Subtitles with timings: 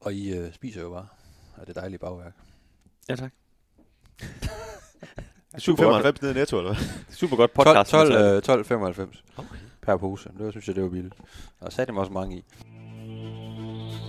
[0.00, 1.06] Og I øh, spiser jo bare
[1.56, 2.32] af det dejlige bagværk.
[3.08, 3.32] Ja, tak.
[5.58, 6.84] 795 ned i netto, eller hvad?
[7.20, 7.90] Super godt 12, podcast.
[7.90, 9.24] 12, øh, 12 95
[9.82, 10.28] per pose.
[10.38, 11.14] Det var, synes jeg, det var billigt.
[11.60, 12.44] Og satte dem også mange i.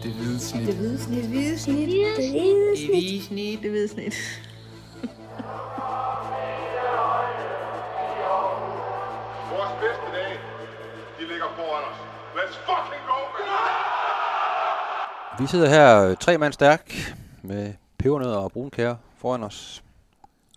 [0.04, 0.68] Det hvide snit.
[0.68, 1.24] Det hvide snit.
[1.24, 1.88] Det hvide snit.
[2.18, 3.62] Det hvide snit.
[3.62, 4.14] Det hvide snit.
[9.54, 10.36] Vores bedste dage,
[11.20, 11.98] de ligger foran os.
[12.38, 13.81] Let's fucking go, man!
[15.42, 16.94] Vi sidder her øh, tre mand stærk
[17.42, 19.84] med pebernødder og brunkær foran os.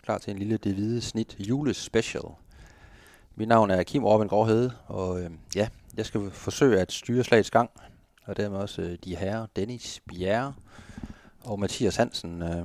[0.03, 2.23] Klar til en lille Det Hvide Snit julespecial.
[3.35, 5.67] Mit navn er Kim Orben Gråhede, og øh, ja,
[5.97, 7.69] jeg skal forsøge at styre slagets gang.
[8.25, 10.53] Og dermed også øh, de herrer Dennis Bjerre
[11.43, 12.63] og Mathias Hansen øh,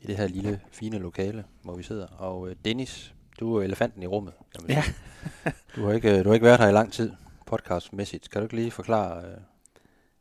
[0.00, 2.06] i det her lille, fine lokale, hvor vi sidder.
[2.06, 4.32] Og øh, Dennis, du er elefanten i rummet.
[4.54, 4.82] Kan man Ja.
[5.76, 7.12] Du har, ikke, øh, du har ikke været her i lang tid,
[7.46, 8.30] podcastmæssigt.
[8.30, 9.36] Kan du ikke lige forklare, øh,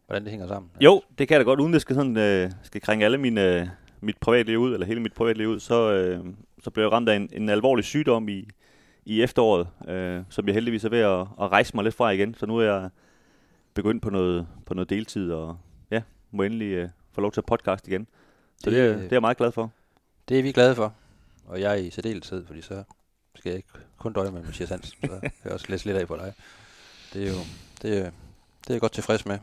[0.07, 0.71] hvordan det hænger sammen?
[0.81, 3.59] Jo, det kan jeg da godt, uden det skal, sådan, øh, skal krænge alle mine,
[3.59, 3.67] øh,
[4.01, 6.25] mit privatliv ud, eller hele mit privatliv ud, så, øh,
[6.63, 8.47] så blev jeg ramt af en, en alvorlig sygdom i,
[9.05, 12.33] i efteråret, øh, som jeg heldigvis er ved at, at rejse mig lidt fra igen.
[12.33, 12.89] Så nu er jeg
[13.73, 15.57] begyndt på noget, på noget deltid, og
[15.91, 18.07] ja, må endelig øh, få lov til at podcast igen.
[18.57, 19.71] Så det, det, er, det er jeg meget glad for.
[20.29, 20.93] Det er vi glade for.
[21.45, 22.83] Og jeg er i særdeleshed, fordi så
[23.35, 26.07] skal jeg ikke kun døje med Mathias Hansen, så kan jeg også læse lidt af
[26.07, 26.33] på dig.
[27.13, 27.39] Det er jo
[27.81, 28.03] det er,
[28.61, 29.39] det er jeg godt tilfreds med.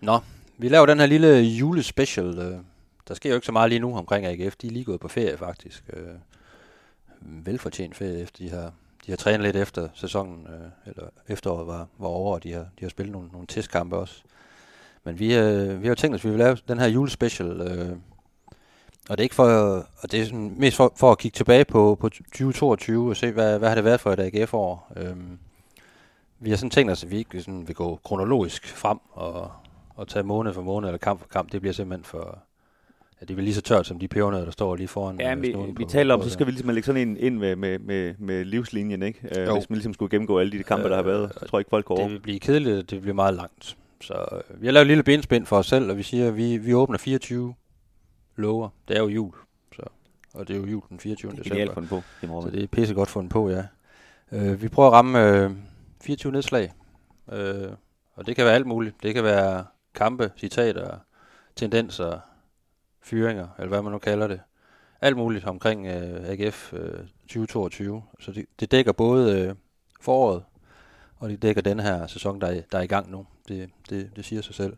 [0.00, 0.18] Nå,
[0.58, 2.38] vi laver den her lille julespecial.
[2.38, 2.58] Øh,
[3.08, 4.56] der sker jo ikke så meget lige nu omkring AGF.
[4.56, 5.84] De er lige gået på ferie faktisk.
[5.92, 6.14] Øh,
[7.20, 8.72] velfortjent ferie, efter de har,
[9.06, 12.60] de har trænet lidt efter sæsonen, øh, eller efteråret var, var over, og de har,
[12.60, 14.22] de har spillet nogle, nogle testkampe også.
[15.04, 17.60] Men vi, øh, vi har jo tænkt os, at vi vil lave den her julespecial,
[17.60, 17.96] øh,
[19.08, 19.44] og det er ikke for,
[20.00, 23.30] og det er sådan mest for, for at kigge tilbage på, på 2022 og se,
[23.30, 24.92] hvad, hvad har det været for et AGF-år.
[24.96, 25.38] Øhm,
[26.38, 29.50] vi har sådan tænkt os, at vi ikke sådan vil gå kronologisk frem og,
[29.96, 31.52] og tage måned for måned eller kamp for kamp.
[31.52, 32.38] Det bliver simpelthen for,
[33.20, 35.20] ja, det bliver lige så tørt som de pebernødder, der står lige foran.
[35.20, 37.38] Ja, øh, vi, vi på taler om, så skal vi ligesom lægge sådan en ind
[37.38, 39.40] med, med, med, med livslinjen, ikke?
[39.40, 41.60] Øh, hvis man ligesom skulle gennemgå alle de kampe, der har været, så tror jeg
[41.60, 43.76] ikke, folk går Det vil blive kedeligt, det bliver meget langt.
[44.00, 46.36] Så øh, vi har lavet et lille benspænd for os selv, og vi siger, at
[46.36, 47.54] vi, vi åbner 24
[48.36, 48.68] lover.
[48.88, 49.32] Det er jo jul,
[49.76, 49.82] så,
[50.34, 51.30] og det er jo jul den 24.
[51.30, 51.74] Det er december.
[51.74, 52.02] fundet på.
[52.20, 53.64] Kim Så det er pisse godt fundet på, ja.
[54.32, 55.50] Øh, vi prøver at ramme øh,
[56.00, 56.72] 24 nedslag.
[57.32, 57.68] Øh,
[58.14, 58.96] og det kan være alt muligt.
[59.02, 59.64] Det kan være
[59.96, 60.98] kampe, citater,
[61.56, 62.18] tendenser,
[63.02, 64.40] fyringer, eller hvad man nu kalder det.
[65.00, 68.02] Alt muligt omkring øh, AGF øh, 2022.
[68.20, 69.54] Så det, det dækker både øh,
[70.00, 70.42] foråret,
[71.18, 73.26] og det dækker den her sæson, der er, der er i gang nu.
[73.48, 74.76] Det, det, det siger sig selv.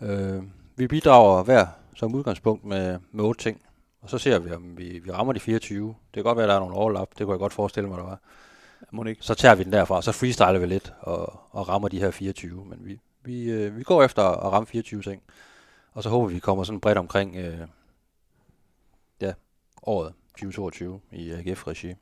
[0.00, 0.42] Øh,
[0.76, 3.62] vi bidrager hver som udgangspunkt med, med otte ting.
[4.00, 5.88] Og så ser vi, om vi, vi rammer de 24.
[5.88, 7.08] Det kan godt være, at der er nogle overlap.
[7.18, 8.20] Det kunne jeg godt forestille mig, der var.
[8.90, 9.24] Må ikke?
[9.24, 12.64] Så tager vi den derfra, så freestyler vi lidt og, og rammer de her 24.
[12.64, 15.22] Men vi, vi, øh, vi går efter at ramme 24 ting.
[15.92, 17.58] Og så håber vi, vi kommer sådan bredt omkring øh,
[19.20, 19.32] ja,
[19.82, 21.94] året 2022 i AGF-regi.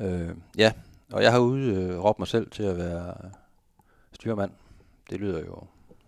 [0.00, 0.72] Øh, ja,
[1.12, 3.14] og jeg har ude øh, råbt mig selv til at være
[4.12, 4.50] styrmand.
[5.10, 5.62] Det lyder jo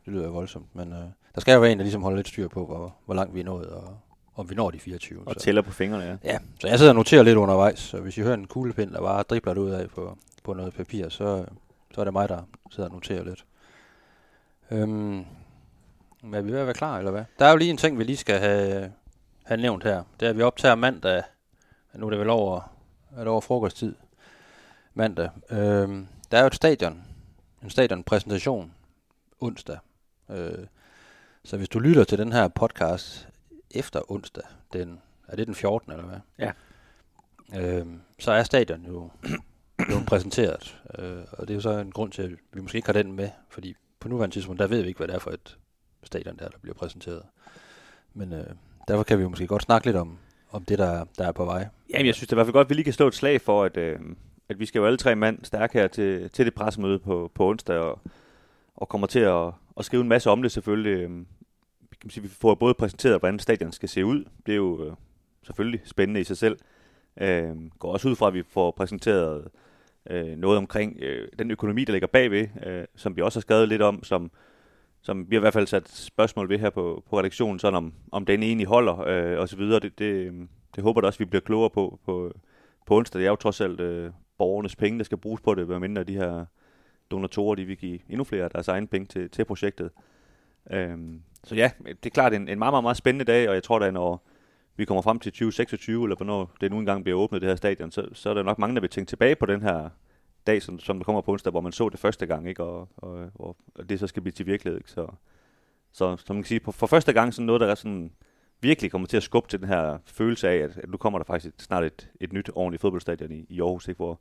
[0.04, 2.28] det lyder jo voldsomt, men øh, der skal jo være en, der ligesom holder lidt
[2.28, 3.98] styr på, hvor, hvor langt vi er nået, og
[4.34, 5.22] om vi når de 24.
[5.26, 5.40] Og så.
[5.40, 6.16] tæller på fingrene, ja.
[6.24, 9.00] Ja, så jeg sidder og noterer lidt undervejs, så hvis I hører en kuglepind, der
[9.00, 11.44] bare dribler det ud af på, på noget papir, så,
[11.94, 13.44] så er det mig, der sidder og noterer lidt.
[14.72, 15.24] Øhm,
[16.22, 17.24] men er vi ved at være klar, eller hvad?
[17.38, 18.92] Der er jo lige en ting, vi lige skal have,
[19.44, 20.02] have nævnt her.
[20.20, 21.22] Det er, at vi optager mandag.
[21.94, 22.76] Nu er det vel over,
[23.16, 23.94] er det over frokosttid.
[24.94, 25.30] Mandag.
[25.50, 27.04] Øhm, der er jo et stadion.
[27.62, 28.74] En stadionpræsentation
[29.40, 29.78] onsdag.
[30.30, 30.66] Øh,
[31.44, 33.28] så hvis du lytter til den her podcast
[33.70, 35.92] efter onsdag, den, er det den 14.
[35.92, 36.18] eller hvad?
[36.38, 36.52] Ja.
[37.60, 39.10] Øhm, så er stadion jo
[39.86, 40.80] blevet præsenteret.
[40.98, 43.12] Øh, og det er jo så en grund til, at vi måske ikke har den
[43.12, 45.58] med, fordi på nuværende tidspunkt, der ved vi ikke, hvad det er for et
[46.02, 47.22] stadion, der, der bliver præsenteret.
[48.14, 48.46] Men øh,
[48.88, 50.18] derfor kan vi jo måske godt snakke lidt om,
[50.50, 51.68] om det, der, der er på vej.
[51.90, 53.14] Jamen, jeg synes det er i hvert fald godt, at vi lige kan slå et
[53.14, 53.98] slag for, at, øh,
[54.48, 57.48] at vi skal jo alle tre mand stærke her til, til det pressemøde på, på
[57.48, 58.00] onsdag, og,
[58.76, 60.98] og kommer til at, at skrive en masse om det selvfølgelig.
[60.98, 61.18] Øh,
[61.90, 64.24] vi kan sige, vi får både præsenteret, hvordan stadion skal se ud.
[64.46, 64.92] Det er jo øh,
[65.42, 66.58] selvfølgelig spændende i sig selv.
[67.20, 69.48] Øh, går også ud fra, at vi får præsenteret
[70.10, 73.68] øh, noget omkring øh, den økonomi, der ligger bagved, øh, som vi også har skrevet
[73.68, 74.30] lidt om, som,
[75.02, 77.92] som vi har i hvert fald sat spørgsmål ved her på, på redaktionen, sådan om,
[78.12, 79.80] om den egentlig holder, øh, og så videre.
[79.80, 80.32] Det, det, øh,
[80.76, 82.32] det håber jeg også, vi bliver klogere på, på
[82.86, 83.18] på onsdag.
[83.18, 86.16] Det er jo trods alt øh, borgernes penge, der skal bruges på det, medmindre de
[86.16, 86.44] her
[87.10, 89.90] donatorer, de vil give endnu flere af deres egne penge til, til projektet.
[90.70, 93.62] Øhm, så ja, det er klart en, en meget, meget, meget spændende dag, og jeg
[93.62, 94.26] tror da, når
[94.76, 97.90] vi kommer frem til 2026, eller hvornår det nu engang bliver åbnet, det her stadion,
[97.90, 99.90] så, så er der nok mange, der vil tænke tilbage på den her
[100.46, 102.62] dag, som, som der kommer på onsdag, hvor man så det første gang, ikke?
[102.62, 104.78] Og, og, og, og det så skal blive til virkelighed.
[104.78, 104.90] Ikke?
[104.90, 105.06] Så
[105.92, 108.12] Så som man kan sige, på, for første gang sådan noget, der er sådan
[108.60, 111.24] virkelig kommer til at skubbe til den her følelse af, at, at nu kommer der
[111.24, 113.96] faktisk snart et, et nyt ordentligt fodboldstadion i, i Aarhus, ikke?
[113.98, 114.20] hvor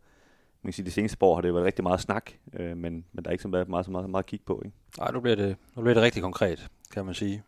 [0.61, 3.23] man kan sige, de seneste år har det været rigtig meget snak, øh, men, men
[3.23, 4.61] der er ikke så meget, meget, meget, meget at kigge på.
[4.65, 4.77] Ikke?
[4.97, 7.43] Nej, nu bliver, det, nu bliver det rigtig konkret, kan man sige.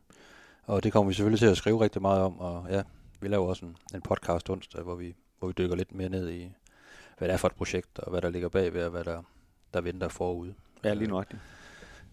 [0.65, 2.81] Og det kommer vi selvfølgelig til at skrive rigtig meget om, og ja,
[3.21, 6.29] vi laver også en, en podcast onsdag, hvor vi, hvor vi dykker lidt mere ned
[6.29, 6.51] i,
[7.17, 9.21] hvad det er for et projekt, og hvad der ligger bagved, og hvad der,
[9.73, 10.53] der venter forude.
[10.83, 11.41] Ja, lige nøjagtigt.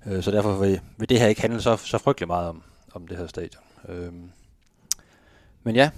[0.06, 2.62] Øh, så derfor vil, vil det her ikke handle så, så frygtelig meget om,
[2.94, 3.62] om det her stadion.
[3.88, 4.12] Øh,
[5.62, 5.90] men ja,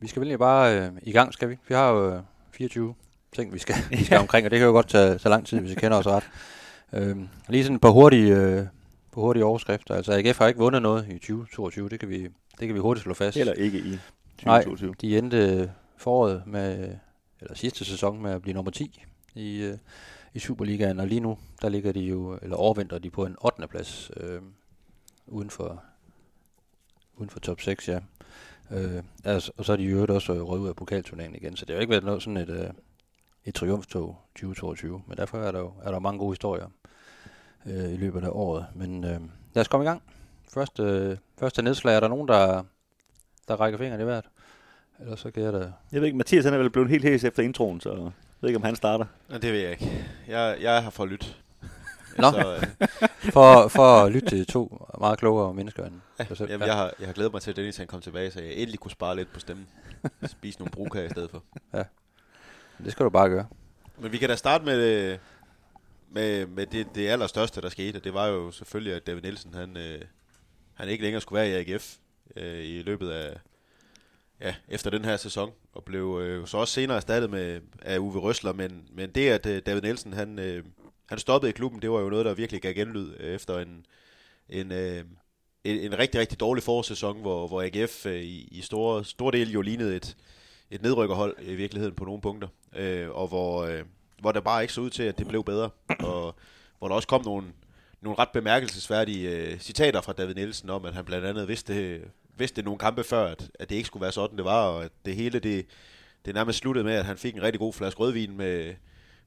[0.00, 1.58] vi skal vel egentlig bare øh, i gang, skal vi?
[1.68, 2.94] Vi har jo øh, 24
[3.32, 5.60] ting, vi skal, vi skal omkring, og det kan jo godt tage så lang tid,
[5.60, 6.30] hvis vi kender os ret.
[6.92, 7.16] Øh,
[7.48, 8.66] lige sådan et par hurtige, øh,
[9.12, 9.94] på hurtige overskrifter.
[9.94, 12.22] Altså AGF har ikke vundet noget i 2022, det kan vi,
[12.58, 13.36] det kan vi hurtigt slå fast.
[13.36, 13.98] Eller ikke i
[14.44, 14.94] Nej, 2022.
[15.00, 16.96] de endte foråret med,
[17.40, 19.04] eller sidste sæson med at blive nummer 10
[19.34, 19.78] i, øh,
[20.34, 23.68] i Superligaen, og lige nu, der ligger de jo, eller overvintrer de på en 8.
[23.68, 24.42] plads, øh,
[25.26, 25.82] uden for,
[27.16, 28.00] uden for top 6, ja.
[28.70, 31.64] Øh, altså, og så er de jo øvrigt også røget ud af pokalturneringen igen, så
[31.64, 32.70] det har jo ikke været noget sådan et, øh,
[33.44, 36.66] et triumftog 2022, men derfor er der jo er der mange gode historier
[37.66, 38.66] øh, i løbet af året.
[38.74, 39.20] Men øh,
[39.54, 40.02] lad os komme i gang.
[40.54, 42.62] Første, øh, første nedslag, er der nogen, der,
[43.48, 44.24] der rækker fingrene i hvert?
[45.00, 45.72] Eller så kan jeg da...
[45.92, 48.48] Jeg ved ikke, Mathias han er vel blevet helt hæs efter introen, så jeg ved
[48.48, 49.04] ikke, om han starter.
[49.28, 50.06] Nå, det ved jeg ikke.
[50.28, 51.26] Jeg, jeg er her for at lytte.
[52.18, 52.30] Nå.
[52.30, 52.88] Så, øh,
[53.32, 55.94] For, for at lytte til to meget klogere mennesker end
[56.28, 56.50] dig selv.
[56.50, 58.52] jamen, jeg, har, jeg har glædet mig til, at Dennis han kom tilbage, så jeg
[58.52, 59.66] endelig kunne spare lidt på stemmen.
[60.26, 61.42] Spise nogle brukager i stedet for.
[62.84, 63.46] Det skal du bare gøre.
[63.98, 65.18] Men vi kan da starte med, øh,
[66.12, 67.98] med, med det, det allerstørste, der skete.
[67.98, 70.00] Det var jo selvfølgelig, at David Nielsen, han, øh,
[70.74, 71.96] han ikke længere skulle være i AGF
[72.36, 73.38] øh, i løbet af,
[74.40, 78.20] ja, efter den her sæson, og blev øh, så også senere erstattet med, af Uwe
[78.20, 80.64] Røsler, men, men det, at øh, David Nielsen, han, øh,
[81.06, 83.86] han stoppede i klubben, det var jo noget, der virkelig gav genlyd øh, efter en,
[84.48, 85.04] en, øh,
[85.64, 89.52] en, en rigtig, rigtig dårlig forårssæson, hvor, hvor AGF øh, i, i store, store del
[89.52, 90.16] jo lignede et,
[90.70, 93.82] et nedrykkerhold i virkeligheden på nogle punkter, øh, og hvor, øh,
[94.22, 95.70] hvor der bare ikke så ud til, at det blev bedre,
[96.12, 96.34] og
[96.78, 97.46] hvor der også kom nogle,
[98.00, 102.00] nogle ret bemærkelsesværdige øh, citater fra David Nielsen om, at han blandt andet vidste,
[102.36, 104.92] vidste nogle kampe før, at, at det ikke skulle være sådan, det var, og at
[105.04, 105.66] det hele, det,
[106.24, 108.74] det nærmest sluttede med, at han fik en rigtig god flaske rødvin med,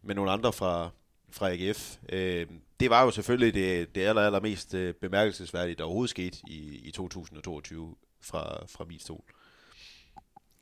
[0.02, 0.90] med nogle andre fra,
[1.32, 1.98] fra AGF.
[2.10, 2.48] Øh,
[2.80, 6.82] det var jo selvfølgelig det, det aller, aller mest øh, bemærkelsesværdige, der overhovedet skete i,
[6.84, 9.24] i 2022 fra, fra min stol.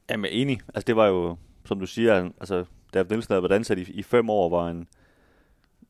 [0.09, 0.59] Jamen, enig.
[0.67, 4.03] Altså, det var jo, som du siger, altså, David Nielsen havde været ansat i, i
[4.03, 4.87] fem år, var, en,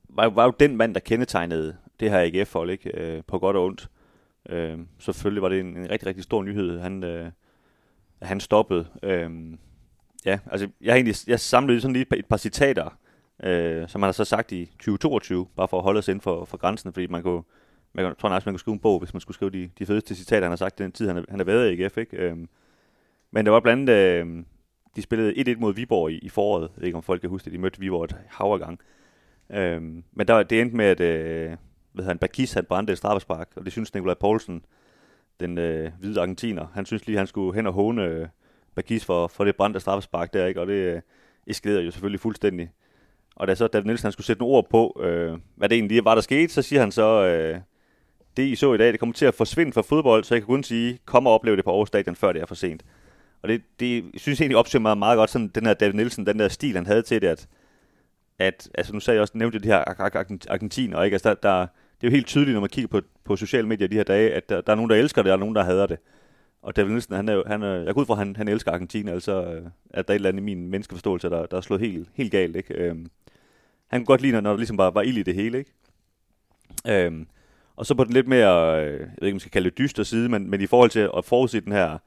[0.10, 3.02] var, var jo den mand, der kendetegnede det her AGF-hold, ikke?
[3.02, 3.90] Øh, på godt og ondt.
[4.50, 7.32] Øh, selvfølgelig var det en, en rigtig, rigtig stor nyhed, han, øh,
[8.22, 8.86] han stoppede.
[9.04, 9.32] Øh,
[10.26, 12.98] ja, altså, jeg har egentlig, jeg samlede sådan lige et par, et par citater,
[13.44, 16.46] øh, som han har så sagt i 2022, bare for at holde os inden for,
[16.46, 17.44] for grænsen, fordi man kunne,
[17.94, 19.86] man, jeg tror næsten, man kunne skrive en bog, hvis man skulle skrive de, de
[19.86, 21.98] fedeste citater, han har sagt i den tid, han har, han har været i AGF,
[21.98, 22.18] ikke?
[22.18, 22.38] Øh,
[23.32, 24.44] men der var blandt andet, øh,
[24.96, 26.62] de spillede 1-1 mod Viborg i, i foråret.
[26.62, 27.54] Jeg ved ikke, om folk kan huske det.
[27.54, 28.78] De mødte Viborg et hav.
[29.52, 31.58] Øhm, men der, det endte med, at øh,
[31.92, 34.66] hvad han, Bakis han brændte et straffespark, og det synes Nikolaj Poulsen,
[35.40, 38.28] den øh, hvide argentiner, han synes lige, han skulle hen og håne øh,
[38.76, 40.62] Bakis for, for det brændte straffespark der, ikke?
[40.62, 41.02] og det øh,
[41.48, 42.70] eskalerede jo selvfølgelig fuldstændig.
[43.36, 46.06] Og da så David Nielsen han skulle sætte nogle ord på, øh, hvad det egentlig
[46.06, 47.60] var, der skete, så siger han så, øh,
[48.38, 50.48] det I så i dag, det kommer til at forsvinde fra fodbold, så jeg kan
[50.48, 52.84] kun sige, kom og opleve det på Aarhus Stadion, før det er for sent.
[53.44, 55.94] Og det, det jeg synes jeg egentlig opsøger meget, meget godt, sådan den her David
[55.94, 57.48] Nielsen, den der stil, han havde til det, at,
[58.40, 61.16] at altså nu sagde jeg også, nævnte jeg de her Ar- og argentiner, ikke?
[61.16, 61.60] Altså der, der,
[62.02, 64.34] det er jo helt tydeligt, når man kigger på, på sociale medier de her dage,
[64.34, 65.98] at der, der er nogen, der elsker det, og der er nogen, der hader det.
[66.62, 68.48] Og David Nielsen, han er, jo- han er, jeg går ud fra, at han, han
[68.48, 71.58] elsker Argentina, altså øh, at der er et eller andet i min menneskeforståelse, der, der
[71.58, 72.74] er slået helt, helt galt, ikke?
[72.74, 73.08] Øhm,
[73.88, 75.72] han kunne godt lide, når der ligesom bare var ild i det hele, ikke?
[76.88, 77.28] Øhm,
[77.76, 79.78] og så på den lidt mere, øh, jeg ved ikke, om man skal kalde det
[79.78, 81.98] dyster side, men, men i forhold til at forudse den her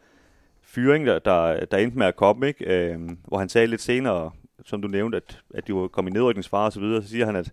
[0.67, 2.65] fyring, der, der, der endte med at komme, ikke?
[2.65, 4.31] Øhm, hvor han sagde lidt senere,
[4.65, 7.27] som du nævnte, at, at de var kommet i nedrykningsfare og så videre, så siger
[7.27, 7.53] han, at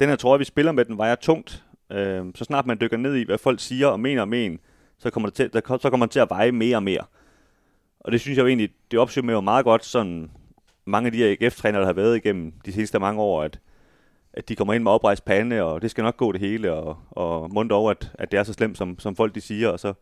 [0.00, 1.64] den her trøje, vi spiller med, den vejer tungt.
[1.92, 4.58] Øhm, så snart man dykker ned i, hvad folk siger og mener om en,
[4.98, 7.04] så kommer, det til, der, så kommer man til at veje mere og mere.
[8.00, 10.30] Og det synes jeg jo egentlig, det opsøger jo meget godt sådan
[10.84, 13.60] mange af de her AGF-trænere, der har været igennem de seneste mange år, at,
[14.32, 16.98] at de kommer ind med oprejst pande, og det skal nok gå det hele, og,
[17.10, 19.80] og mundt over, at, at det er så slemt, som, som folk de siger, og
[19.80, 19.94] så,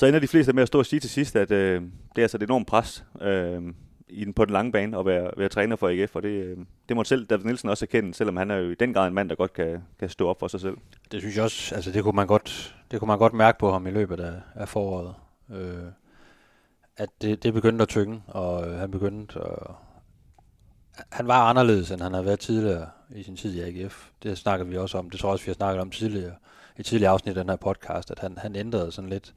[0.00, 2.22] så ender de fleste med at stå og sige til sidst, at øh, det er
[2.22, 3.62] altså et enormt pres øh,
[4.08, 6.58] i den, på den lange bane at være, være træner for AGF, og det, øh,
[6.88, 9.14] det må selv David Nielsen også erkende, selvom han er jo i den grad en
[9.14, 10.76] mand, der godt kan, kan stå op for sig selv.
[11.12, 13.72] Det synes jeg også, altså det kunne man godt, det kunne man godt mærke på
[13.72, 15.14] ham i løbet af, af foråret.
[15.54, 15.84] Øh,
[16.96, 19.74] at det, det begyndte at tynge, og øh, han begyndte at...
[21.10, 24.08] Han var anderledes, end han havde været tidligere i sin tid i AGF.
[24.22, 25.10] Det snakker vi også om.
[25.10, 26.34] Det tror jeg også, vi har snakket om tidligere
[26.78, 29.34] i tidligere afsnit af den her podcast, at han, han ændrede sådan lidt,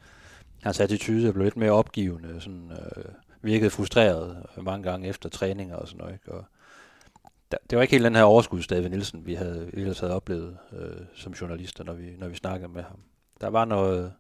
[0.63, 3.03] hans attitude blev lidt mere opgivende, sådan, øh,
[3.41, 6.13] virkede frustreret øh, mange gange efter træninger og sådan noget.
[6.13, 6.31] Ikke?
[6.31, 6.45] Og
[7.51, 11.05] der, det var ikke helt den her overskudsdag Nielsen, vi havde, vi havde oplevet øh,
[11.15, 12.99] som journalister, når vi, når vi snakkede med ham.
[13.41, 14.13] Der var noget,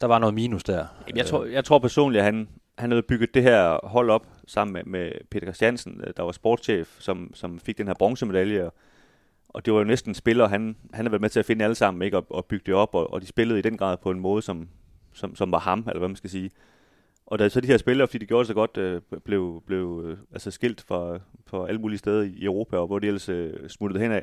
[0.00, 0.86] der var noget minus der.
[1.06, 4.26] Jamen, jeg, tror, jeg tror personligt, at han, han havde bygget det her hold op
[4.46, 8.70] sammen med, med Peter Christiansen, øh, der var sportschef, som, som fik den her bronzemedalje.
[9.48, 11.64] Og det var jo næsten en spiller, han, han havde været med til at finde
[11.64, 12.16] alle sammen ikke?
[12.16, 14.42] Og, og bygge det op, og, og de spillede i den grad på en måde,
[14.42, 14.68] som,
[15.16, 16.50] som, som var ham, eller hvad man skal sige.
[17.26, 20.02] Og da så de her spillere, fordi de gjorde det så godt, øh, blev, blev
[20.04, 23.68] øh, altså skilt fra, fra alle mulige steder i Europa, og hvor de ellers øh,
[23.68, 24.22] smuttede henad,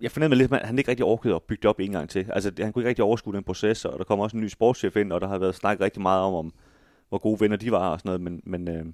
[0.00, 2.26] jeg fornemmede lidt, at han ikke rigtig orkede at bygge det op en gang til.
[2.32, 4.96] Altså, han kunne ikke rigtig overskue den proces, og der kom også en ny sportschef
[4.96, 6.52] ind, og der har været snakket rigtig meget om, om
[7.08, 8.84] hvor gode venner de var og sådan noget, men, men øh,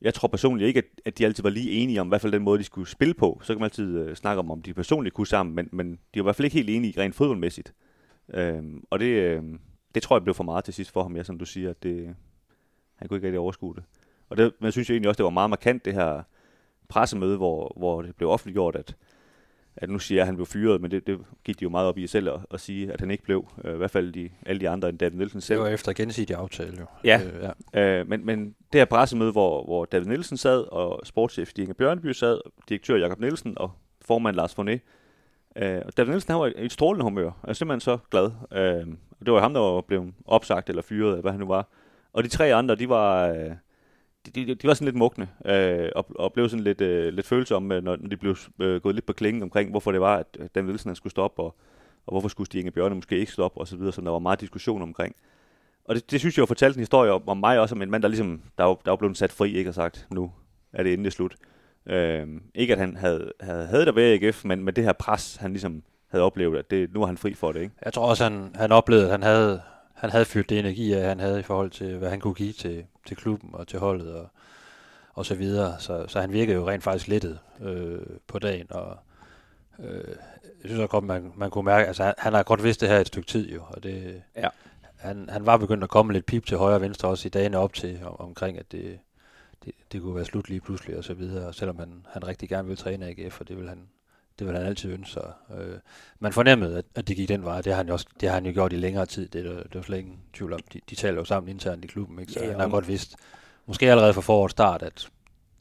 [0.00, 2.32] jeg tror personligt ikke, at, at de altid var lige enige om, i hvert fald
[2.32, 3.40] den måde, de skulle spille på.
[3.42, 5.98] Så kan man altid øh, snakke om, om de personligt kunne sammen, men, men de
[6.14, 7.74] var i hvert fald ikke helt enige rent fodboldmæssigt.
[8.34, 9.42] Øh, og det, øh,
[9.98, 11.82] det tror jeg blev for meget til sidst for ham, ja, som du siger, at
[11.82, 12.14] det,
[12.96, 13.82] han kunne ikke rigtig overskue det.
[14.28, 16.22] Og det, men jeg synes egentlig også, det var meget markant, det her
[16.88, 18.96] pressemøde, hvor, hvor det blev offentliggjort, at,
[19.76, 21.88] at nu siger jeg, at han blev fyret, men det, det gik de jo meget
[21.88, 23.48] op i selv at, at sige, at han ikke blev.
[23.64, 25.58] Øh, I hvert fald de, alle de andre end David Nielsen selv.
[25.58, 26.86] Det var efter gensidig aftale jo.
[27.04, 27.80] Ja, øh, ja.
[27.80, 32.12] Øh, men, men det her pressemøde, hvor, hvor David Nielsen sad, og sportschef Inge Bjørneby
[32.12, 34.78] sad, direktør Jakob Nielsen og formand Lars Forné.
[35.58, 37.24] Øh, og David Nielsen han var i et strålende humør.
[37.24, 38.30] Jeg er simpelthen så glad.
[38.52, 38.86] Øh,
[39.20, 41.68] og det var ham, der var blevet opsagt eller fyret, eller hvad han nu var.
[42.12, 43.28] Og de tre andre, de var...
[43.28, 43.50] Øh,
[44.26, 47.26] de, de, de var sådan lidt mugne, øh, og, og blev sådan lidt, øh, lidt
[47.26, 50.54] følsomme, når, når de blev øh, gået lidt på klingen omkring, hvorfor det var, at
[50.54, 51.56] Dan Nielsen skulle stoppe, og,
[52.06, 54.18] og hvorfor skulle Stig Inge Bjørne måske ikke stoppe, og så videre, som der var
[54.18, 55.16] meget diskussion omkring.
[55.84, 57.90] Og det, det synes jeg jo fortalte en historie om, om mig også, om en
[57.90, 60.32] mand, der ligesom, der var, der er blevet sat fri, ikke har sagt, nu
[60.72, 61.36] er det endelig slut.
[61.88, 65.36] Øh, ikke at han havde, havde, havde der i AGF, men med det her pres,
[65.36, 67.74] han ligesom havde oplevet, at det, nu er han fri for det, ikke?
[67.84, 69.62] Jeg tror også, han, han oplevede, at han havde,
[69.94, 72.84] han havde fyldt det energi, han havde i forhold til, hvad han kunne give til,
[73.06, 74.28] til klubben og til holdet og,
[75.14, 75.80] og så videre.
[75.80, 78.98] Så, så han virkede jo rent faktisk lettet øh, på dagen, og
[79.78, 82.80] øh, jeg synes også godt, man, man kunne mærke, altså han, han har godt vidst
[82.80, 84.48] det her et stykke tid jo, og det, ja.
[84.96, 87.58] han, han var begyndt at komme lidt pip til højre og venstre også i dagene
[87.58, 88.98] op til, om, omkring, at det,
[89.68, 92.68] det, det kunne være slut lige pludselig og så videre, selvom han, han rigtig gerne
[92.68, 93.88] vil træne AGF, og det vil han,
[94.38, 95.32] det vil han altid ønske sig.
[95.58, 95.78] Øh,
[96.18, 97.60] man fornemmede, at, at det gik den vej.
[97.60, 99.28] Det har han jo, også, det har han jo gjort i længere tid.
[99.28, 100.60] Det er der, det er slet ingen tvivl om.
[100.72, 102.32] De, de taler jo sammen internt i klubben, ikke?
[102.32, 103.16] så ja, han har godt vidst,
[103.66, 105.08] måske allerede fra forårets start, at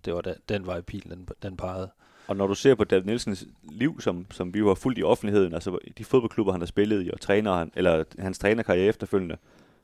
[0.05, 1.89] det var den, den vej pilen, den, den pegede.
[2.27, 5.03] Og når du ser på David Nielsens liv, som, som vi jo har fulgt i
[5.03, 9.37] offentligheden, altså de fodboldklubber, han har spillet i, og træner, han, eller hans trænerkarriere efterfølgende,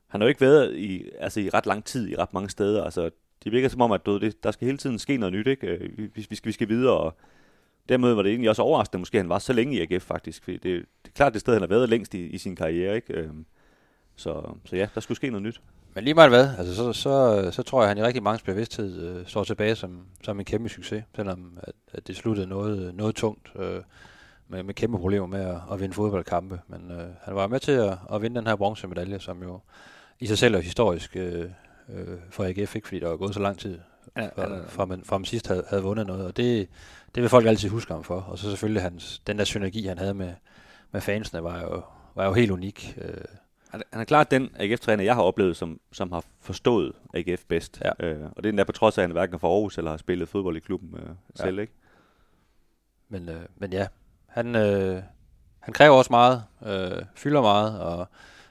[0.08, 2.84] han har jo ikke været i, altså i ret lang tid i ret mange steder.
[2.84, 3.10] Altså,
[3.44, 5.48] det virker som om, at du, det, der skal hele tiden ske noget nyt.
[5.48, 5.68] Ikke?
[5.68, 7.18] Øh, vi, vi, skal, vi skal videre, og
[7.90, 10.44] dermed var det egentlig også overraskende, måske han var så længe i AGF faktisk.
[10.44, 12.96] Fordi det, det er klart det sted, han har været længst i, i sin karriere.
[12.96, 13.14] Ikke?
[13.14, 13.46] Øhm,
[14.16, 15.62] så, så ja, der skulle ske noget nyt.
[15.96, 18.46] Men lige meget hvad, altså så, så, så tror jeg, at han i rigtig mange
[18.46, 22.96] bevidsthed øh, står tilbage som, som en kæmpe succes, selvom at, at det sluttede noget,
[22.96, 23.82] noget tungt øh,
[24.48, 26.60] med, med kæmpe problemer med at, at vinde fodboldkampe.
[26.68, 29.60] Men øh, han var med til at, at vinde den her bronzemedalje, som jo
[30.20, 31.46] i sig selv er historisk øh,
[31.90, 33.80] øh, for AGF, ikke fordi der var gået så lang tid,
[34.18, 34.66] ja, fra, ja, ja.
[34.68, 36.26] fra, man, fra man sidst havde, havde vundet noget.
[36.26, 36.70] Og det,
[37.16, 38.20] det vil folk altid huske ham for.
[38.20, 40.34] Og så selvfølgelig hans, den der synergi, han havde med,
[40.92, 41.84] med fansene, var jo,
[42.16, 42.98] var jo helt unik.
[43.02, 43.26] Øh,
[43.70, 47.82] han, er klart den AGF-træner, jeg har oplevet, som, som har forstået AGF bedst.
[47.82, 48.06] Ja.
[48.08, 49.98] Øh, og det er endda på trods af, at han hverken for Aarhus eller har
[49.98, 51.10] spillet fodbold i klubben øh,
[51.40, 51.44] ja.
[51.44, 51.60] selv.
[51.60, 51.74] Ikke?
[53.10, 53.88] Men, øh, men ja,
[54.28, 55.02] han, øh,
[55.60, 58.08] han kræver også meget, øh, fylder meget, og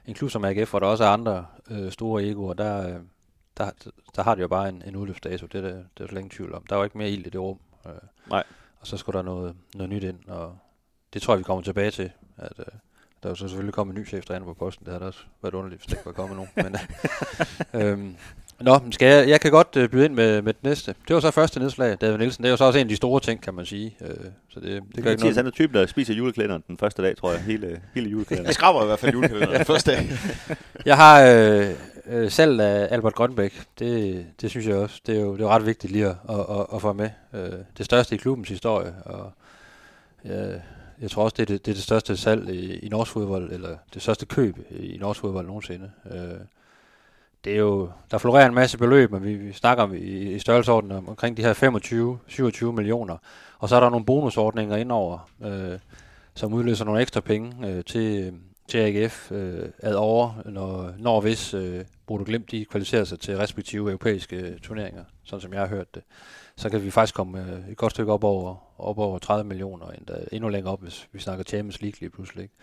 [0.07, 3.01] en klub som AGF, hvor der også er andre øh, store egoer, der, øh,
[3.59, 3.71] der,
[4.17, 6.31] der har det jo bare en, en udløbsdato, det er det, det er slet ingen
[6.31, 6.65] tvivl om.
[6.69, 7.59] Der er jo ikke mere ild i det rum.
[7.87, 7.93] Øh,
[8.31, 8.45] Nej.
[8.81, 10.59] Og så skulle der noget, noget nyt ind, og
[11.15, 12.65] det tror jeg, vi kommer tilbage til, at øh,
[13.23, 14.85] der er jo så selvfølgelig kommet en ny cheftræner på posten.
[14.85, 16.51] Det har da også været underligt, hvis det ikke var kommet nogen.
[16.57, 16.77] Men,
[17.83, 18.17] øhm,
[18.63, 20.95] Nå, skal jeg, jeg kan godt øh, byde ind med, med det næste.
[21.09, 22.43] Det var så første nedslag, David Nielsen.
[22.43, 23.97] Det er jo så også en af de store ting, kan man sige.
[24.01, 24.09] Øh,
[24.49, 25.37] så det, det gør ikke noget.
[25.37, 27.41] Han er typen, der spiser juleklæderen den første dag, tror jeg.
[27.41, 28.47] Hele, hele juleklæderen.
[28.47, 30.09] jeg skraber i hvert fald juleklæderen den første dag.
[30.87, 31.71] jeg har øh,
[32.07, 33.67] øh, selv af Albert Grønbæk.
[33.79, 35.01] Det, det synes jeg også.
[35.07, 37.11] Det er jo det er ret vigtigt lige at, at, at, at få med.
[37.33, 38.95] Øh, det største i klubbens historie.
[39.05, 39.33] Og,
[40.25, 40.61] øh,
[41.01, 43.53] jeg tror også, det er det, det, er det største salg i, i norsk fodbold,
[43.53, 45.91] eller det største køb i norsk fodbold nogensinde.
[46.11, 46.41] Øh,
[47.45, 50.39] det er jo, der florerer en masse beløb, men vi, vi snakker om i, i
[50.39, 53.17] størrelsesordenen om, omkring de her 25-27 millioner.
[53.59, 55.79] Og så er der nogle bonusordninger indover, øh,
[56.35, 58.35] som udløser nogle ekstra penge øh, til,
[58.69, 63.37] til AGF øh, ad over, når, når hvis øh, Bodo Glimt de kvalificerer sig til
[63.37, 66.03] respektive europæiske øh, turneringer, sådan som jeg har hørt det
[66.57, 69.87] så kan vi faktisk komme øh, et godt stykke op over, op over 30 millioner,
[69.87, 72.43] endda endnu længere op, hvis vi snakker Champions League lige pludselig.
[72.43, 72.55] Ikke?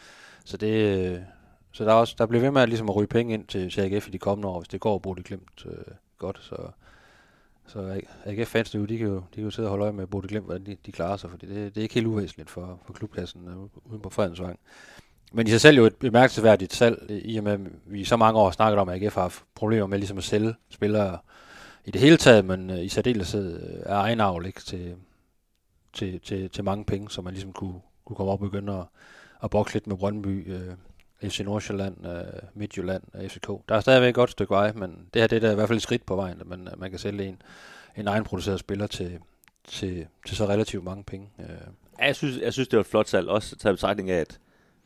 [0.46, 1.20] Så det, øh,
[1.72, 3.72] så der, er også, der bliver ved med at, ligesom at ryge penge ind til,
[3.72, 6.40] til AGF i de kommende år, hvis det går Bodø Glimt øh, godt.
[6.42, 6.56] Så,
[7.68, 10.46] så AGF-fans de kan, jo, de kan jo sidde og holde øje med Bodø Glimt,
[10.46, 13.48] hvordan de, de klarer sig, fordi det, det er ikke helt uvæsentligt for, for klubpladsen
[13.48, 14.60] øh, uden på Fredensvang.
[15.32, 18.18] Men i sig selv jo et bemærkelsesværdigt salg, i og med, at vi i så
[18.18, 21.18] mange år har snakket om, at AGF har haft problemer med ligesom at sælge spillere
[21.86, 24.96] i det hele taget, men øh, i særdeleshed øh, er egenavl ikke til,
[25.94, 28.86] til, til, til mange penge, så man ligesom kunne, kunne komme op og begynde at,
[29.44, 30.74] at bokse lidt med Brøndby, øh,
[31.30, 33.48] FC Nordsjælland, øh, Midtjylland øh, og FCK.
[33.70, 35.78] Der er stadigvæk et godt stykke vej, men det her det er i hvert fald
[35.78, 37.42] et skridt på vejen, at man, at man kan sælge en,
[37.98, 39.20] en egenproduceret spiller til,
[39.68, 41.30] til, til så relativt mange penge.
[41.40, 41.46] Øh.
[42.00, 44.40] Ja, jeg synes, jeg synes, det var et flot salg, også taget betragtning af, at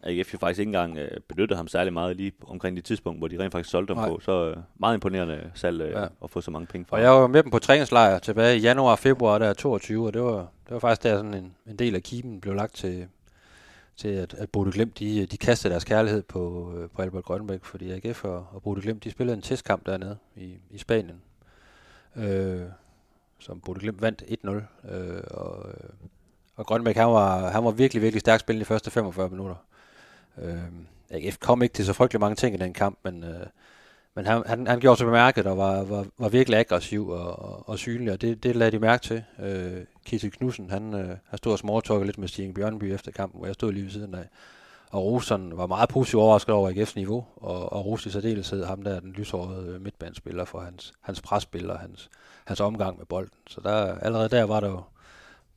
[0.03, 3.27] AGF jo faktisk ikke engang øh, benyttede ham særlig meget lige omkring det tidspunkt, hvor
[3.27, 4.09] de rent faktisk solgte ham Nej.
[4.09, 4.19] på.
[4.19, 6.05] Så øh, meget imponerende salg øh, ja.
[6.23, 6.95] at få så mange penge for.
[6.95, 10.21] Og jeg var med dem på træningslejr tilbage i januar februar der 22, og det
[10.21, 13.07] var, det var faktisk der sådan en, en del af kimen blev lagt til,
[13.97, 17.63] til at, at Bodø Glimt, de, de kastede deres kærlighed på, øh, på Albert Grønbæk,
[17.63, 21.21] fordi AGF og, og Bodø Glimt, de spillede en testkamp dernede i, i Spanien,
[22.15, 22.61] øh,
[23.39, 24.49] som Bodø Glimt vandt 1-0,
[24.91, 25.89] øh, og, øh,
[26.55, 29.55] og Grønbæk, han var, han var virkelig, virkelig stærkt spillende de første 45 minutter.
[30.41, 30.57] Øh,
[31.09, 33.45] AGF kom ikke til så frygtelig mange ting i den kamp, men, øh,
[34.15, 37.69] men han, han, han gjorde sig bemærket og var, var, var virkelig aggressiv og, og,
[37.69, 39.23] og synlig, og det, det lagde de mærke til.
[39.39, 43.39] Øh, Kissel Knudsen, han, øh, han stod og småtalkede lidt med Stig Bjørnby efter kampen,
[43.39, 44.27] hvor jeg stod lige ved siden af.
[44.89, 48.81] Og Rosen var meget positivt overrasket over AGF's niveau, og, og Rose i særdeleshed ham
[48.81, 52.09] der, den lyshårede øh, midtbandspiller for hans, hans presspiller, hans,
[52.45, 53.37] hans omgang med bolden.
[53.47, 54.81] Så der, allerede der var der jo,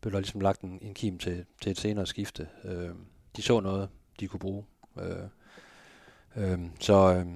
[0.01, 2.49] blev der ligesom lagt en, en kim til, til et senere skifte.
[2.65, 2.89] Øh,
[3.37, 3.89] de så noget,
[4.21, 4.65] de kunne bruge.
[4.99, 5.17] Øh,
[6.37, 7.27] øh, så, øh,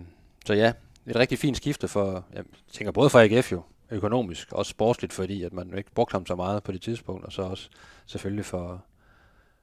[0.47, 0.73] så ja,
[1.07, 5.43] et rigtig fint skifte for, jeg tænker både for AGF jo, økonomisk, også sportsligt, fordi
[5.43, 7.69] at man ikke brugte ham så meget på det tidspunkt, og så også
[8.07, 8.85] selvfølgelig for,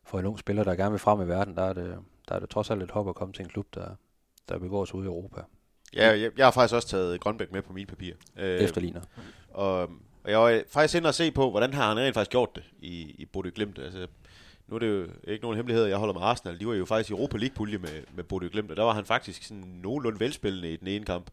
[0.03, 1.97] for en ung spiller, der gerne vil frem i verden, der er det,
[2.29, 3.89] der er det trods alt et hop at komme til en klub, der,
[4.50, 5.41] der begår sig ude i Europa.
[5.95, 8.13] Ja, jeg, jeg har faktisk også taget Grønbæk med på mine papir.
[8.38, 9.01] Øh, Efterligner.
[9.50, 9.81] Og,
[10.24, 12.63] og jeg var faktisk inde og se på, hvordan har han rent faktisk gjort det
[12.79, 13.79] i, i Bodø Glimt.
[13.79, 14.07] Altså,
[14.68, 16.60] nu er det jo ikke nogen hemmelighed, jeg holder med Arsenal.
[16.60, 19.06] De var jo faktisk i Europa League-pulje med, med Bodø Glimt, og der var han
[19.06, 21.32] faktisk sådan nogenlunde velspillende i den ene kamp.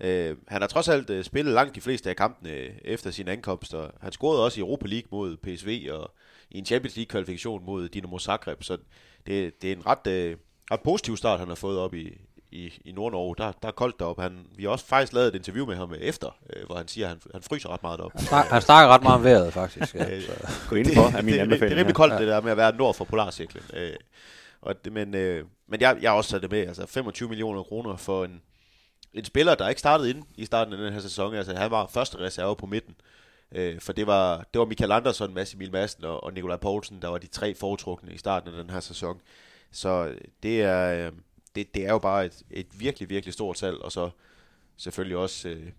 [0.00, 3.28] Øh, han har trods alt øh, spillet langt de fleste af kampene øh, efter sin
[3.28, 6.14] ankomst, og han scorede også i Europa League mod PSV, og
[6.50, 8.76] i en Champions League-kvalifikation mod Dinamo Zagreb, så
[9.26, 10.36] det, det er en ret, øh,
[10.70, 12.18] ret positiv start, han har fået op i,
[12.54, 14.22] i, i Nord-Norge, der, der er koldt deroppe.
[14.22, 17.06] Han, vi har også faktisk lavet et interview med ham efter, øh, hvor han siger,
[17.06, 18.18] at han, han fryser ret meget deroppe.
[18.18, 19.94] Han, snak, han snakker ret meget om vejret, faktisk.
[19.94, 20.32] Ja, så.
[20.68, 22.18] Gå ind for, er min det, det, det, er rimelig koldt, ja.
[22.18, 23.64] det der med at være nord for polarcirklen.
[23.72, 23.94] Øh,
[24.62, 27.62] og det, men øh, men jeg, jeg har også taget det med, altså 25 millioner
[27.62, 28.42] kroner for en,
[29.14, 31.34] en spiller, der ikke startede ind i starten af den her sæson.
[31.34, 32.94] Altså han var første reserve på midten.
[33.52, 37.02] Øh, for det var, det var Michael Andersson, Mads Emil Madsen og, og Nikolaj Poulsen,
[37.02, 39.20] der var de tre foretrukne i starten af den her sæson.
[39.72, 41.10] Så det er...
[41.54, 44.10] Det, det er jo bare et, et virkelig, virkelig stort salg, og så
[44.76, 45.72] selvfølgelig også, øh,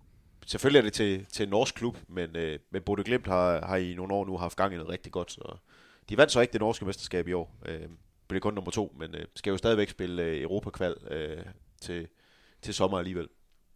[0.46, 3.76] selvfølgelig er det til, til en norsk klub, men, øh, men Bodø Glimt har, har
[3.76, 5.56] i nogle år nu haft gang i noget rigtig godt, så
[6.08, 7.88] de vandt så ikke det norske mesterskab i år, øh,
[8.28, 11.44] blev kun nummer to, men øh, skal jo stadigvæk spille øh, Europakval øh,
[11.80, 12.08] til,
[12.62, 13.28] til sommer alligevel.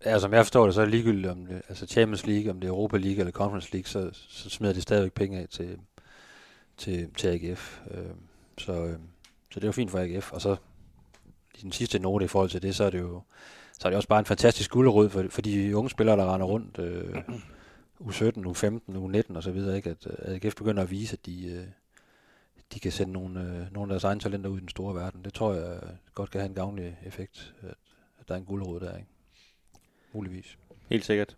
[0.04, 2.60] Ja, som jeg forstår det, så er det ligegyldigt, om det, altså Champions League, om
[2.60, 5.78] det er Europa League eller Conference League, så, så smider de stadigvæk penge af til,
[6.76, 7.80] til, til AGF.
[7.90, 8.10] Øh,
[8.58, 8.98] så, øh,
[9.50, 10.32] så det er jo fint for AGF.
[10.32, 10.56] Og så
[11.62, 13.22] den sidste note i forhold til det, så er det jo
[13.80, 16.46] så er det også bare en fantastisk guldrød for, for de unge spillere, der render
[16.46, 17.16] rundt øh,
[18.00, 19.90] U17, U15, U19 og så videre, ikke?
[19.90, 21.64] at øh, AGF begynder at vise, at de, øh,
[22.74, 25.24] de kan sende nogle, øh, nogle af deres egne talenter ud i den store verden.
[25.24, 25.80] Det tror jeg
[26.14, 27.74] godt kan have en gavnlig effekt, at,
[28.20, 29.08] at der er en guldrød der, ikke?
[30.12, 30.58] Muligvis.
[30.88, 31.36] Helt sikkert.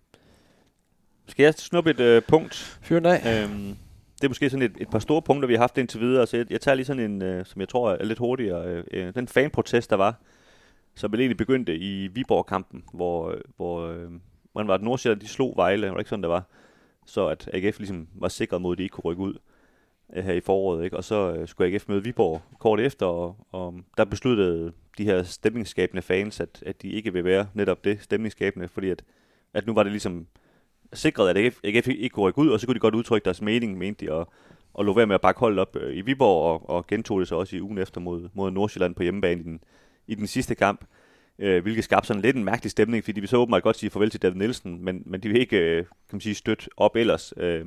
[1.26, 2.78] Skal jeg snuppe et øh, punkt?
[2.82, 3.44] Fyr af.
[3.44, 3.76] Øhm,
[4.22, 6.26] det er måske sådan et, et par store punkter, vi har haft indtil videre.
[6.26, 8.66] Så jeg, jeg tager lige sådan en, øh, som jeg tror er lidt hurtigere.
[8.66, 10.20] Øh, øh den fanprotest, der var,
[10.94, 14.10] som vel egentlig begyndte i Viborg-kampen, hvor, øh, hvor øh,
[14.54, 16.44] man var, at Nordsjælland, de slog Vejle, var det ikke sådan, det var?
[17.06, 19.34] Så at AGF ligesom var sikret mod, at de ikke kunne rykke ud
[20.16, 20.96] øh, her i foråret, ikke?
[20.96, 25.22] Og så øh, skulle AGF møde Viborg kort efter, og, og der besluttede de her
[25.22, 29.04] stemningsskabende fans, at, at de ikke vil være netop det stemningsskabende, fordi at,
[29.54, 30.26] at nu var det ligesom
[30.94, 33.42] sikrede, at AGF, AGF ikke kunne rykke ud, og så kunne de godt udtrykke deres
[33.42, 34.32] mening, mente de, og,
[34.74, 37.28] og lå være med at bakke holdet op øh, i Viborg, og, og gentog det
[37.28, 39.60] så også i ugen efter mod, mod Nordsjælland på hjemmebane i den,
[40.06, 40.84] i den sidste kamp,
[41.38, 44.10] øh, hvilket skabte sådan lidt en mærkelig stemning, fordi vi så åbenbart godt sige farvel
[44.10, 47.34] til David Nielsen, men, men de vil ikke øh, kan man sige, støtte op ellers.
[47.36, 47.66] Øh,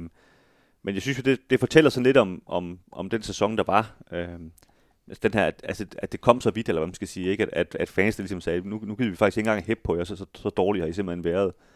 [0.83, 3.63] men jeg synes jo, det, det fortæller sådan lidt om, om, om den sæson, der
[3.63, 3.95] var.
[4.11, 4.39] Øh,
[5.07, 7.43] altså den her, altså, at det kom så vidt, eller hvad man skal sige, ikke?
[7.43, 9.95] At, at, at fans ligesom sagde, nu, nu gider vi faktisk ikke engang hæppe på
[9.95, 11.47] jer, så, så, så dårligt har I simpelthen været.
[11.47, 11.74] Øh,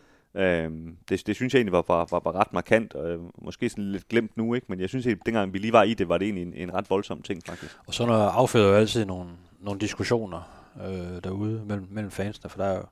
[1.09, 3.91] det, det synes jeg egentlig var, var, var, var ret markant, og øh, måske sådan
[3.91, 4.65] lidt glemt nu, ikke?
[4.69, 6.73] men jeg synes, at dengang vi lige var i det, var det egentlig en, en
[6.73, 7.77] ret voldsom ting faktisk.
[7.87, 10.41] Og så når afføder jo altid nogle, nogle diskussioner,
[10.87, 12.83] øh, derude mellem, mellem fansene, for der er jo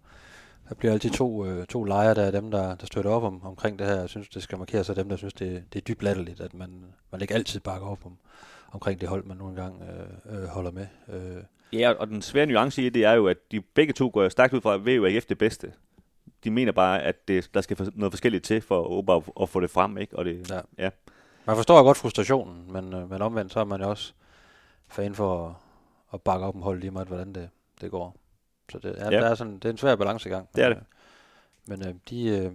[0.69, 3.45] der bliver altid to, øh, to lejre, der er dem, der, der støtter op om,
[3.45, 3.95] omkring det her.
[3.95, 6.54] Jeg synes, det skal markeres af dem, der synes, det, det er dybt latterligt, at
[6.54, 6.69] man,
[7.12, 8.17] man ikke altid bakker op om,
[8.71, 10.88] omkring det hold, man nogle gange øh, øh, holder med.
[11.10, 14.30] Øh, Ja, og den svære nuance i det er jo, at de begge to går
[14.30, 15.71] stærkt ud fra, at VUAF det bedste.
[16.43, 19.60] De mener bare, at det, der skal noget forskelligt til for at, op og få
[19.60, 20.17] det frem, ikke?
[20.17, 20.60] Og det, Ja.
[20.78, 20.89] ja.
[21.45, 24.13] Man forstår godt frustrationen, men, øh, men omvendt så er man jo også
[24.88, 25.54] fan for at,
[26.13, 27.50] at bakke op om holdet lige meget, hvordan det,
[27.82, 28.15] det går.
[28.71, 29.15] Så det er, Ja.
[29.17, 29.21] ja.
[29.23, 30.47] der er sådan, det er en svær balancegang.
[30.56, 30.84] Det er Men, øh,
[31.65, 32.52] Men øh, de, øh,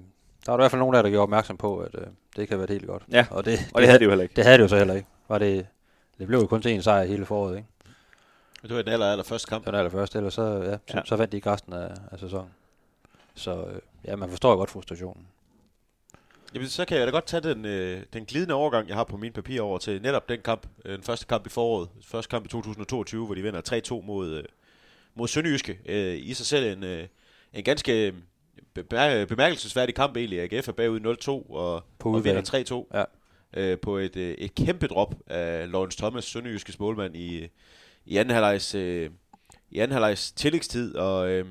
[0.47, 2.59] der var i hvert fald nogen der, der gjorde opmærksom på, at øh, det kan
[2.59, 3.03] være helt godt.
[3.11, 4.35] Ja, og det, Og det havde de jo heller ikke.
[4.37, 5.09] det havde det jo så heller ikke.
[5.29, 5.67] Var det,
[6.19, 7.69] det blev jo kun til en sejr hele foråret, ikke?
[8.63, 9.67] Det var den aller, aller første kamp.
[9.67, 10.79] Den allerførste, ellers så, ja, så, Ja.
[10.95, 11.01] ja.
[11.05, 12.51] så vandt de ikke resten af, af sæsonen.
[13.35, 15.27] Så øh, ja, man forstår jo godt frustrationen.
[16.55, 19.17] Jamen, så kan jeg da godt tage den, øh, den glidende overgang, jeg har på
[19.17, 22.47] min papir over til netop den kamp, øh, den første kamp i foråret, første kamp
[22.47, 23.61] i 2022, hvor de vinder
[24.01, 24.45] 3-2 mod, øh,
[25.15, 25.79] mod Sønderjyske.
[25.87, 27.07] Øh, I sig selv en, øh,
[27.53, 28.13] en ganske øh,
[28.79, 30.41] bemær- bemærkelsesværdig kamp egentlig.
[30.53, 31.83] AGF er bagud 0-2 og,
[32.19, 32.43] og vinder
[32.93, 33.05] 3-2 Ja.
[33.57, 37.49] øh, på et, øh, et kæmpe drop af Lawrence Thomas, Sønderjyskes målmand i,
[38.07, 39.11] i anden halvlejs, øh,
[39.71, 40.95] i anden halvlejs tillægstid.
[40.97, 41.47] Og, øh,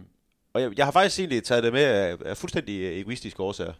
[0.54, 3.74] og jeg, jeg har faktisk egentlig taget det med af, af fuldstændig øh, egoistiske årsager.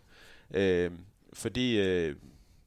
[0.54, 0.92] Øh,
[1.34, 2.16] fordi øh,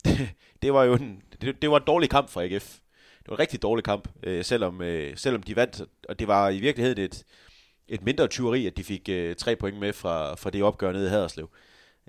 [0.62, 2.78] det var jo en, det, det var en dårlig kamp for AGF.
[3.18, 5.82] Det var en rigtig dårlig kamp, øh, selvom, øh, selvom de vandt.
[6.08, 7.24] Og det var i virkeligheden et,
[7.88, 11.06] et mindre tyveri, at de fik øh, tre point med fra, fra det opgør nede
[11.06, 11.50] i Haderslev.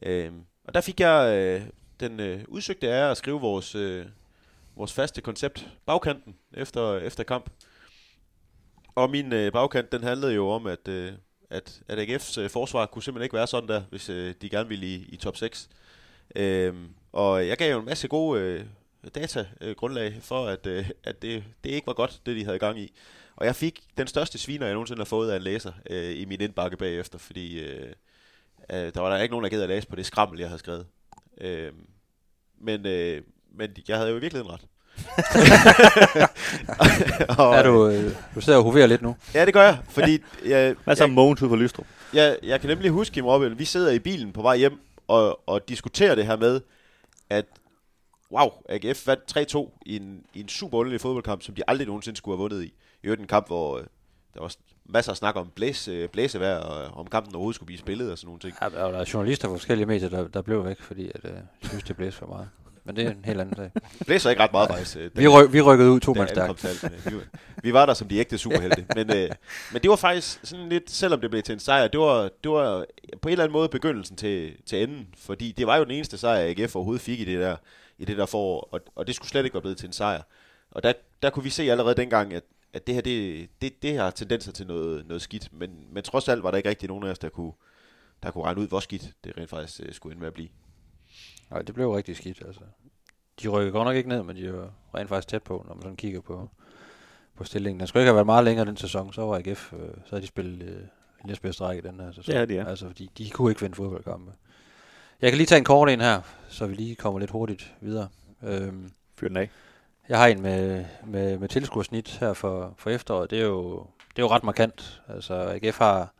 [0.03, 0.31] Øh,
[0.63, 1.61] og der fik jeg øh,
[1.99, 4.05] den øh, udsøgte ære at skrive vores, øh,
[4.75, 7.49] vores faste koncept, bagkanten, efter, efter kamp.
[8.95, 11.13] Og min øh, bagkant, den handlede jo om, at, øh,
[11.49, 14.69] at, at AGF's øh, forsvar kunne simpelthen ikke være sådan der, hvis øh, de gerne
[14.69, 15.69] ville i, i top 6.
[16.35, 18.65] Øhm, og jeg gav jo en masse gode øh,
[19.15, 22.79] datagrundlag øh, for, at, øh, at det, det ikke var godt, det de havde gang
[22.79, 22.93] i.
[23.35, 26.25] Og jeg fik den største sviner, jeg nogensinde har fået af en læser øh, i
[26.25, 27.93] min indbakke bagefter, fordi øh,
[28.71, 30.59] øh, der var der ikke nogen, der gad at læse på det skrammel, jeg havde
[30.59, 30.87] skrevet.
[31.41, 31.73] Øh,
[32.57, 34.65] men, øh, men jeg havde jo i virkeligheden ret.
[37.39, 39.15] og, Er du, øh, du sidder og hoverer lidt nu.
[39.33, 41.85] Ja, det gør jeg, fordi jeg, Hvad så Mogens ud for Lystrup?
[42.13, 45.49] jeg, jeg kan nemlig huske, Kim Robin, vi sidder i bilen på vej hjem og,
[45.49, 46.61] og diskuterer det her med,
[47.29, 47.45] at
[48.31, 52.17] wow, AGF vandt 3-2 i en, i en super underlig fodboldkamp, som de aldrig nogensinde
[52.17, 52.73] skulle have vundet i.
[53.03, 53.83] I øvrigt en kamp, hvor øh,
[54.33, 54.51] der var
[54.85, 58.17] masser af snak om blæs, øh, blæsevejr, og om kampen overhovedet skulle blive spillet og
[58.17, 58.53] sådan nogle ting.
[58.61, 61.31] Ja, der var journalister fra forskellige medier, der, der blev væk, fordi at, øh,
[61.63, 62.49] de synes, det blæste for meget.
[62.85, 63.71] Men det er en helt anden sag.
[63.99, 64.97] Det blæser ikke ret meget faktisk.
[64.97, 66.63] øh, Vi, ryk, vi rykkede ud to mand stærkt.
[67.11, 67.23] Vi, var-
[67.63, 68.85] vi var der som de ægte superhelte.
[68.95, 69.29] men, øh,
[69.73, 72.51] men det var faktisk sådan lidt, selvom det blev til en sejr, det var, det
[72.51, 72.85] var
[73.21, 75.07] på en eller anden måde begyndelsen til, til enden.
[75.17, 77.55] Fordi det var jo den eneste sejr, AGF overhovedet fik i det der,
[77.97, 78.69] i det der forår.
[78.71, 80.21] Og, og det skulle slet ikke være blevet til en sejr.
[80.71, 82.43] Og der, der kunne vi se allerede dengang, at,
[82.73, 85.49] at det her, det, det, det har tendenser til noget, noget skidt.
[85.53, 87.51] Men, men trods alt var der ikke rigtig nogen af os, der kunne,
[88.23, 90.47] der kunne regne ud, hvor skidt det rent faktisk øh, skulle ende med at blive.
[91.51, 92.43] Nej, det blev rigtig skidt.
[92.45, 92.61] Altså.
[93.41, 95.81] De rykker godt nok ikke ned, men de var rent faktisk tæt på, når man
[95.81, 96.49] sådan kigger på,
[97.35, 97.79] på stillingen.
[97.79, 100.21] Den skulle ikke have været meget længere den sæson, så var AGF, øh, så havde
[100.21, 100.81] de spillet øh,
[101.25, 102.25] næstbedste række den her sæson.
[102.25, 102.69] Det havde de, ja.
[102.69, 104.31] Altså, fordi de kunne ikke vinde fodboldkampe.
[105.21, 108.07] Jeg kan lige tage en kort en her, så vi lige kommer lidt hurtigt videre.
[108.43, 109.49] Øhm, Fyr den af.
[110.09, 113.31] jeg har en med, med, med tilskuersnit her for, for efteråret.
[113.31, 115.01] Det er, jo, det er jo ret markant.
[115.07, 116.13] Altså, AGF har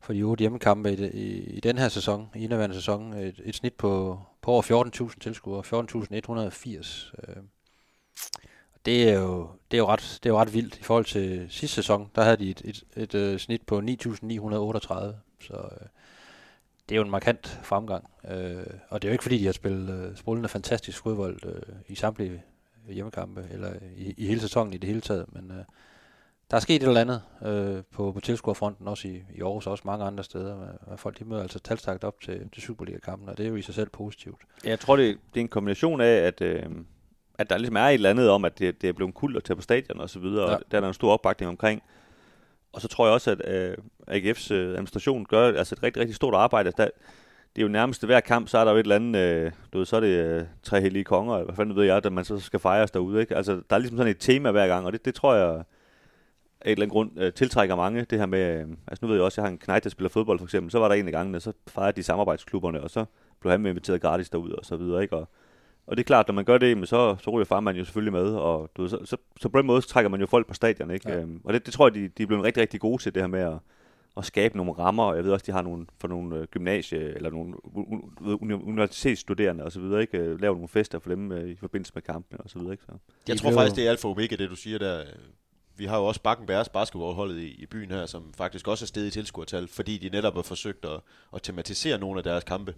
[0.00, 3.40] for de otte hjemmekampe i, det, i, i den her sæson, i indeværende sæson, et,
[3.44, 5.62] et snit på, på over 14.000 tilskuere.
[5.62, 7.12] 14.180.
[7.28, 7.36] Øh.
[8.86, 11.46] Det er, jo, det, er jo ret, det er jo ret vildt i forhold til
[11.50, 12.10] sidste sæson.
[12.14, 13.84] Der havde de et, et, et, et snit på 9.938.
[15.40, 15.86] Så øh,
[16.88, 18.10] det er jo en markant fremgang.
[18.28, 21.62] Øh, og det er jo ikke fordi, de har spillet øh, sprullende fantastisk fodbold øh,
[21.88, 22.42] i samtlige
[22.88, 25.64] hjemmekampe, eller i, i hele sæsonen i det hele taget, men øh,
[26.50, 29.72] der er sket et eller andet øh, på, på tilskuerfronten, også i, i Aarhus og
[29.72, 30.56] også mange andre steder.
[30.56, 33.62] Med, folk de møder altså talstagt op til, til Superliga-kampen, og det er jo i
[33.62, 34.40] sig selv positivt.
[34.64, 36.62] Ja, Jeg tror, det, det er en kombination af, at, øh,
[37.38, 39.44] at der ligesom er et eller andet om, at det, det er blevet kult at
[39.44, 40.56] tage på stadion og så videre, ja.
[40.56, 41.82] Og der er der en stor opbakning omkring.
[42.72, 43.76] Og så tror jeg også, at øh,
[44.10, 46.72] AGF's øh, administration gør altså et rigtig, rigtig stort arbejde.
[46.76, 46.88] Der,
[47.56, 49.78] det er jo nærmest hver kamp, så er der jo et eller andet, øh, du
[49.78, 52.24] ved, så er det øh, tre hellige konger, eller hvad fanden ved jeg, der man
[52.24, 53.36] så skal fejres derude, ikke?
[53.36, 55.64] Altså, der er ligesom sådan et tema hver gang, og det, det tror jeg
[56.66, 59.16] af en eller anden grund øh, tiltrækker mange, det her med, øh, altså nu ved
[59.16, 61.06] jeg også, jeg har en knægt, der spiller fodbold for eksempel, så var der en
[61.06, 63.04] af gangene, så fejrede de samarbejdsklubberne, og så
[63.40, 65.16] blev han med inviteret gratis derud og så videre, ikke?
[65.16, 65.28] Og,
[65.86, 68.12] og det er klart, når man gør det, men så, så ryger farmand jo selvfølgelig
[68.12, 70.46] med, og du ved, så, så, så, på den måde så trækker man jo folk
[70.46, 71.10] på stadion, ikke?
[71.10, 71.20] Ja.
[71.20, 73.22] Øhm, og det, det tror jeg, de, de er blevet rigtig, rigtig gode til, det
[73.22, 73.58] her med at,
[74.16, 77.16] at skabe nogle rammer, og jeg ved også, de har nogle, for nogle øh, gymnasie-
[77.16, 77.54] eller nogle
[78.64, 80.18] universitetsstuderende og så videre, ikke?
[80.18, 82.84] Øh, Laver nogle fester for dem øh, i forbindelse med kampene og så videre, ikke?
[82.84, 82.92] Så.
[83.28, 85.02] Jeg tror faktisk, det er alfa og omega, det du siger der
[85.76, 88.86] vi har jo også Bakken Bærs basketballholdet i, i byen her, som faktisk også er
[88.86, 91.00] steget i tilskuertal, fordi de netop har forsøgt at,
[91.34, 92.74] at tematisere nogle af deres kampe.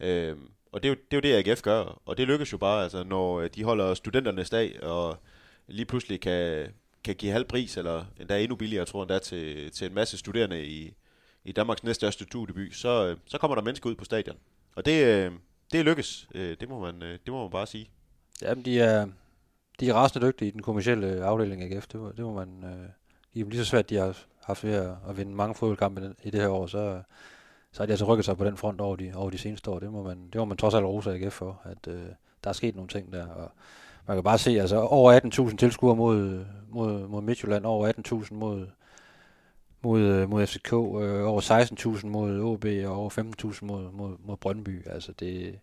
[0.00, 0.36] Øh,
[0.72, 2.82] og det er, jo, det er jo det, AGF gør, og det lykkes jo bare,
[2.82, 5.18] altså, når øh, de holder studenternes dag, og
[5.66, 6.68] lige pludselig kan,
[7.04, 10.66] kan give halv pris, eller endda endnu billigere, jeg endda, til, til en masse studerende
[10.66, 10.94] i,
[11.44, 14.36] i Danmarks næststørste studieby, så, øh, så kommer der mennesker ud på stadion.
[14.76, 15.32] Og det, øh,
[15.72, 17.90] det lykkes, det, må man, det må man bare sige.
[18.42, 19.06] Jamen, de er,
[19.80, 21.86] de er rasende dygtige i den kommercielle øh, afdeling af AGF.
[21.86, 22.88] Det, må- det må man øh,
[23.32, 26.30] give dem lige så svært, de har haft ved at, at vinde mange fodboldkampe i
[26.30, 27.02] det her år, så,
[27.72, 29.78] så har de altså rykket sig på den front over de, over de seneste år.
[29.78, 32.04] Det må man, det må man trods alt rose AGF for, at øh,
[32.44, 33.26] der er sket nogle ting der.
[33.26, 33.50] Og
[34.06, 37.92] man kan bare se, altså over 18.000 tilskuere mod, mod, mod Midtjylland, over
[38.24, 38.66] 18.000 mod,
[39.82, 41.40] mod, øh, mod FCK, øh, over
[42.00, 43.10] 16.000 mod OB og over
[43.52, 44.86] 15.000 mod, mod, mod Brøndby.
[44.88, 45.58] Altså det,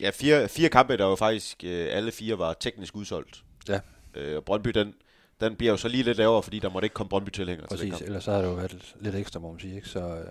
[0.00, 3.44] Ja, fire, fire kampe, der jo faktisk øh, alle fire var teknisk udsolgt.
[3.68, 3.80] Ja.
[4.14, 4.94] Øh, og Brøndby, den,
[5.40, 7.88] den bliver jo så lige lidt lavere, fordi der måtte ikke komme Brøndby-tilhængere til den
[7.90, 8.06] Præcis, kamp.
[8.06, 9.76] ellers så har det jo været lidt- ekstra, må man sige.
[9.76, 9.88] Ikke?
[9.88, 10.24] Så, øh,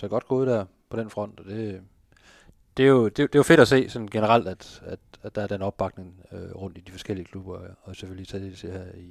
[0.00, 1.80] så godt gået der på den front, og det,
[2.76, 5.34] det, er jo, det, det er jo fedt at se sådan generelt, at, at, at
[5.34, 8.84] der er den opbakning øh, rundt i de forskellige klubber, og- selvfølgelig taget det her
[8.94, 9.10] i,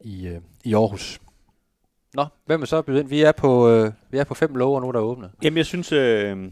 [0.00, 1.20] i, øh, i Aarhus.
[2.14, 3.08] Nå, hvem er så bydet ind?
[3.08, 5.30] Vi er på, øh, vi er på fem lover nu, der er åbnet.
[5.42, 5.92] Jamen, jeg synes...
[5.92, 6.50] Øh,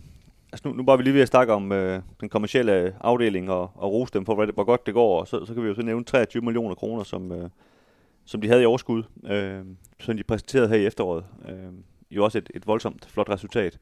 [0.53, 3.71] altså nu, nu var vi lige ved at snakke om øh, den kommercielle afdeling og,
[3.75, 5.21] og rose dem for, hvor, hvor godt det går.
[5.21, 7.51] Og så, så kan vi jo så nævne 23 millioner kroner, som, øh,
[8.25, 9.61] som de havde i overskud, øh,
[10.01, 11.25] som de præsenterede her i efteråret.
[11.49, 11.73] Øh,
[12.11, 13.79] jo også et, et voldsomt flot resultat.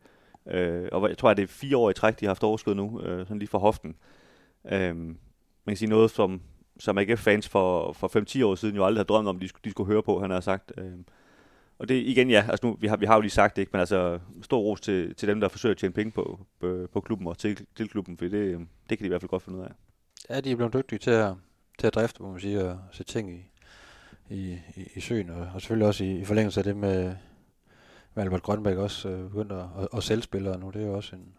[0.48, 2.74] Øh, og jeg tror, at det er fire år i træk, de har haft overskud
[2.74, 3.94] nu, øh, sådan lige for hoften.
[4.72, 5.16] Øh, man
[5.68, 6.40] kan sige noget, som,
[6.78, 9.70] som AGF-fans for, for 5-10 år siden jo aldrig havde drømt om, de, skulle- de
[9.70, 10.72] skulle høre på, han har sagt.
[10.78, 10.92] Øh,
[11.78, 13.70] og det igen, ja, altså nu, vi har, vi har jo lige sagt det, ikke,
[13.72, 17.00] men altså stor ros til, til dem, der forsøger at tjene penge på, på, på
[17.00, 18.58] klubben og til, til klubben, for det,
[18.90, 19.72] det kan de i hvert fald godt finde ud af.
[20.30, 21.32] Ja, de er blevet dygtige til at,
[21.78, 23.50] til at drifte, må man sige, og sætte ting i,
[24.30, 27.14] i, i, i søen, og, og selvfølgelig også i, i forlængelse af det med,
[28.14, 30.70] med Albert Grønberg også øh, begyndt at, at, at sælge spillere nu.
[30.70, 31.32] Det er jo også en,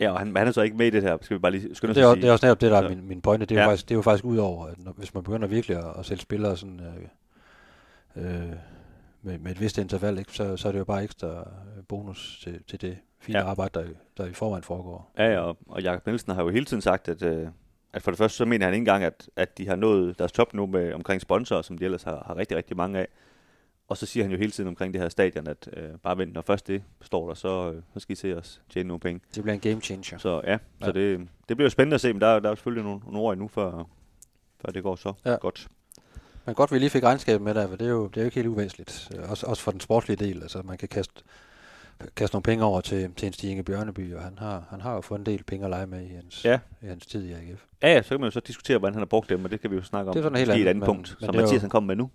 [0.00, 1.74] Ja, og han, han er så ikke med i det her, skal vi bare lige
[1.74, 2.22] skynde os det, er, at sige.
[2.22, 3.46] det er også netop det, der er min, min pointe.
[3.46, 3.60] Det er.
[3.60, 3.64] Ja.
[3.64, 5.84] jo faktisk, det er jo faktisk ud over, at når, hvis man begynder virkelig at,
[5.98, 6.80] at sælge spillere sådan,
[8.16, 8.52] øh, øh,
[9.22, 12.40] med, med et vist interval, ikke, så, så er det jo bare ekstra øh, bonus
[12.42, 13.44] til, til det fine ja.
[13.44, 15.12] Arbejde, der, der i forvejen foregår.
[15.18, 17.48] Ja, ja, og, og Jakob Nielsen har jo hele tiden sagt, at, øh,
[17.92, 20.32] at for det første så mener han ikke engang, at, at de har nået deres
[20.32, 23.06] top nu med omkring sponsorer, som de ellers har, har rigtig, rigtig mange af.
[23.88, 26.32] Og så siger han jo hele tiden omkring det her stadion, at øh, bare vent,
[26.32, 29.20] når først det står der, så, øh, så skal I se os tjene nogle penge.
[29.34, 30.18] Det bliver en game changer.
[30.18, 30.58] Så ja, ja.
[30.82, 33.00] Så det, det bliver jo spændende at se, men der, er- der er selvfølgelig nogle,
[33.04, 33.84] nogle år endnu, før,
[34.60, 35.34] før det går så ja.
[35.34, 35.68] godt.
[36.46, 38.24] Men godt, vi lige fik regnskabet med der, for det er jo, det er jo
[38.24, 39.10] ikke helt uvæsentligt.
[39.16, 40.42] Øh, Også, også for den sportslige del.
[40.42, 41.14] Altså, man kan kaste,
[42.16, 45.00] kaste nogle penge over til, til en Stig Bjørneby, og han har, han har jo
[45.00, 46.58] fået en del penge at lege med i hans, Ja.
[46.82, 47.62] i hans tid i AGF.
[47.82, 49.60] Ja, ja, så kan man jo så diskutere, hvordan han har brugt dem, og det
[49.60, 51.16] kan vi jo snakke om Det er sådan helt i et andet, andet men- punkt,
[51.20, 52.10] men som er jo- Mathias han kommer med nu.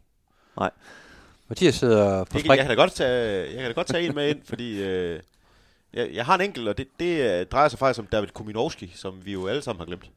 [1.47, 2.47] Mathias sidder på spring.
[2.47, 5.19] jeg, kan da godt tage, jeg kan da godt tage en med ind, fordi øh,
[5.93, 8.91] jeg, jeg har en enkelt, og det, det øh, drejer sig faktisk om David Kuminowski,
[8.95, 10.09] som vi jo alle sammen har glemt.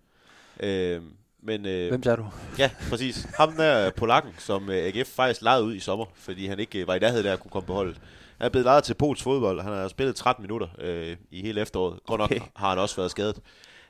[0.60, 1.02] Øh,
[1.42, 2.26] men øh, Hvem er du?
[2.58, 3.26] ja, præcis.
[3.36, 6.86] Ham der polakken, som øh, AGF faktisk lejede ud i sommer, fordi han ikke øh,
[6.86, 7.96] var i nærheden af at kunne komme på holdet.
[8.38, 11.60] Han er blevet lejet til Pols fodbold, han har spillet 13 minutter øh, i hele
[11.60, 11.98] efteråret.
[12.06, 12.40] Godt nok Okay.
[12.56, 13.40] har han også været skadet.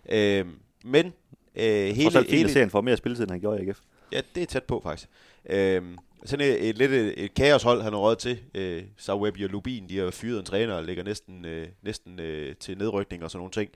[0.09, 0.47] Øh,
[0.85, 1.07] men
[1.57, 3.69] øh, Hele, og så hele, at se, han får mere spilletid, end han gjorde i
[3.69, 3.79] AGF.
[4.13, 5.09] Ja, det er tæt på, faktisk.
[5.51, 8.39] Øhm, sådan et, et lidt et, et kaoshold, han har råd til.
[8.55, 12.21] Øh, så Webby og Lubin, de har fyret en træner og ligger næsten, øh, næsten
[12.21, 13.71] øh, til nedrykning og sådan nogle ting.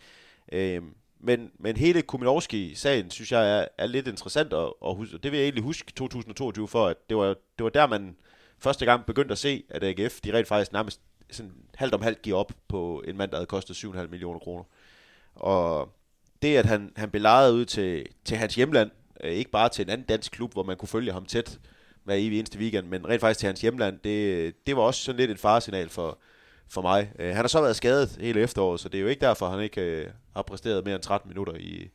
[0.53, 0.89] Øhm,
[1.21, 5.19] men, men hele Kuminowski-sagen, synes jeg, er, er lidt interessant at, at huske.
[5.19, 7.27] Det vil jeg egentlig huske 2022 for, at det var,
[7.59, 8.17] det var der, man
[8.59, 11.01] første gang begyndte at se, at AGF, de rent faktisk nærmest
[11.31, 14.65] sådan halvt om halvt giver op på en mand, der havde kostet 7,5 millioner kroner.
[15.35, 15.93] Og
[16.43, 19.85] det, at han, han blev lejet ud til, til hans hjemland, øh, ikke bare til
[19.85, 21.59] en anden dansk klub, hvor man kunne følge ham tæt
[22.05, 25.21] hver evig eneste weekend, men rent faktisk til hans hjemland, det, det var også sådan
[25.21, 26.19] lidt et faresignal for,
[26.75, 27.13] for mig.
[27.19, 29.61] Øh, han har så været skadet hele efteråret, så det er jo ikke derfor, han
[29.61, 30.07] ikke øh,
[30.37, 31.91] har præsteret mere end 13 minutter i...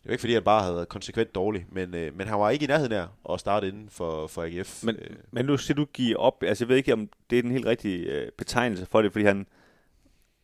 [0.00, 2.38] Det er jo ikke fordi, han bare havde været konsekvent dårlig, men, øh, men han
[2.38, 4.84] var ikke i nærheden af at starte inden for, for AGF.
[4.84, 6.42] Men, øh, men nu siger du give op.
[6.42, 9.24] Altså, jeg ved ikke, om det er den helt rigtige øh, betegnelse for det, fordi
[9.24, 9.46] han...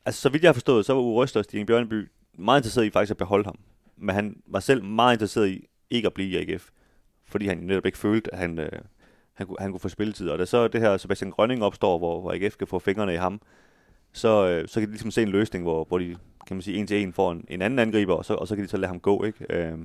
[0.05, 2.09] Altså, så vidt jeg har forstået, så var Uwe Røster og Stine Bjørneby
[2.39, 3.59] meget interesseret i faktisk at beholde ham.
[3.97, 6.69] Men han var selv meget interesseret i ikke at blive i AGF.
[7.25, 8.69] Fordi han netop ikke følte, at han, øh,
[9.35, 10.31] han, kunne, han kunne få spilletid.
[10.31, 13.17] Og da så det her Sebastian Grønning opstår, hvor, hvor AGF kan få fingrene i
[13.17, 13.41] ham,
[14.17, 16.77] så, øh, så kan de ligesom se en løsning, hvor, hvor de kan man sige,
[16.77, 18.77] en til en får en, en anden angriber, og så, og så kan de så
[18.77, 19.25] lade ham gå.
[19.25, 19.47] Ikke?
[19.51, 19.79] Øh,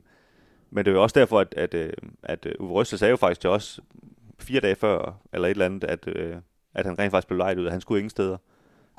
[0.71, 3.17] men det er jo også derfor, at, at, øh, at øh, Uwe Røster sagde jo
[3.17, 3.79] faktisk til os
[4.39, 6.35] fire dage før, eller et eller andet, at, øh,
[6.73, 8.37] at han rent faktisk blev lejet ud, at han skulle ingen steder.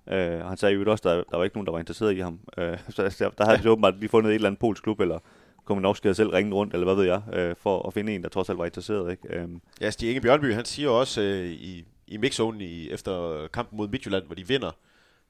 [0.08, 2.16] Øh, og han sagde jo også, at der, der var ikke nogen, der var interesseret
[2.16, 2.40] i ham.
[2.58, 5.18] Øh, så der, der havde de åbenbart lige fundet et eller andet polsk klub, eller
[5.64, 8.28] Kominovski havde selv ringet rundt, eller hvad ved jeg, øh, for at finde en, der
[8.28, 9.10] trods alt var interesseret.
[9.10, 9.36] Ikke?
[9.36, 13.76] Øhm, Ja, Stig Inge Bjørnby, han siger også øh, i, i mixzonen i, efter kampen
[13.76, 14.70] mod Midtjylland, hvor de vinder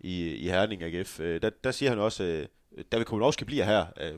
[0.02, 3.86] i, i Herning AGF, øh, der, der siger han også, øh, David Kominovski bliver her.
[4.00, 4.12] Øh,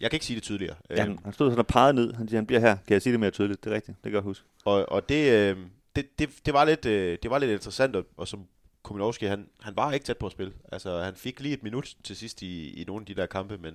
[0.00, 0.76] jeg kan ikke sige det tydeligere.
[0.90, 2.12] ja, han, han stod sådan og pegede ned.
[2.12, 2.76] Han siger, han bliver her.
[2.86, 3.64] Kan jeg sige det mere tydeligt?
[3.64, 3.96] Det er rigtigt.
[4.04, 4.46] Det kan jeg huske.
[4.64, 5.56] Og, og det, øh,
[5.96, 8.46] det, det, det, var lidt, øh, det var lidt interessant, og, og som
[8.82, 10.52] Kominovski, han, han var ikke tæt på at spille.
[10.72, 13.58] Altså, han fik lige et minut til sidst i, i nogle af de der kampe,
[13.58, 13.74] men,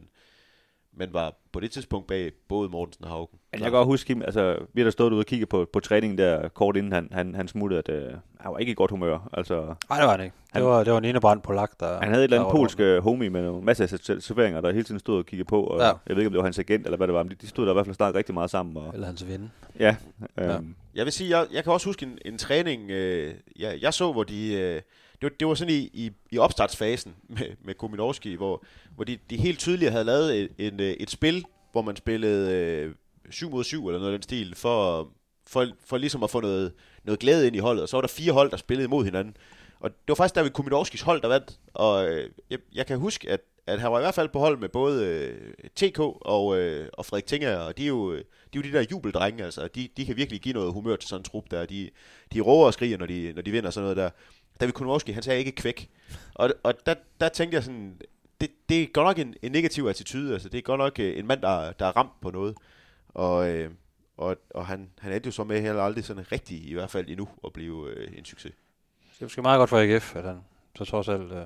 [1.00, 3.40] men var på det tidspunkt bag både Mortensen og Haugen.
[3.52, 5.68] Men jeg kan godt huske, Kim, altså, vi har da stået ude og kigget på,
[5.74, 8.76] på træningen der kort inden han, han, han smuttede, at øh, han var ikke i
[8.76, 9.30] godt humør.
[9.34, 9.56] Altså,
[9.90, 10.36] Nej, det var han ikke.
[10.46, 12.00] Det Han- var, det var en enebrand på lagt, der...
[12.00, 14.84] han havde et eller andet polsk øh, homie med nogle masser af serveringer, der hele
[14.84, 15.64] tiden stod og kiggede på.
[15.64, 15.86] Og Ja.
[15.86, 17.48] Jeg ved ikke, om det var hans agent eller hvad det var, men de, de
[17.48, 18.78] stod der i hvert fald snart rigtig meget sammen.
[18.78, 19.52] Og, Eller hans ven.
[19.80, 19.96] ja,
[20.38, 20.54] øhm, Ja.
[20.54, 20.60] ja.
[20.96, 24.12] Jeg vil sige, jeg, jeg kan også huske en, en træning, øh, jeg, jeg så,
[24.12, 24.54] hvor de...
[24.54, 24.82] Øh,
[25.22, 28.64] det, var, det var sådan i, i, i opstartsfasen med, med Kominovski, hvor,
[28.96, 32.52] hvor de, de helt tydeligt havde lavet et, en, øh, et spil, hvor man spillede
[32.56, 32.96] øh,
[33.30, 35.10] 7 mod 7 eller noget af den stil, for,
[35.48, 37.84] for, for ligesom at få noget, noget glæde ind i holdet.
[37.84, 39.38] Og så var der fire hold, der spillede imod hinanden.
[39.80, 41.60] Og det var faktisk der ved Kominovskis hold, der vandt.
[41.74, 44.58] Og øh, jeg, jeg kan huske, at, at han var i hvert fald på hold
[44.58, 48.24] med både øh, TK og, øh, og Frederik Tinger, og de er jo, de er
[48.56, 49.68] jo de der jubeldrenge, altså.
[49.76, 51.66] De, de kan virkelig give noget humør til sådan en trup der.
[51.66, 51.90] De,
[52.34, 54.10] de råber og skriger, når de, når de vinder sådan noget der.
[54.60, 55.90] David Kominovski, han sagde ikke kvæk.
[56.36, 58.02] Og, og der, der tænkte jeg sådan,
[58.42, 61.20] det, det er godt nok en, en negativ attitude, altså det er godt nok øh,
[61.20, 62.56] en mand, der, der er ramt på noget.
[63.10, 63.72] Og, øh,
[64.18, 67.10] og, og han, han endte jo så med heller aldrig sådan rigtig, i hvert fald
[67.10, 68.54] endnu, at blive øh, en succes.
[69.14, 70.42] Det er måske meget godt for AGF, at han
[70.78, 71.46] så trods alt øh,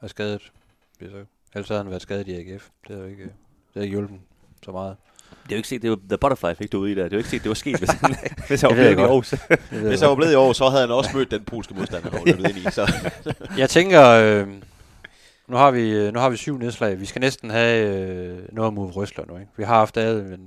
[0.00, 0.52] er skadet.
[0.98, 2.68] Så, ellers havde han været skadet i AGF.
[2.88, 4.20] Det har jo ikke, øh, det har ikke hjulpet
[4.62, 4.96] så meget.
[5.42, 7.02] Det er jo ikke set, det var The Butterfly fik du ude i der.
[7.02, 8.16] Det er jo ikke set, det var sket, hvis han,
[8.48, 9.00] hvis han var blevet i.
[9.00, 9.34] Aarhus.
[9.70, 12.18] Hvis han var blevet i år, så havde han også mødt den polske modstander, han
[12.20, 12.70] var løbet ind i.
[12.70, 12.92] Så.
[13.58, 14.46] Jeg tænker, øh,
[15.48, 17.00] nu, har vi, øh, nu har vi syv nedslag.
[17.00, 19.36] Vi skal næsten have øh, noget om Uwe Røsler nu.
[19.38, 19.50] Ikke?
[19.56, 20.38] Vi har haft ad, men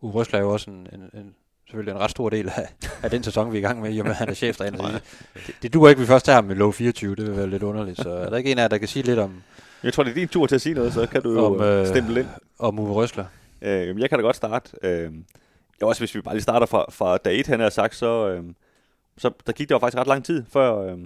[0.00, 1.34] Uwe Røsler er jo også en, en, en,
[1.66, 2.68] selvfølgelig en ret stor del af,
[3.02, 4.90] af den sæson, vi er i gang med, i og med, at han er cheftræner.
[5.46, 7.14] Det, det, duer ikke, vi først tager ham med low 24.
[7.16, 7.98] Det vil være lidt underligt.
[7.98, 9.42] Så er der ikke en af jer, der kan sige lidt om,
[9.82, 11.60] Jeg tror, det er din tur til at sige noget, så kan du jo Om,
[11.62, 12.28] øh, øh, stemple ind.
[12.58, 13.24] om Uwe Røsler?
[13.62, 14.70] Øh, jeg kan da godt starte.
[14.82, 15.12] Øh,
[15.80, 18.28] jeg også hvis vi bare lige starter fra, fra dag 1, han har sagt, så,
[18.28, 18.44] øh,
[19.18, 20.98] så der gik der jo faktisk ret lang tid, før øh,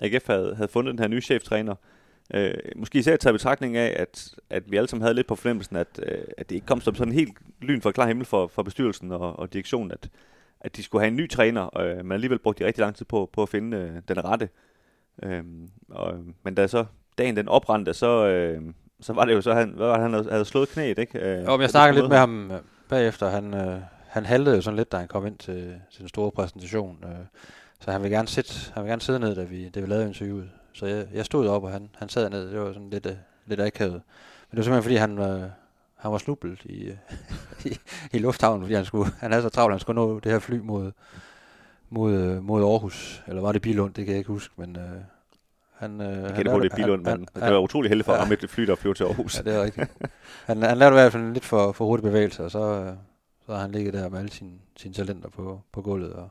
[0.00, 1.74] AGF havde, havde fundet den her nye cheftræner.
[2.34, 5.76] Øh, måske især taget betragtning af, at, at vi alle sammen havde lidt på fornemmelsen,
[5.76, 8.62] at, øh, at det ikke kom som sådan helt lyn for klar himmel for, for
[8.62, 10.08] bestyrelsen og, og direktionen, at,
[10.60, 13.06] at de skulle have en ny træner, øh, men alligevel brugte de rigtig lang tid
[13.06, 14.48] på, på at finde øh, den rette.
[15.22, 15.44] Øh,
[15.88, 16.84] og, men da så
[17.18, 18.62] dagen den oprændte, så, øh,
[19.02, 21.18] så var det jo så, han, hvad var det, han havde, havde slået knæet, ikke?
[21.18, 22.58] Øh, Jo, men jeg de snakkede lidt med ham øh,
[22.88, 23.28] bagefter.
[23.28, 26.30] Han, øh, han haltede jo sådan lidt, da han kom ind til, til den store
[26.30, 27.04] præsentation.
[27.04, 27.10] Øh,
[27.80, 30.06] så han vil gerne sidde, han vil gerne sidde ned, da vi, da vi lavede
[30.06, 30.50] interviewet.
[30.72, 32.50] Så jeg, jeg stod op, og han, han sad ned.
[32.50, 33.12] Det var sådan lidt, øh,
[33.46, 33.92] lidt akavet.
[33.92, 34.00] Men
[34.50, 35.50] det var simpelthen, fordi han, øh,
[35.96, 36.96] han var snublet i, øh,
[37.72, 37.78] i,
[38.12, 40.58] i lufthavnen, fordi han, skulle, han havde så travlt, han skulle nå det her fly
[40.58, 40.92] mod,
[41.90, 43.22] mod, øh, mod Aarhus.
[43.26, 44.76] Eller var det Bilund, det kan jeg ikke huske, men...
[44.76, 45.00] Øh,
[45.80, 48.04] han, øh, Jeg han kender på det lavede- Bilund, men han- det var utrolig heldigt
[48.04, 48.18] for ja.
[48.18, 49.38] at ramme et fly, der flyver til Aarhus.
[49.38, 49.90] Ja, det er rigtigt.
[50.46, 52.92] han, han lavede i hvert fald en lidt for, for hurtig bevægelse, og så, øh,
[53.46, 56.12] så har han ligget der med alle sine, sine talenter på, på gulvet.
[56.12, 56.28] Og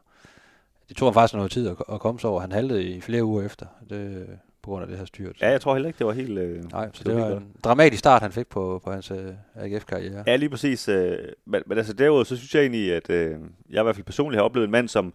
[0.89, 2.41] det tog ham faktisk noget tid at, at komme sig over.
[2.41, 4.27] Han haltede i flere uger efter, det, øh,
[4.61, 5.41] på grund af det her styrt.
[5.41, 6.37] Ja, jeg tror heller ikke, det var helt...
[6.39, 9.33] Øh, Nej, så det det var en dramatisk start, han fik på, på hans øh,
[9.55, 10.23] AGF-karriere.
[10.27, 10.87] Ja, lige præcis.
[10.89, 13.31] Øh, men, men altså derudover, så synes jeg egentlig, at øh,
[13.69, 15.13] jeg i hvert fald personligt har oplevet en mand, som...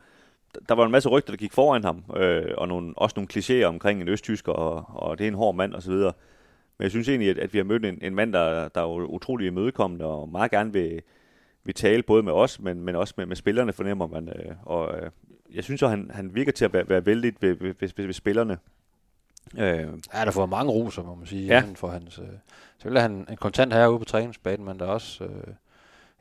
[0.68, 3.64] Der var en masse rygter, der gik foran ham, øh, og nogle, også nogle klichéer
[3.64, 5.92] omkring en østtysker, og, og det er en hård mand osv.
[5.92, 8.86] Men jeg synes egentlig, at, at vi har mødt en, en mand, der, der er
[8.86, 11.02] utrolig imødekommende, og meget gerne vil,
[11.64, 14.28] vil tale både med os, men, men også med, med spillerne, fornemmer man.
[14.28, 15.10] Øh, og øh,
[15.54, 18.04] jeg synes jo, han, han virker til at være, være vældig ved, ved, ved, ved,
[18.04, 18.58] ved spillerne.
[19.58, 21.64] Øh, Ja, der får mange roser, må man sige, ja.
[21.74, 22.18] for hans...
[22.18, 22.24] Øh,
[22.76, 25.24] selvfølgelig er han en kontant herude på træningsbanen, men der er også...
[25.24, 25.54] Øh,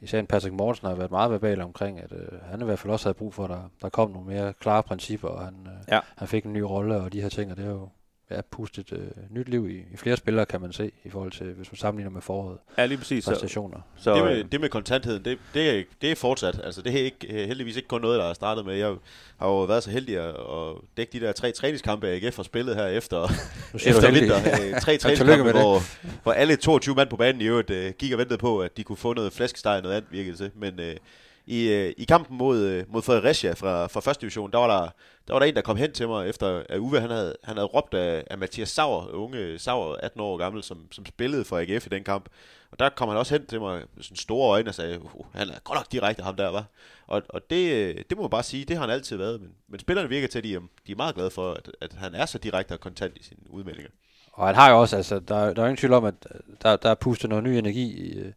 [0.04, 2.92] især en Patrick Mortensen har været meget verbal omkring, at øh, han i hvert fald
[2.94, 5.72] også havde brug for, at der, der kom nogle mere klare principper, og han, øh,
[5.92, 6.00] Ja.
[6.18, 7.89] han fik en ny rolle, og de her ting, og det har jo
[8.36, 11.46] ja, pustet øh, nyt liv i, i flere spillere, kan man se, i forhold til,
[11.46, 13.24] hvis man sammenligner med foråret ja, lige præcis.
[13.24, 13.80] Så, præstationer.
[13.96, 16.62] så, det, øh, med, det med kontantheden, det, det, er, det er fortsat.
[16.63, 18.76] Altså, det er ikke, øh, heldigvis ikke kun noget, der er startet med.
[18.76, 18.95] Jeg
[19.38, 22.76] har jo været så heldig at, at dække de der tre træningskampe, AGF har spillet
[22.76, 23.24] her efter,
[23.76, 24.36] efter vinter.
[24.64, 25.51] Øh, tre træningskampe, det.
[25.51, 25.80] hvor,
[26.24, 28.84] hvor alle 22 mand på banen i øvrigt øh, gik og ventede på, at de
[28.84, 30.51] kunne få noget flæskesteg og noget andet, virkede det til.
[30.55, 30.95] Men øh,
[31.46, 34.89] i, øh, i kampen mod, øh, mod Fredericia fra, fra første division, der var der,
[35.28, 37.56] der var der en, der kom hen til mig, efter at Uwe han havde, han
[37.58, 41.58] havde råbt af, af Mathias Sauer, unge Sauer, 18 år gammel, som, som spillede for
[41.58, 42.30] AGF i den kamp.
[42.72, 45.26] Og der kom han også hen til mig med sådan store øjne og sagde, uh,
[45.34, 46.66] han er godt nok direkte ham der, var.
[47.08, 49.41] Og, og det, øh, det må man bare sige, det har han altid været.
[49.41, 51.94] Men, men spillerne virker til, at de, er- de er meget glade for, at, at
[51.94, 53.91] han er så direkte og kontant i sine udmeldinger.
[54.34, 56.76] Og han har jo også, altså, der, der er ingen tvivl om, at øh, der,
[56.76, 58.32] der er pustet noget ny energi i, øh,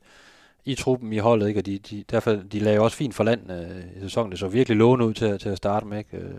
[0.67, 1.61] i truppen, i holdet, ikke?
[1.61, 4.31] og de, de, derfor, de lagde også fint for land øh, i sæsonen.
[4.31, 5.99] Det så virkelig lovende ud til, til at starte med.
[5.99, 6.17] Ikke?
[6.17, 6.35] Øh,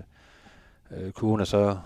[0.91, 1.78] øh kurven er så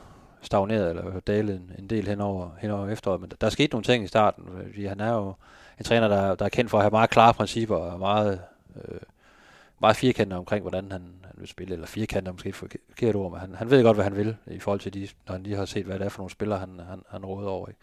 [0.42, 4.04] stagneret eller dalet en, en del henover, henover efteråret, men der, der skete nogle ting
[4.04, 5.34] i starten, fordi han er jo
[5.80, 8.42] en træner, der, der er kendt for at have meget klare principper og meget,
[8.76, 9.00] øh,
[9.80, 13.32] meget firkantet omkring, hvordan han, han vil spille, eller firkantet er måske et forkert ord,
[13.32, 15.56] men han, han ved godt, hvad han vil i forhold til de, når han lige
[15.56, 17.68] har set, hvad det er for nogle spillere, han, han, han råder over.
[17.68, 17.80] Ikke?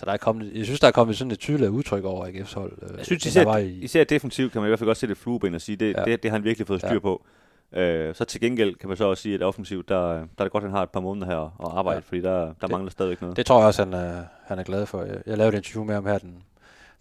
[0.00, 2.54] Så der er kommet, jeg synes, der er kommet sådan et tydeligt udtryk over AGF's
[2.54, 2.72] hold.
[2.82, 5.18] Øh, Jeg synes, især, i, især defensivt kan man i hvert fald godt sætte et
[5.18, 6.04] flueben og sige, det, Ja.
[6.04, 6.98] det, det har han virkelig fået styr Ja.
[6.98, 7.24] på.
[7.72, 10.52] Øh, så til gengæld kan man så også sige, at offensivt, der, der er det
[10.52, 12.02] godt, at han har et par måneder her at arbejde, Ja.
[12.08, 13.36] fordi der, der Det- mangler stadigvæk noget.
[13.36, 15.02] Det tror jeg også, han er, han er glad for.
[15.02, 16.42] Jeg, jeg lavede et interview med ham her den,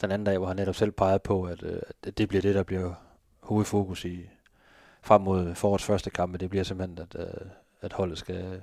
[0.01, 2.55] den anden dag, hvor han netop selv pegede på, at, øh, at det bliver det,
[2.55, 2.93] der bliver
[3.39, 4.19] hovedfokus i
[5.01, 6.39] frem mod forårets første kamp.
[6.39, 7.33] Det bliver simpelthen, at, øh,
[7.81, 8.61] at holdet skal,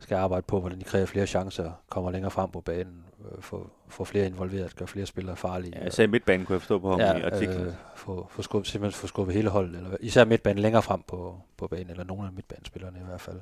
[0.00, 3.70] skal arbejde på, hvordan de kræver flere chancer, kommer længere frem på banen, øh, få,
[3.88, 5.78] få flere involveret, gør flere spillere farlige.
[5.78, 7.66] Ja, især midtbanen kunne jeg forstå på ham ja, i artiklen.
[7.66, 11.40] Øh, få, få skubbet, simpelthen få skubbet hele holdet, eller især midtbanen længere frem på,
[11.56, 13.40] på banen, eller nogle af midtbanespillerne i hvert fald.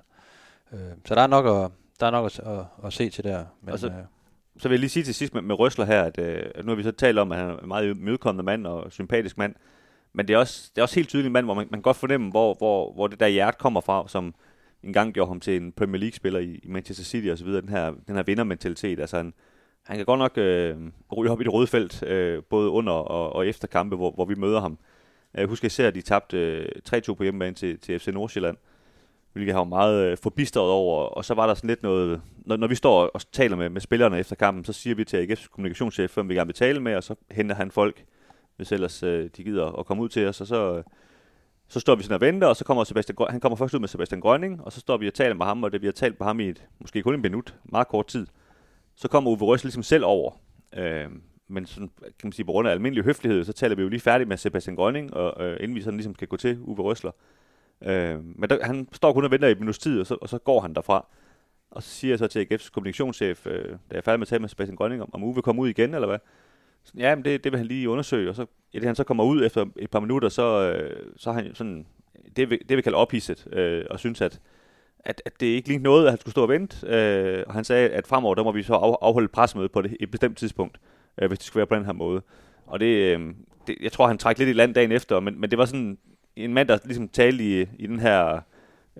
[0.72, 1.70] Øh, så der er nok at,
[2.01, 3.45] der er nok at, at, at se til der.
[3.62, 3.93] Men, Og så- øh,
[4.59, 6.70] Så vil jeg lige sige til sidst med, med Røsler her, at, øh, at nu
[6.70, 9.55] har vi så talt om, at han er en meget imødekommende mand og sympatisk mand,
[10.12, 11.83] men det er også, det er også helt tydeligt en mand, hvor man, man kan
[11.83, 14.35] godt fornemme, hvor, hvor, hvor det der hjerte kommer fra, som
[14.83, 17.68] engang gjorde ham til en Premier League-spiller i, i Manchester City og så videre, den
[17.68, 19.01] her, den her vindermentalitet.
[19.01, 19.35] Altså han,
[19.87, 20.76] han kan godt nok øh,
[21.16, 24.24] ryge op i det røde felt, øh, både under og, og efter kampe, hvor, hvor
[24.24, 24.78] vi møder ham.
[25.35, 28.57] Jeg husker især, at de tabte øh, 3-2 på hjemmebane til, til FC Nordsjælland,
[29.32, 32.57] hvilket jeg var meget øh, forbistret over, og så var der sådan lidt noget, når,
[32.57, 35.49] når vi står og taler med, med spillerne efter kampen, så siger vi til AGF's
[35.49, 38.05] kommunikationschef, hvem vi gerne vil tale med, og så henter han folk,
[38.57, 40.85] hvis ellers øh, de gider at komme ud til os, og så, øh,
[41.68, 43.89] så står vi sådan og venter, og så kommer Sebastian, han kommer først ud med
[43.89, 46.20] Sebastian Grønning, og så står vi og taler med ham, og det vi har talt
[46.20, 48.26] med ham i et, måske kun en minut, meget kort tid,
[48.97, 50.32] så kommer Uwe Røs ligesom selv over,
[50.76, 51.09] øh,
[51.49, 54.01] men sådan, kan man sige, på grund af almindelig høflighed, så taler vi jo lige
[54.01, 57.11] færdigt med Sebastian Grønning, og øh, inden vi sådan ligesom skal gå til Uwe Røsler.
[57.82, 60.28] Øh, men der, han står kun og venter i et minuts tid, og så, og
[60.28, 61.07] så går han derfra.
[61.70, 64.28] Og så siger jeg så til AGF's kommunikationschef, øh, da jeg er færdig med at
[64.28, 66.18] tale med Sebastian Grønning, om, om Uwe kommer ud igen, eller hvad?
[66.84, 69.05] Så, ja, men det, det vil han lige undersøge, og så, ja, det han så
[69.05, 71.86] kommer ud efter et par minutter, så, øh, så har han sådan,
[72.36, 74.40] det, det vi kalder ophidset, øh, og synes, at,
[75.05, 77.64] at, at det ikke lige noget, at han skulle stå og vente, øh, og han
[77.64, 80.78] sagde, at fremover, der må vi så af, afholde pressemøde på det, et bestemt tidspunkt,
[81.18, 82.22] øh, hvis det skulle være på den her måde.
[82.66, 83.34] Og det, øh,
[83.66, 85.98] det jeg tror, han trak lidt i land dagen efter, men, men det var sådan
[86.36, 88.40] en mand, der ligesom talte i, i den her,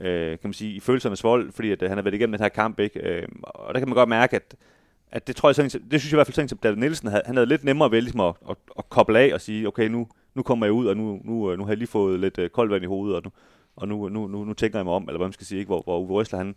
[0.01, 2.43] øh, kan man sige, i følelsernes vold, fordi at, at han har været igennem den
[2.43, 3.01] her kamp, ikke?
[3.01, 4.55] Øh, og der kan man godt mærke, at,
[5.13, 7.09] at det tror jeg, sådan, det synes jeg i hvert fald sådan, som David Nielsen
[7.09, 9.89] havde, han havde lidt nemmere ved ligesom at, at, at koble af og sige, okay,
[9.89, 12.39] nu, nu kommer jeg ud, og nu, nu, øh, nu har jeg lige fået lidt
[12.39, 13.31] øh, koldt vand i hovedet, og nu,
[13.77, 15.69] og nu, nu, nu, nu tænker jeg mig om, eller hvad man skal sige, ikke?
[15.69, 16.57] Hvor, hvor Uwe Røsler, han,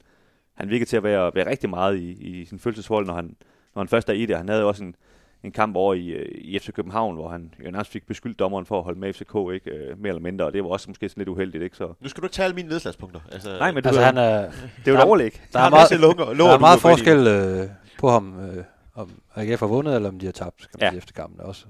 [0.54, 3.36] han virker til at være, være rigtig meget i, i sin følelsesvold, når han,
[3.76, 4.38] når han først er i det.
[4.38, 4.96] Han havde jo også en,
[5.44, 8.66] en kamp over i, øh, i FC København, hvor han jo nærmest fik beskyldt dommeren
[8.66, 9.72] for at holde med FCK, ikke?
[9.72, 11.78] Øh, mere eller mindre, og det var også måske sådan lidt uheldigt, ikke?
[11.78, 13.20] Så, Nu skal du ikke tale mine nedslagspunkter.
[13.32, 14.52] Altså, nej, men det, altså, han er, det er
[14.88, 15.42] jo et der- overlæg.
[15.54, 17.68] der har er meget, lunger, der er du meget forskel øh,
[18.00, 18.64] på ham, øh,
[18.96, 20.86] om AGF har vundet, eller om de har tabt, kan man Ja.
[20.86, 20.92] ja.
[20.92, 21.42] sige, efter kampen.
[21.42, 21.66] Også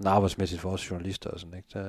[0.00, 1.68] en arbejdsmæssigt for os journalister og sådan, ikke?
[1.74, 1.84] Der,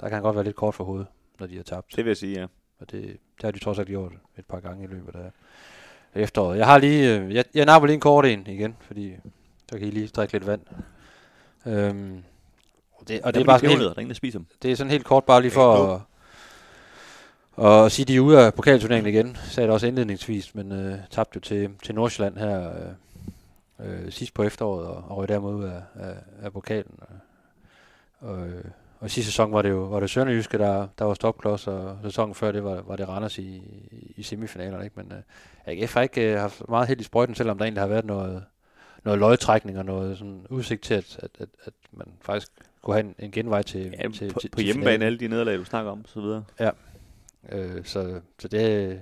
[0.00, 1.06] der kan han godt være lidt kort for hovedet,
[1.40, 1.96] når de har tabt.
[1.96, 2.46] Det vil jeg sige, ja.
[2.78, 5.30] Og det, det har de trods alt gjort et par gange i løbet af
[6.14, 6.58] efteråret.
[6.58, 9.12] Jeg har lige, øh, jeg, jeg napper lige en kort en igen, fordi
[9.70, 10.60] så kan I lige drikke lidt vand.
[11.66, 12.22] Øhm,
[12.92, 14.46] og det, og det er bare sådan helt, Der er ingen, der spiser dem.
[14.62, 15.94] det er sådan helt kort bare lige for
[17.58, 19.36] at, at sige, de er ude af pokalturneringen igen.
[19.44, 22.72] Sagde det også indledningsvis, men øh, tabte jo til, til Nordsjælland her
[23.80, 26.98] øh, øh, sidst på efteråret, og, og røg dermed ud af, af, af pokalen.
[28.20, 28.64] Og, øh,
[29.04, 32.34] og sidste sæson var det jo var det Sønderjyske, der, der var stopklods, og sæsonen
[32.34, 33.62] før det var, var det Randers i,
[34.16, 34.84] i semifinalerne.
[34.84, 34.96] Ikke?
[34.96, 35.22] Men øh,
[35.66, 38.44] AGF har ikke øh, haft meget held i sprøjten, selvom der egentlig har været noget,
[39.04, 42.48] noget løgtrækning og noget sådan udsigt til, at, at, at, at man faktisk
[42.82, 45.06] kunne have en, en genvej til, Ja, til, på, til, på til hjemmebane, finalen.
[45.06, 46.44] alle de nederlag, du snakker om, og så videre.
[47.52, 49.00] Øh, så så det,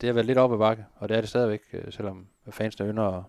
[0.00, 2.88] det har været lidt op ad bakke, og det er det stadigvæk, øh, selvom fansene
[2.90, 3.22] ynder at,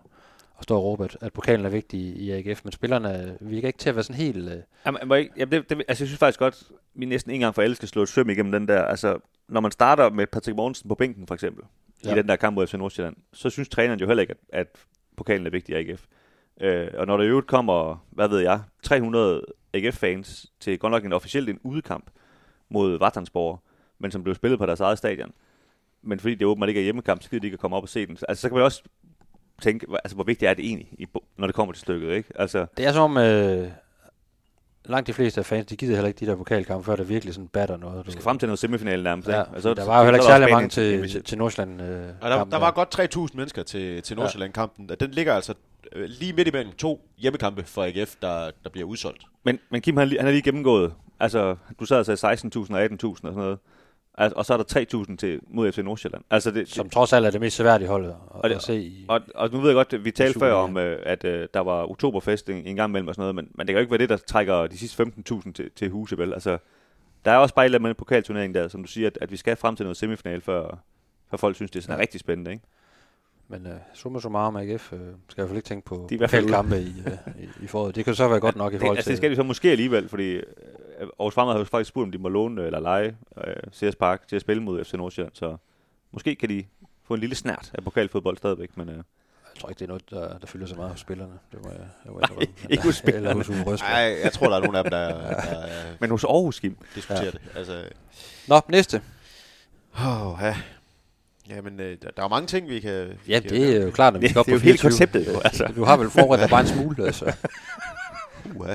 [0.62, 3.78] at stå og råbe, at, at pokalen er vigtig i, AGF, men spillerne virker ikke
[3.78, 4.50] til at være sådan helt...
[4.50, 6.62] Øh, Jamen, må jeg, jamen det, det, altså, jeg synes faktisk godt,
[6.94, 8.82] vi næsten en gang for alle skal slå et søm igennem den der.
[8.82, 11.64] Altså, når man starter med Patrick Mogensen på bænken, for eksempel,
[12.04, 12.12] ja.
[12.12, 14.66] I den der kamp mod FC Nordsjælland, så synes træneren jo heller ikke, at, at
[15.16, 16.04] pokalen er vigtig i AGF.
[16.60, 19.44] Øh, og når der i øvrigt kommer, hvad ved jeg, 300
[19.74, 22.10] AGF-fans til godt nok en officielt en udekamp
[22.68, 23.62] mod Vatensborg,
[23.98, 25.32] men som blev spillet på deres eget stadion.
[26.02, 27.88] Men fordi det åbenbart ikke er hjemmekamp, så gider de ikke at komme op og
[27.88, 28.16] se den.
[28.28, 28.82] Altså, så kan man også
[29.62, 32.28] tænke, altså, hvor vigtigt er det egentlig, når det kommer til stykket, ikke?
[32.34, 33.68] Altså, det er som om, øh,
[34.84, 37.34] langt de fleste af fans, de gider heller ikke de der pokalkampe, før der virkelig
[37.34, 38.06] sådan batter noget.
[38.06, 39.50] vi skal frem til noget semifinale nærmest, Ja, ikke?
[39.54, 41.82] altså, der var jo heller ikke er særlig mange til, til, til Nordsjælland.
[41.82, 43.00] Øh, Og der, der var godt
[43.30, 44.90] 3.000 mennesker til, til Nordsjælland-kampen.
[45.00, 45.54] Den ligger altså
[45.92, 49.22] øh, lige midt imellem to hjemmekampe for AGF, der, der bliver udsolgt.
[49.44, 53.08] Men, men Kim, han, han har lige gennemgået, altså, du sad sagde 16.000 og 18.000
[53.10, 53.58] og sådan noget,
[54.18, 56.24] altså, og så er der 3.000 til mod FC Nordsjælland.
[56.30, 58.76] Altså, det, Som trods alt er det mest seværdige hold at, Og det- at se
[58.82, 59.04] i.
[59.08, 61.60] Og, og nu ved jeg godt, at vi talte før om, øh, at øh, der
[61.60, 63.90] var oktoberfest en, en gang imellem og sådan noget, men, men det kan jo ikke
[63.90, 66.32] være det, der trækker de sidste 15.000 til, til huse, vel?
[66.32, 66.58] Altså,
[67.24, 69.36] der er også bare et eller andet pokalturnering der, som du siger, at, at vi
[69.36, 70.78] skal frem til noget semifinal, før,
[71.30, 72.00] før folk synes, det er sådan Ja.
[72.02, 72.64] rigtig spændende, ikke?
[73.48, 76.72] Men uh, summa summarum AGF uh, skal i hvert fald ikke tænke på De er
[76.74, 77.94] i uh, i, i foråret.
[77.94, 79.10] Det kan så være godt nok i Det, forhold altså, til...
[79.10, 80.42] det skal de så måske alligevel, fordi øh,
[81.20, 84.28] Aarhus Fremad har jo faktisk spurgt, om de må låne eller lege øh, CS Park
[84.28, 85.56] til at spille mod FC Nordsjælland, så
[86.12, 86.64] måske kan de
[87.04, 90.10] få en lille snært af pokalfodbold stadigvæk, men øh, Jeg tror ikke, det er noget,
[90.10, 91.32] der, der fylder så meget hos spillerne.
[91.52, 92.46] Det må jeg, jeg må Nej, indrømme.
[92.70, 93.26] ikke hos spillerne.
[93.28, 93.76] Eller hos Uwe.
[93.76, 95.08] Nej, jeg tror, der er nogen af dem, der,
[95.50, 97.30] der øh, men hos Aarhus, Kim, diskuterer Ja.
[97.30, 97.40] det.
[97.54, 97.84] Altså,
[98.48, 99.02] Nå, næste.
[100.06, 100.56] åh, ja.
[101.48, 103.08] Jamen, øh, der, der er jo mange ting, vi kan...
[103.26, 104.64] vi Ja, kan det er jo klart, når vi skal op det er på jo
[104.64, 104.90] hele 24.
[104.90, 105.64] konceptet jo, altså.
[105.76, 107.32] Du har vel forberedt dig bare en smule, altså.
[108.54, 108.66] Uh,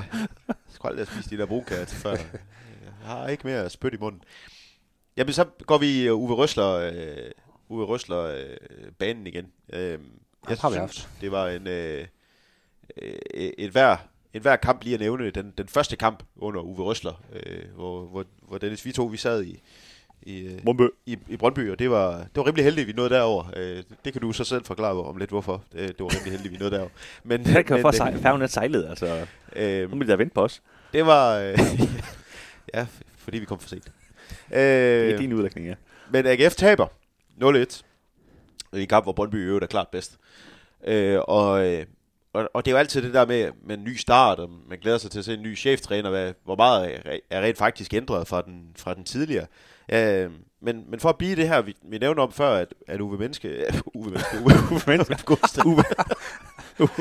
[0.78, 2.12] skal aldrig have spist de der til før.
[3.02, 4.24] Jeg har ikke mere spyt i munden.
[5.18, 7.32] Jamen, så går vi i Uwe Røsler, øh,
[7.70, 9.46] Uwe Røsler øh, banen igen.
[9.74, 10.00] Øh,
[10.50, 12.08] jeg har vi synes, det var en, øh,
[13.02, 13.20] øh,
[13.58, 13.98] et hver,
[14.34, 15.30] en hver kamp lige at nævne.
[15.30, 19.18] Den, den første kamp under Uwe Røsler, øh, hvor, hvor, hvor Dennis, vi to, vi
[19.18, 19.62] sad i,
[20.24, 20.82] i, øh, Brøndby.
[21.06, 23.52] i, i Brøndby, og det var, det var rimelig heldigt, vi nåede derover.
[23.56, 25.64] Øh, det kan du så selv forklare om lidt, hvorfor.
[25.76, 26.90] Øh, det var rimelig heldigt, vi nåede derover.
[27.24, 29.26] Men, Det kan for sej, færgen er sejlet, altså.
[29.56, 30.62] øh, Nu de da vente på os.
[30.94, 31.38] det var...
[31.38, 31.60] Øh,
[32.74, 32.88] ja,
[33.18, 33.92] fordi vi kom for sent.
[34.54, 35.74] Øh, Det er din udlægning, ja.
[36.12, 36.88] men AGF taber
[37.44, 37.82] 0-1
[38.74, 40.18] i kamp, hvor Brøndby i øvrigt er klart bedst.
[40.88, 41.86] Øh, og, øh,
[42.34, 44.80] og, og det er jo altid det der med, med en ny start, og man
[44.80, 47.94] glæder sig til at se en ny cheftræner, hvad, hvor meget er, er rent faktisk
[47.94, 49.46] ændret fra den, fra den tidligere.
[49.90, 50.32] Øh,
[50.62, 53.18] men, men for at blive det her, vi, vi nævner om før, at, at Uwe
[53.18, 53.66] Menneske...
[53.96, 54.38] Uwe Menneske...
[54.42, 55.16] Uwe, Uwe Menneske...
[55.68, 55.84] Uwe,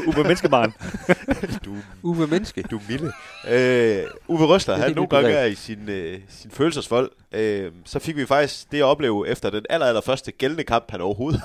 [0.06, 0.72] Uwe Menneskebarn.
[1.64, 2.62] du Uwe Menneske.
[2.62, 3.12] Du er milde.
[3.48, 7.10] Øh, Uwe Røsler, Det er han nogle gange er i sin, øh, sin følelsesvold.
[7.32, 10.90] Øh, så fik vi faktisk det at opleve efter den aller, aller første gældende kamp,
[10.90, 11.40] han overhovedet.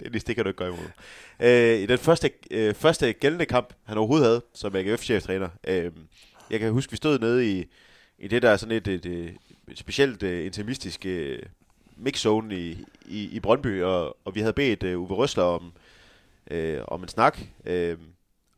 [0.00, 0.88] det, det kan du ikke gøre imod.
[1.40, 5.48] Øh, I den første, øh, første gældende kamp, han overhovedet havde som AGF-cheftræner.
[5.66, 5.92] Øh,
[6.50, 7.64] jeg kan huske, vi stod nede i,
[8.18, 11.42] i det der sådan et, et, et, et specielt øh, intimistisk øh,
[11.96, 15.72] mixzone i, i, i Brøndby, og, og vi havde bedt øh, Uwe Røsler om,
[16.50, 17.38] øh, om en snak.
[17.64, 17.98] øh,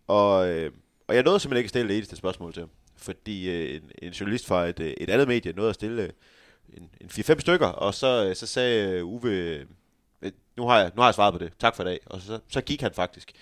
[0.07, 0.73] og, øh,
[1.09, 2.71] og jeg nåede simpelthen ikke at stille det eneste spørgsmål til ham.
[2.97, 6.11] Fordi øh, en, en journalist fra et, øh, et andet medie nåede at stille øh,
[6.77, 9.67] en, en 4-5 stykker, og så, øh, så sagde øh, Uwe, øh,
[10.57, 12.01] nu har, jeg, nu har jeg svaret på det, tak for i dag.
[12.07, 13.33] Og så, så gik han faktisk.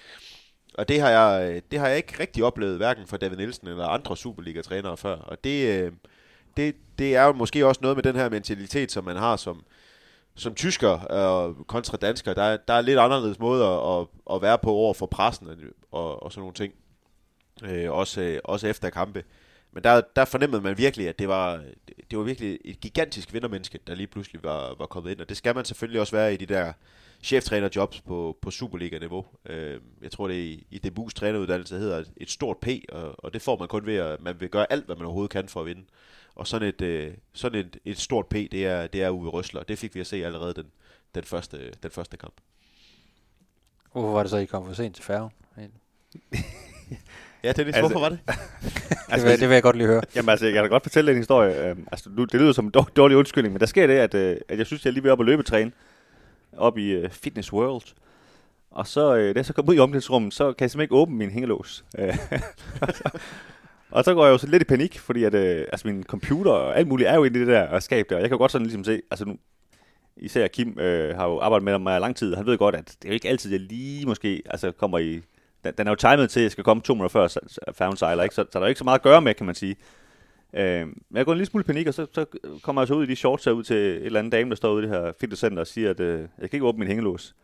[0.74, 3.68] Og det har, jeg, øh, det har jeg ikke rigtig oplevet, hverken for David Nielsen
[3.68, 5.16] eller andre Superliga-trænere før.
[5.16, 5.92] Og det, øh,
[6.56, 9.64] det, det er jo måske også noget med den her mentalitet, som man har som,
[10.34, 12.34] som tysker og kontra dansker.
[12.34, 15.48] Der, er- der er lidt anderledes måde at, at, at være på over for pressen
[15.92, 16.74] og, og sådan nogle ting
[17.64, 19.24] øh, også, øh, også efter kampe.
[19.74, 21.62] Men der, der fornemmede man virkelig, at det var,
[22.10, 25.20] det, var virkelig et gigantisk vindermenneske, der lige pludselig var, var kommet ind.
[25.20, 26.72] Og det skal man selvfølgelig også være i de der
[27.22, 29.26] cheftrænerjobs på, på Superliga-niveau.
[29.46, 33.24] Øh, jeg tror, det er i, i DBU's træneruddannelse hedder et, et stort P, og,
[33.24, 35.48] og det får man kun ved, at man vil gøre alt, hvad man overhovedet kan
[35.48, 35.84] for at vinde.
[36.34, 39.62] Og sådan et, øh, sådan et, et stort P, det er, det er Uwe Røsler.
[39.62, 40.66] Det fik vi at se allerede den,
[41.14, 42.34] den, første, den første kamp.
[43.92, 45.30] Hvorfor var det så, I kom for sent til færgen?
[47.44, 48.18] Ja, Dennis, Altså- hvorfor var det?
[49.14, 50.02] Det vil, det vil jeg godt lige høre.
[50.16, 51.68] Jamen altså, jeg kan da godt fortælle en historie.
[51.70, 54.14] Øhm, altså, nu, det lyder som en dår- dårlig undskyldning, men der sker det, at,
[54.14, 55.72] øh, at jeg synes, jeg er lige ved op at løbetræne
[56.56, 57.82] op i øh, Fitness World.
[58.70, 60.94] Og så, øh, da jeg så kommer ud i omklædningsrummet, så kan jeg simpelthen ikke
[60.94, 61.84] åbne min hængelås.
[61.98, 62.16] Øh,
[63.92, 66.50] og så går jeg jo så lidt i panik, fordi at, øh, altså, min computer
[66.50, 68.18] og alt muligt er jo inde i det der skab der.
[68.18, 69.36] Jeg kan jo godt sådan ligesom se, altså nu,
[70.16, 72.34] især Kim øh, har jo arbejdet med mig i lang tid.
[72.34, 75.20] Han ved godt, at det er jo ikke altid, jeg lige måske altså, kommer i...
[75.64, 77.38] Den, den er jo timet til, at jeg skal komme to minutter før
[77.72, 78.34] færgen sejler, ikke?
[78.34, 79.76] Så, så der er jo ikke så meget at gøre med, kan man sige.
[80.54, 82.24] Øh, men jeg går en lille smule i panik, og så, så
[82.62, 84.56] kommer jeg så ud i de shorts her ud til et eller andet dame, der
[84.56, 86.88] står ude i det her fitnesscenter og siger, at øh, jeg kan ikke åbne min
[86.88, 87.34] hængelås.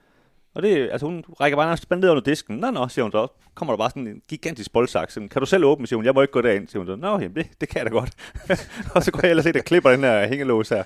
[0.54, 2.56] Og det, altså hun rækker bare nærmest ned under disken.
[2.56, 3.26] Nå, nå, siger hun så.
[3.54, 5.14] Kommer der bare sådan en gigantisk boldsaks.
[5.14, 6.04] Sådan, Kan du selv åbne, siger hun.
[6.04, 6.96] Jeg må ikke gå derind, siger hun så.
[6.96, 8.10] Nå, jamen, det, det kan jeg da godt.
[8.94, 10.84] og så går jeg ellers ind og klipper den her hængelås her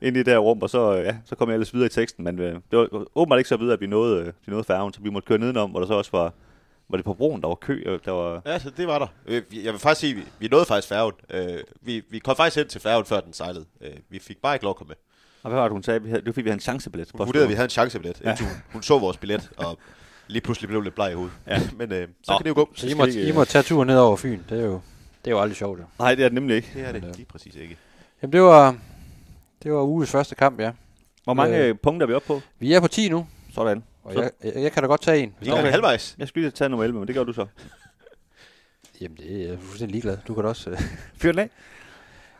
[0.00, 2.24] ind i det her rum, og så, ja, så kommer jeg ellers videre i teksten.
[2.24, 4.92] Men øh, det var åbenbart ikke så videre, at vi nåede, øh, vi nåede færgen,
[4.92, 6.32] så vi måtte køre nedenom, hvor der så også var,
[6.88, 8.42] var det på broen, der var kø, øh, der var...
[8.46, 9.06] Ja, så det var der.
[9.26, 11.12] Øh, jeg vil faktisk sige, at vi, vi nåede faktisk færgen.
[11.30, 13.64] Øh, vi, vi kom faktisk ind til færgen, før den sejlede.
[13.80, 14.96] Øh, vi fik bare ikke lov at komme med.
[15.42, 16.02] Og hvad var det, hun sagde?
[16.02, 17.10] Vi havde, det var fordi, vi havde en chancebillet.
[17.14, 18.36] Hun vurderede, at vi havde en chancebillet, Ja.
[18.40, 19.78] hun, hun så vores billet, og
[20.26, 21.32] lige pludselig blev lidt bleg i hovedet.
[21.46, 21.60] Ja.
[21.76, 22.38] Men øh, så Nå.
[22.38, 22.68] kan det jo gå.
[22.74, 24.40] Så I må, vi I øh, må tage turen ned over Fyn.
[24.48, 24.80] Det er jo,
[25.24, 25.78] det er jo aldrig sjovt.
[25.80, 25.84] Jo.
[25.98, 26.70] Nej, det er det nemlig ikke.
[26.74, 27.76] Det er det Men, øh, lige præcis ikke.
[28.22, 28.76] Jamen, det var,
[29.62, 30.72] det var uges første kamp, ja.
[31.24, 31.68] Hvor mange Øh.
[31.68, 32.40] øh, punkter er vi oppe på?
[32.58, 33.82] Vi er på 10 nu, Sådan.
[34.04, 35.34] Og Så- jeg, jeg, jeg, kan da godt tage en.
[35.38, 35.70] Hvis Ikke der- okay.
[35.70, 36.14] halvvejs.
[36.18, 37.46] Jeg skulle lige tage nummer 11, men det gør du så.
[39.00, 40.18] Jamen, det er jeg fuldstændig ligeglad.
[40.28, 40.70] Du kan da også...
[40.70, 40.80] øh,
[41.16, 41.50] Fyr den af.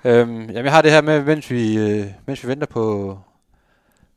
[0.06, 3.18] Øhm, jamen, jeg har det her med, mens vi, øh, mens vi venter på,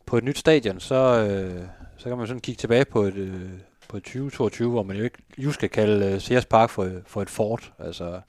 [0.05, 1.63] på et nyt stadion, så, øh,
[1.97, 3.49] så kan man sådan kigge tilbage på et, øh,
[3.87, 7.21] på et 2022, hvor man jo ikke just skal kalde øh, Sears Park for, for
[7.21, 7.73] et fort.
[7.79, 8.21] Altså,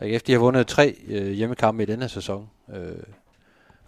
[0.00, 2.92] AGF de har vundet tre øh, hjemmekampe i denne sæson, øh,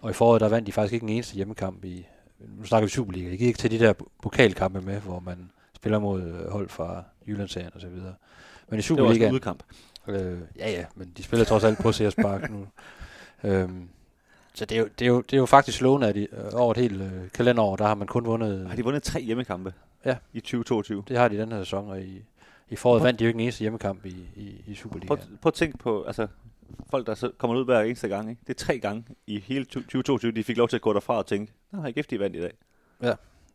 [0.01, 2.07] og i foråret der vandt de faktisk ikke en eneste hjemmekamp i,
[2.59, 3.93] nu snakker vi Superliga, jeg gik ikke til de der
[4.23, 8.15] pokalkampe med, hvor man spiller mod øh, hold fra Jyllandsserien og så videre.
[8.69, 9.63] Men i Det var også en Superligaen, udkamp.
[10.09, 12.67] Øh, ja, ja, men de spiller trods alt på Sears Park nu.
[13.45, 13.89] Øhm,
[14.55, 16.45] så det er, jo, det, er jo, det er jo faktisk slående, at de, øh,
[16.55, 18.69] over et helt øh, kalenderår, der har man kun vundet...
[18.69, 19.75] Har de vundet tre hjemmekampe
[20.05, 20.17] Ja.
[20.33, 21.05] i 2022?
[21.09, 22.25] Det har de i den her sæson, og i,
[22.69, 25.07] i foråret vandt de jo ikke en eneste hjemmekamp i, i, i Superligaen.
[25.09, 26.27] Prøv, prøv at tænke på, altså,
[26.91, 28.31] folk, der så kommer ud hver eneste gang.
[28.31, 28.41] Ikke?
[28.47, 31.27] Det er tre gange i hele 2022, de fik lov til at gå derfra og
[31.27, 32.53] tænke, nå, har ikke de vandt i dag.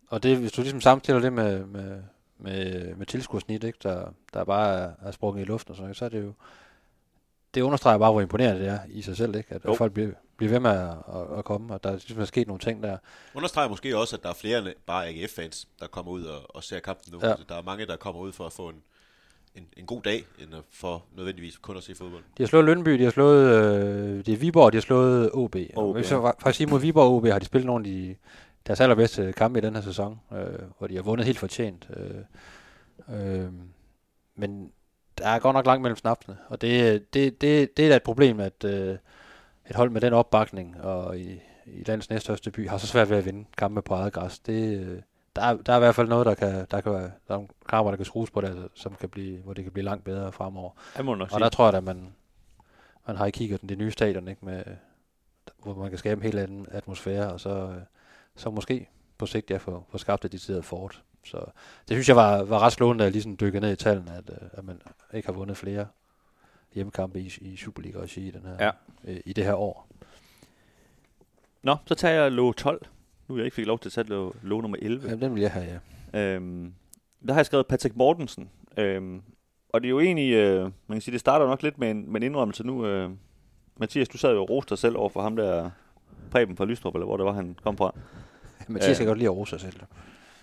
[0.07, 2.01] Og det, hvis du ligesom sammenstiller det med, med,
[2.39, 5.97] med, med tilskuersnit, ikke, der, der bare er, er sprunget i luften og sådan noget,
[5.97, 6.33] så er det jo...
[7.53, 9.55] Det understreger bare, hvor imponerende det er i sig selv, ikke?
[9.55, 9.73] At, Jo.
[9.75, 12.47] folk bliver, bliver ved med at, at, at komme, og der er ligesom er sket
[12.47, 12.97] nogle ting der.
[13.35, 16.79] Understreger måske også, at der er flere bare AGF-fans, der kommer ud og, og ser
[16.79, 17.19] kampen nu.
[17.23, 17.27] Ja.
[17.29, 17.35] Ja.
[17.49, 18.75] Der er mange, der kommer ud for at få en,
[19.55, 22.23] en, en god dag, end for nødvendigvis kun at se fodbold.
[22.37, 25.55] De har slået Lønby, de har slået øh, de har Viborg, de har slået OB.
[25.75, 27.87] Og OB, hvis jeg fa- faktisk sige mod Viborg og OB, har de spillet nogle
[27.87, 28.15] af de,
[28.69, 31.89] deres allerbedste kampe i den her sæson, øh, hvor de har vundet helt fortjent.
[31.95, 32.23] Øh,
[33.15, 33.51] øh,
[34.35, 34.71] men
[35.17, 38.03] der er godt nok langt mellem snapsene, og det, det, det, det er da et
[38.03, 38.97] problem, at øh,
[39.69, 43.17] et hold med den opbakning og i, i landets næststørste by har så svært ved
[43.17, 44.39] at vinde kampe på eget græs.
[44.39, 45.01] Det, øh,
[45.35, 47.33] der, er, der er i hvert fald noget, der kan, der kan være, der er
[47.33, 50.03] nogle kamper, der kan skrues på det, som kan blive, hvor det kan blive langt
[50.03, 50.71] bedre fremover.
[50.97, 51.43] Jeg må nok Og sige.
[51.43, 52.13] der tror jeg, at man,
[53.07, 54.63] man har i kigget det nye stadion, ikke, med,
[55.63, 57.81] hvor man kan skabe en helt anden atmosfære, og så, øh,
[58.39, 58.87] så måske
[59.17, 61.03] på sigt ja, få, få skabt et decideret fort.
[61.25, 61.37] Så
[61.87, 64.29] det synes jeg var, var ret slående, da jeg ligesom dykkede ned i tallene, at,
[64.29, 64.81] øh, at man
[65.13, 65.87] ikke har vundet flere
[66.73, 68.71] hjemmekampe i, i Superliga også i, den her, Ja.
[69.11, 69.87] øh, i det her år.
[71.63, 72.85] Nå, så tager jeg lå 12.
[73.27, 75.07] Nu jeg ikke fik lov til at tage lå, lå nummer 11.
[75.09, 75.79] Jamen, den vil jeg have,
[76.13, 76.19] ja.
[76.35, 76.73] Øhm,
[77.27, 78.49] der har jeg skrevet Patrick Mortensen.
[78.77, 79.21] Øhm,
[79.69, 82.11] og det er jo egentlig, øh, man kan sige, det starter nok lidt med en,
[82.11, 82.85] med en indrømmelse nu.
[82.85, 83.09] Øh,
[83.77, 85.69] Mathias, du sad jo og roste dig selv over for ham der,
[86.29, 87.93] Preben fra Lystrup, eller hvor det var, han kom fra.
[88.67, 88.97] Mathias Øh.
[88.97, 89.81] kan godt lide at rose sig selv.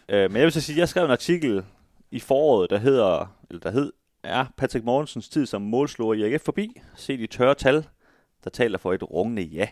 [0.09, 1.64] Øh, men jeg vil så sige, jeg skrev en artikel
[2.11, 6.45] i foråret, der hedder, eller der hed, er Patrick Mortensens tid som målslår i AGF
[6.45, 6.80] forbi?
[6.95, 7.87] Se de tørre tal,
[8.45, 9.68] der taler for et rungende ja.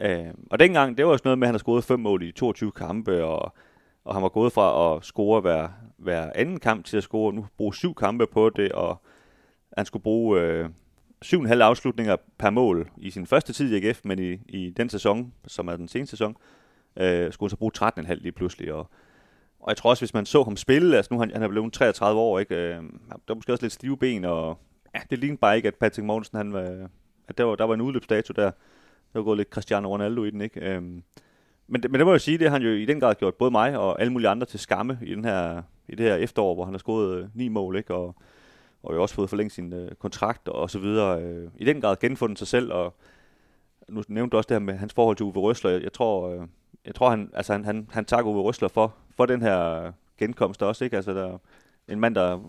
[0.00, 2.22] Øh, og dengang, det var jo sådan noget med, at han har scoret fem mål
[2.22, 3.52] i 22 kampe, og,
[4.04, 7.46] og han var gået fra at score hver, hver anden kamp til at score, nu
[7.56, 9.02] bruge syv kampe på det, og
[9.76, 10.68] han skulle bruge øh,
[11.22, 14.32] syv og en halv afslutninger per mål i sin første tid i AGF, men i,
[14.48, 16.36] i den sæson, som er den seneste sæson,
[16.96, 18.90] øh, skulle han så bruge 13,5 lige pludselig, og
[19.60, 21.72] og jeg tror også, hvis man så ham spille, altså nu han, han er blevet
[21.72, 22.54] 33 år, ikke?
[22.54, 24.58] Øh, der var måske også lidt stive ben, og
[24.94, 26.88] ja, det lignede bare ikke, at Patrick Mortensen, han var,
[27.28, 28.50] at der var, der var en udløbsdato der.
[29.12, 30.60] Der var gået lidt Cristiano Ronaldo i den, ikke?
[30.60, 30.82] Øh,
[31.66, 33.34] men, det, men det må jeg sige, det har han jo i den grad gjort
[33.34, 36.54] både mig og alle mulige andre til skamme i, den her, i det her efterår,
[36.54, 37.94] hvor han har scoret øh, ni mål, ikke?
[37.94, 38.16] Og,
[38.82, 41.22] og jo også fået forlænget sin øh, kontrakt og så videre.
[41.22, 42.94] Øh, I den grad genfundet sig selv, og
[43.88, 45.70] nu nævnte du også det her med hans forhold til Uwe Røsler.
[45.70, 46.40] Jeg, jeg tror, øh,
[46.86, 50.62] jeg tror han, altså han, han, han takker Uwe Røsler for, for den her genkomst
[50.62, 50.96] også, ikke?
[50.96, 51.38] Altså der,
[51.88, 52.40] en mand, der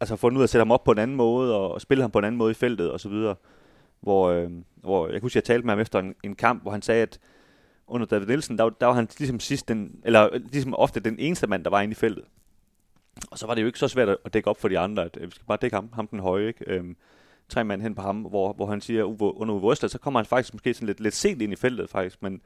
[0.00, 1.80] altså, har fundet ud af at sætte ham op på en anden måde, og, og
[1.80, 3.34] spille ham på en anden måde i feltet, og så videre.
[4.00, 6.62] Hvor, øh, hvor jeg kunne huske, at jeg talte med ham efter en, en kamp,
[6.62, 7.18] hvor han sagde, at
[7.86, 11.16] under David Nielsen, der, var- der var han ligesom sidst den, eller ligesom ofte den
[11.18, 12.24] eneste mand, der var inde i feltet.
[13.30, 15.16] Og så var det jo ikke så svært at- dække op for de andre, at
[15.20, 16.64] øh, vi skal bare dække ham, ham den høje, ikke?
[16.66, 16.96] Øhm,
[17.48, 20.20] tre mand hen på ham, hvor, hvor han siger, Uwe, under Uwe Røsler, så kommer
[20.20, 22.40] han faktisk måske sådan lidt, lidt sent ind i feltet, faktisk, men,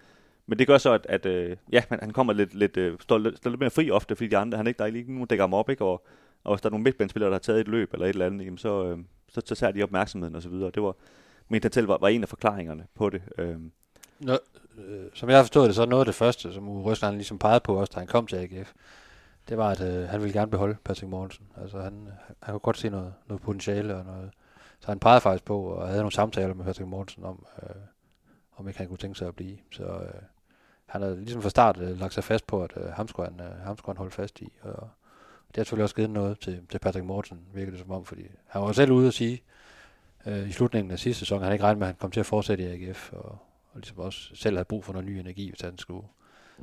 [0.46, 3.18] men det gør så, at, at øh, ja, men han kommer lidt, lidt, øh, står,
[3.18, 5.20] lidt, står lidt mere fri ofte, fordi de andre, han ikke, der er ikke nogen,
[5.20, 5.84] der dækker ham op, ikke?
[5.84, 6.04] Og,
[6.44, 8.44] og hvis der er nogle midtbanespillere, der har taget et løb eller et eller andet,
[8.44, 8.98] jamen, så, øh,
[9.28, 10.70] så, så tager de opmærksomheden og så videre.
[10.74, 10.94] Det var,
[11.48, 13.22] men den var, var en af forklaringerne på det.
[13.38, 13.72] Øhm,
[14.20, 14.32] Nå,
[14.78, 17.14] øh, som jeg har forstået det, så er noget af det første, som Uwe Røsland
[17.16, 18.72] ligesom pegede på også, da han kom til AGF,
[19.48, 21.46] det var, at øh, han ville gerne beholde Patrick Mortensen.
[21.62, 22.08] Altså han,
[22.42, 24.30] han, kunne godt se noget, noget potentiale og noget.
[24.80, 27.76] Så han pegede faktisk på, og havde nogle samtaler med Patrick Mortensen om, øh,
[28.56, 29.58] om ikke han kunne tænke sig at blive.
[29.70, 30.22] Så øh,
[30.86, 33.40] han har ligesom fra start øh, lagt sig fast på, at øh, ham, skulle han,
[33.40, 34.52] øh, ham skulle han holde fast i.
[34.62, 34.88] Og
[35.48, 38.22] det har selvfølgelig også givet noget til, til Patrick Mortensen, virker det som om, fordi
[38.46, 39.42] han var selv ude at sige,
[40.26, 42.20] øh, i slutningen af sidste sæson, at han ikke regnede med, at han kom til
[42.20, 43.38] at fortsætte i AGF, og,
[43.72, 46.06] og ligesom også selv havde brug for noget ny energi, hvis han skulle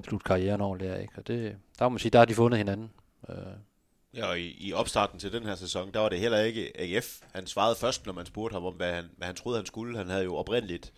[0.04, 1.02] slutte karrieren ordentligt af.
[1.02, 1.14] Ikke?
[1.18, 2.92] Og det, der må man sige, der har de fundet hinanden.
[3.30, 3.36] Øh,
[4.14, 7.20] Ja, og i, i opstarten til den her sæson, der var det heller ikke AGF.
[7.34, 9.98] Han svarede først, når man spurgte ham om, hvad han, hvad han troede, han skulle.
[9.98, 10.94] Han havde jo oprindeligt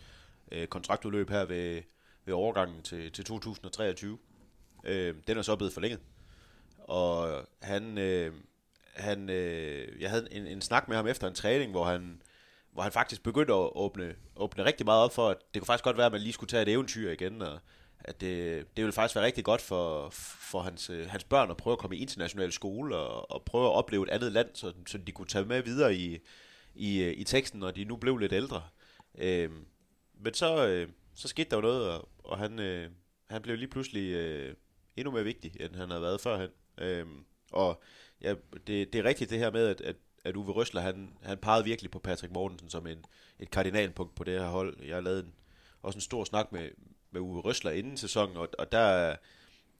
[0.52, 1.82] øh, kontraktudløb her ved,
[2.24, 4.18] ved overgangen til, til 2023.
[4.84, 6.00] Øh, den er så blevet forlænget.
[6.78, 8.32] og han, øh,
[8.94, 12.22] han øh, jeg havde en, en snak med ham efter en træning, hvor han,
[12.72, 15.84] hvor han faktisk begyndte at åbne, åbne rigtig meget op for, at det kunne faktisk
[15.84, 17.58] godt være, at man lige skulle tage et eventyr igen, og
[18.04, 20.08] at det, det ville faktisk være rigtig godt for,
[20.50, 23.66] for hans, øh, hans børn at prøve at komme i international skole og, og prøve
[23.66, 26.18] at opleve et andet land, så, så de kunne tage med videre i,
[26.74, 28.62] i, øh, i teksten, når de nu blev lidt ældre.
[29.18, 29.50] Øh,
[30.20, 32.90] men så, øh, så skete der jo noget, og, og han, øh,
[33.30, 34.54] han blev lige pludselig øh,
[34.96, 36.50] endnu mere vigtig, end han havde været førhen.
[36.78, 37.06] Øh,
[37.52, 37.82] og
[38.20, 38.34] ja,
[38.66, 41.64] det, det er rigtigt det her med, at, at, at Uwe Røsler, han, han pegede
[41.64, 43.04] virkelig på Patrick Mortensen som en,
[43.38, 44.76] et kardinalpunkt på det her hold.
[44.86, 45.34] Jeg har lavet en,
[45.82, 46.70] også en stor snak med,
[47.12, 49.16] med Uwe Røsler inden sæsonen, og, og der,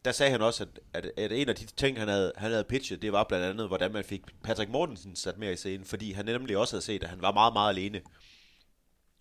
[0.05, 2.65] der sagde han også, at, at, at en af de ting, han havde, han havde
[2.65, 6.13] pitchet, det var blandt andet, hvordan man fik Patrick Mortensen sat mere i scenen, fordi
[6.13, 8.01] han nemlig også havde set, at han var meget, meget alene.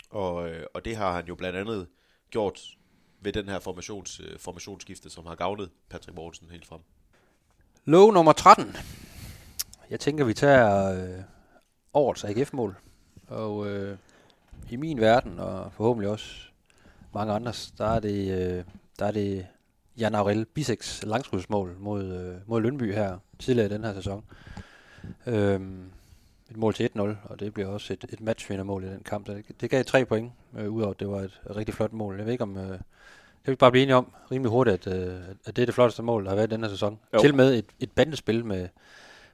[0.10, 1.88] Og, øh, og det har han jo blandt andet
[2.30, 2.62] gjort
[3.22, 6.82] ved den her formations, øh, formationsskifte, som har gavnet Patrick Mortensen helt frem.
[7.86, 8.76] Lov nummer 13.
[9.90, 11.24] Jeg tænker, vi tager øh,
[11.94, 12.76] årets AGF-mål.
[13.28, 13.98] Og øh,
[14.70, 16.51] i min verden, og forhåbentlig også
[17.14, 18.64] mange andres, der er det, øh,
[19.00, 19.48] der er det
[19.98, 24.24] Jan Aurel Biseks langskudsmål mod, øh, mod Lønby her tidligere i den her sæson.
[25.28, 25.92] Øhm,
[26.52, 29.26] et mål til 1-0, og det bliver også et, et matchvindermål i den kamp.
[29.28, 32.18] Så det, det gav tre point, øh, udover at det var et, rigtig flot mål.
[32.18, 32.58] Jeg ved ikke om...
[32.58, 32.80] Øh,
[33.46, 36.04] jeg vil bare blive enige om rimelig hurtigt, at, øh, at det er det flotteste
[36.04, 37.00] mål, der har været i den her sæson.
[37.14, 37.20] Jo.
[37.20, 38.68] Til med et, et bandespil med,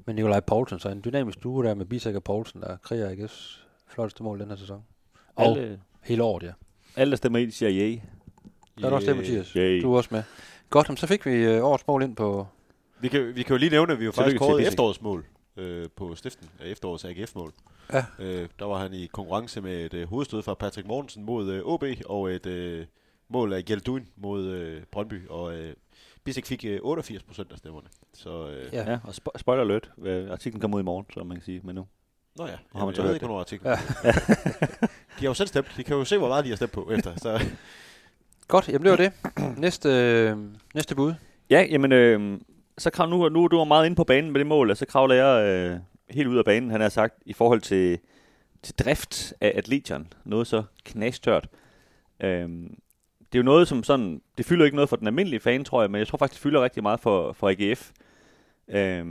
[0.06, 3.60] med Nikolaj Poulsen, så en dynamisk duo der med Bisek og Poulsen, der kriger AGF's
[3.88, 4.84] flotteste mål i den her sæson.
[5.36, 6.52] Og Alle, hele året, ja.
[6.98, 8.00] Alle der stemmer i, de siger yay.
[8.80, 9.50] Der er du også det, Mathias.
[9.54, 9.82] Yay.
[9.82, 10.24] Du er også med.
[10.70, 12.48] Godt, så fik vi øh, årets mål ind på...
[13.00, 14.72] Vi kan, vi kan jo lige nævne, at vi jo faktisk kårede Bissek.
[14.72, 15.26] efterårsmål
[15.58, 17.54] øh, på stiften af efterårets AGF-mål.
[17.94, 18.06] Ja.
[18.20, 21.62] Øh, der var han i konkurrence med et øh, hovedstød fra Patrick Mortensen mod øh,
[21.66, 22.86] OB, og et øh,
[23.30, 25.74] mål af Gjelduin mod øh, Brøndby, og øh,
[26.24, 27.88] Bissek fik øh, 88 procent af stemmerne.
[28.14, 28.92] Så, øh, Ja.
[28.92, 29.92] Ja, og spo- spoiler alert.
[30.04, 31.62] Øh, Artiklen kommer ud i morgen, så man kan sige.
[31.64, 31.88] Men nu.
[32.38, 33.28] Nå ja, har Jamen, man så jeg ved hørt ikke, det.
[33.28, 33.74] hvornår artiklen
[34.04, 34.12] ja.
[35.20, 35.68] De har jo selv stemt.
[35.78, 37.12] De kan jo se, hvor meget de har stemt på efter.
[37.18, 37.46] Så
[38.48, 39.12] Godt, jamen det var det.
[39.58, 40.38] næste, øh,
[40.76, 41.14] næste bud.
[41.50, 42.40] Ja, jamen, øh,
[42.78, 44.86] så krav, nu, nu er du meget inde på banen med det mål, og så
[44.86, 45.80] kravler jeg øh,
[46.10, 48.00] helt ud af banen, han har sagt, i forhold til,
[48.64, 50.08] til drift af Atletion.
[50.26, 51.48] Noget så knastørt.
[52.24, 52.50] Øh,
[53.20, 55.82] det er jo noget, som sådan, det fylder ikke noget for den almindelige fan, tror
[55.82, 57.92] jeg, men jeg tror faktisk, det fylder rigtig meget for, for AGF.
[58.70, 59.06] Øh,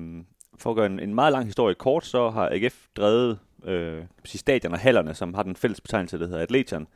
[0.59, 4.73] for at gøre en, en meget lang historie kort, så har AGF drevet øh, stadion
[4.73, 6.87] og hallerne, som har den fælles betegnelse, der hedder Atletion,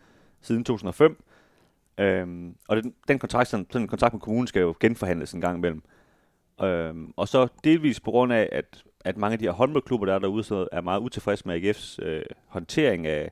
[0.40, 1.24] siden 2005.
[1.98, 5.40] Øhm, og den, den kontrakt, sådan, sådan en kontrakt med kommunen skal jo genforhandles en
[5.40, 5.82] gang imellem.
[6.62, 10.14] Øhm, og så delvis på grund af, at, at mange af de her håndboldklubber, der
[10.14, 13.30] er derude, så er meget utilfredse med AGF's øh, håndtering af,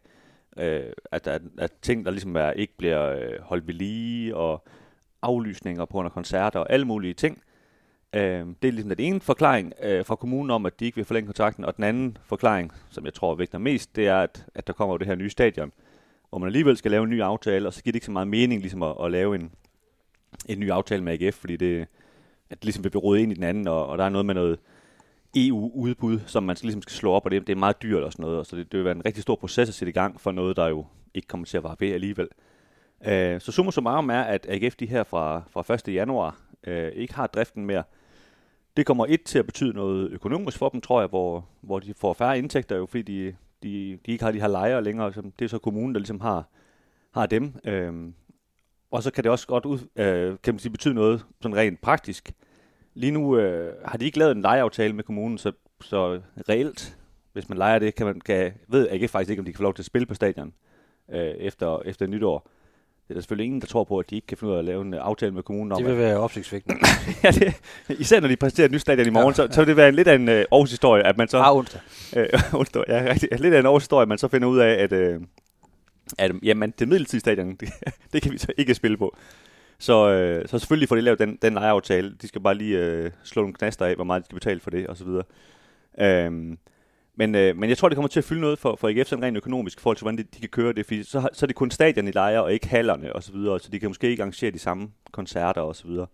[0.57, 4.65] øh, at, at, at ting, der ligesom er, ikke bliver øh, holdt ved lige, og
[5.23, 7.43] aflysninger på grund af koncerter og alle mulige ting.
[8.13, 11.05] Øh, det er ligesom den ene forklaring øh, fra kommunen om, at de ikke vil
[11.05, 14.67] forlænge kontrakten, og den anden forklaring, som jeg tror vægter mest, det er, at, at
[14.67, 15.73] der kommer jo det her nye stadion,
[16.29, 18.29] hvor man alligevel skal lave en ny aftale, og så giver det ikke så meget
[18.29, 19.51] mening ligesom at, at lave en,
[20.47, 21.81] en ny aftale med AGF, fordi det,
[22.51, 24.27] at det ligesom vil blive rodet ind i den anden, og, og der er noget
[24.27, 24.59] med noget
[25.37, 28.23] EU-udbud, som man ligesom skal slå op, og det, det er meget dyrt og sådan
[28.23, 30.21] noget, og så det, det vil være en rigtig stor proces at sætte i gang
[30.21, 32.29] for noget, der jo ikke kommer til at vare ved alligevel.
[33.07, 35.95] Øh, så summa summarum er, at AGF de her fra, fra 1.
[35.95, 36.37] januar
[36.67, 37.83] øh, ikke har driften mere.
[38.79, 41.95] Det kommer et til at betyde noget økonomisk for dem, tror jeg, hvor, hvor de
[41.95, 45.13] får færre indtægter, jo, fordi de, de, de ikke har de her lejre længere.
[45.13, 46.49] Så det er så kommunen, der ligesom har,
[47.15, 47.55] har dem.
[47.65, 48.15] Øhm,
[48.91, 51.81] og så kan det også godt ud, øh, kan man sige, betyde noget sådan rent
[51.81, 52.33] praktisk.
[52.95, 56.99] Lige nu øh, har de ikke lavet en lejeaftale med kommunen, så, så reelt,
[57.33, 59.63] hvis man lejer det, kan man, kan, ved AGF faktisk ikke, om de kan få
[59.63, 60.53] lov til at spille på stadion
[61.11, 62.51] øh, efter, efter nytår.
[63.09, 64.59] Det er der selvfølgelig ingen, der tror på, at de ikke kan finde ud af
[64.59, 66.77] at lave en øh, aftale med kommunen om, Det at- vil være opsigtsvækkende.
[67.25, 67.55] ja, det,
[67.89, 69.35] især når de præsenterer et nyt stadion i morgen, ja.
[69.35, 71.39] så, så vil det være en lidt af en øh, Aarhus historie, at man så...
[71.39, 71.81] Ah, onsdag.
[72.17, 72.27] Øh,
[72.61, 74.93] onsdag, ja, rigtig, lidt af en Aarhus historie, at man så finder ud af, at,
[74.93, 75.21] øh,
[76.19, 77.69] at jamen, det midlertidige stadion, det,
[78.13, 79.17] det kan vi så ikke spille på.
[79.79, 82.15] Så, øh, så selvfølgelig får de lavet den, den lejeaftale.
[82.23, 84.71] De skal bare lige øh, slå nogle knaster af, hvor meget de skal betale for
[84.71, 85.25] det, og så videre.
[86.01, 86.59] Øhm,
[87.19, 89.25] men, øh, men jeg tror, det kommer til at fylde noget for, for AGF sådan
[89.25, 90.87] rent økonomisk, i forhold til, hvordan de, de kan køre det.
[90.87, 93.61] Fordi så, så er det kun stadion i lejer, og ikke hallerne og så videre.
[93.61, 96.07] Så de kan måske ikke arrangere de samme koncerter og så videre.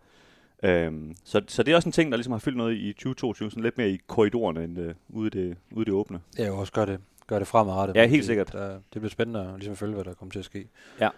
[0.62, 3.50] Øhm, så, så det er også en ting, der ligesom har fyldt noget i 2022,
[3.50, 6.20] sådan lidt mere i korridorerne end øh, ude, i det, ude i det åbne.
[6.38, 7.96] Ja, jo også gør det, gør det fremadrettet.
[7.96, 8.52] Ja, helt det, sikkert.
[8.52, 10.68] Der, det bliver spændende at ligesom følge, hvad der kommer til at ske.
[11.00, 11.08] Ja.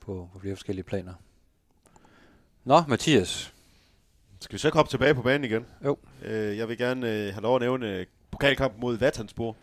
[0.00, 1.12] På, på flere forskellige planer.
[2.64, 3.54] Nå, Mathias.
[4.40, 5.66] Skal vi så ikke hoppe tilbage på banen igen?
[5.84, 5.98] Jo.
[6.24, 9.56] Øh, jeg vil gerne øh, have lov at nævne pokalkamp mod Vatanspor,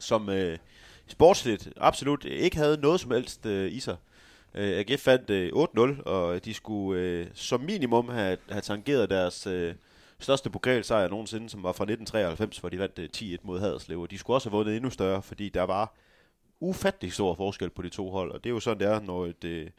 [0.00, 0.58] som øh,
[1.06, 3.96] sportsligt absolut ikke havde noget som helst øh, i sig.
[4.54, 5.52] Øh, AGF fandt øh,
[5.98, 9.74] 8-0, og de skulle øh, som minimum have, have tangeret deres øh,
[10.18, 14.00] største pokalsejr nogensinde, som var fra 1993, hvor de vandt øh, 10-1 mod Haderslev.
[14.00, 15.94] Og de skulle også have vundet endnu større, fordi der var
[16.60, 18.30] ufattelig stor forskel på de to hold.
[18.32, 19.70] Og det er jo sådan, det er, når et, øh,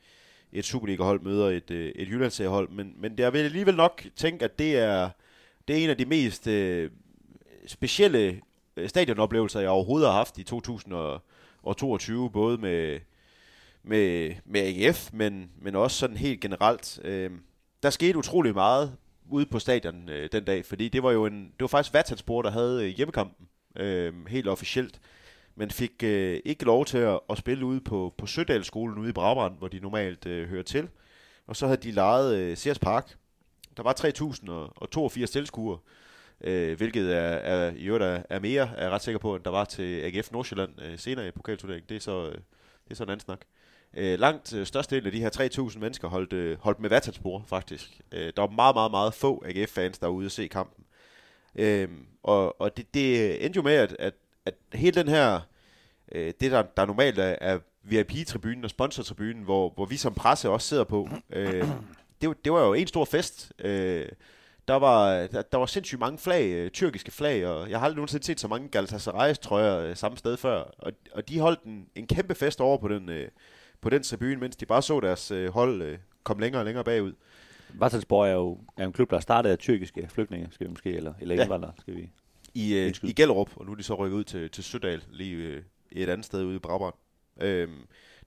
[0.52, 2.70] et Superliga-hold møder et, øh, et Jyllandsseriehold.
[2.70, 5.10] Men, men jeg vil alligevel nok tænke, at det er,
[5.68, 6.92] det er en af de mest øh,
[7.68, 8.42] specielle
[8.78, 13.00] øh, stadionoplevelser, jeg overhovedet har haft i 2022, både med,
[13.84, 17.00] med, med AGF, men, men også sådan helt generelt.
[17.04, 17.32] Øh,
[17.84, 18.98] der skete utrolig meget
[19.30, 22.42] ude på stadion øh, den dag, fordi det var jo en, det var faktisk Vatanspor,
[22.42, 25.02] der havde øh, hjemmekampen, øh, helt officielt,
[25.56, 29.14] men fik øh, ikke lov til at, at spille ude på, på Sødalsskolen ude i
[29.14, 30.90] Brabrand, hvor de normalt øh, hører til.
[31.48, 33.18] Og så havde de lejet øh, Sears Park.
[33.78, 33.96] Der var
[35.20, 36.03] 3.082 tilskuere, øh,
[36.44, 39.44] Øh, hvilket er, er, i øvrigt er, er mere, er jeg ret sikker på, end
[39.44, 41.90] der var til AGF Nordsjælland øh, senere i pokalturneringen.
[41.90, 42.34] Det er så, øh,
[42.84, 43.40] det er så en anden snak.
[43.98, 48.02] Øh, langt øh, størstedelen af de her 3.000 mennesker holdt, øh, holdt med Vatanspor, faktisk.
[48.12, 50.86] Øh, der var meget, meget, meget få AGF-fans, der var ude at se kampen.
[51.56, 51.90] Øh,
[52.24, 54.14] og og det, det endte jo med, at, at,
[54.46, 55.42] at hele den her,
[56.12, 60.50] øh, det der, der normalt er, er VIP-tribunen og sponsortribunen, hvor, hvor vi som presse
[60.50, 61.68] også sidder på, øh,
[62.22, 63.52] det, det var jo en stor fest.
[63.60, 64.06] Øh,
[64.68, 67.96] der var, der, der var sindssygt mange flag, øh, tyrkiske flag, og jeg har aldrig
[67.96, 70.56] nogensinde set så mange Galatasaray's trøjer øh, samme sted før.
[70.78, 73.28] Og, og de holdt en, en kæmpe fest over på den, øh,
[73.82, 76.84] på den tribune, mens de bare så deres øh, hold øh, komme længere og længere
[76.84, 77.14] bagud.
[77.74, 80.90] Vatanspor er jo er en klub, der er startet af tyrkiske flygtninge, skal vi måske,
[80.96, 81.42] eller, eller Ja.
[81.42, 82.10] indvandrere, skal vi.
[82.54, 85.36] i, øh, i Gellerup, og nu er de så rykket ud til, til Sødal, lige
[85.36, 85.62] øh,
[85.92, 86.94] et andet sted ude i Brabrand.
[87.42, 87.72] Øhm,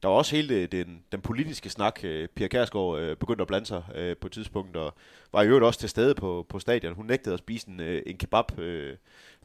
[0.03, 2.01] der var også hele øh, den, den politiske snak.
[2.05, 4.95] Øh, Pia Kærsgaard øh, begyndte at blande sig øh, på et tidspunkt, og
[5.33, 6.95] var i øvrigt også til stede på, på stadion.
[6.95, 8.59] Hun nægtede at spise en, øh, en kebab.
[8.59, 8.97] Øh,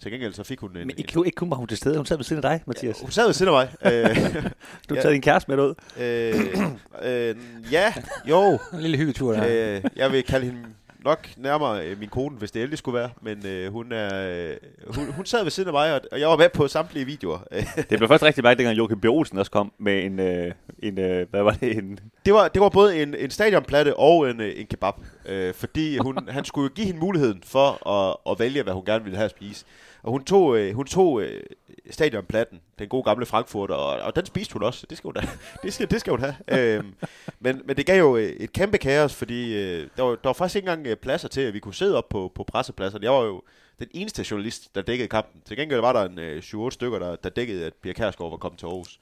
[0.02, 0.74] til gengæld så fik hun en...
[0.78, 2.64] Men en ikke, ikke kun var hun til stede, hun sad ved siden af dig,
[2.68, 3.00] Mathias.
[3.02, 3.92] hun sad ved siden af mig.
[3.94, 4.16] Øh,
[4.90, 5.02] Du har ja.
[5.02, 5.74] taget din kæreste med ud.
[6.00, 6.36] øh,
[7.30, 7.36] øh,
[7.72, 7.94] ja,
[8.30, 8.60] jo.
[8.74, 9.76] En lille hyggetur der.
[9.76, 10.60] Øh, jeg vil kalde hende
[11.06, 13.10] nok nærmere øh, min kone, hvis det endelig skulle være.
[13.22, 14.56] Men øh, hun, er, øh,
[14.96, 17.40] hun, hun sad ved siden af mig, og, og jeg var med på samtlige videoer.
[17.90, 19.06] Det blev først rigtig mærkeligt, dengang Joachim B.
[19.06, 20.52] Olsen også kom med en, øh,
[20.84, 24.30] en øh, hvad var det, en, det var, det var både en, en stadionplatte og
[24.30, 24.94] en, øh, en kebab.
[25.26, 28.86] Øh, fordi hun, han skulle jo give hende muligheden for at, at vælge, hvad hun
[28.86, 29.66] gerne ville have at spise.
[30.04, 31.44] Og hun tog, øh, hun tog øh,
[31.90, 34.86] stadionplatten, den gode gamle Frankfurt, og, og den spiste hun også.
[34.90, 35.22] Det skal hun, da,
[35.64, 36.36] det skal, det skal hun have.
[36.48, 36.94] øhm,
[37.40, 40.34] men, men det gav jo øh, et kæmpe kaos, fordi øh, der, var, der var
[40.34, 43.04] faktisk ikke engang øh, pladser til, at vi kunne sidde op på, på pressepladserne.
[43.04, 43.42] Jeg var jo
[43.80, 45.42] den eneste journalist, der dækkede kampen.
[45.46, 48.38] Til gengæld var der en øh, 7-8 stykker, der, der dækkede, at Pia Kærsgaard var
[48.38, 49.00] kommet til Aarhus.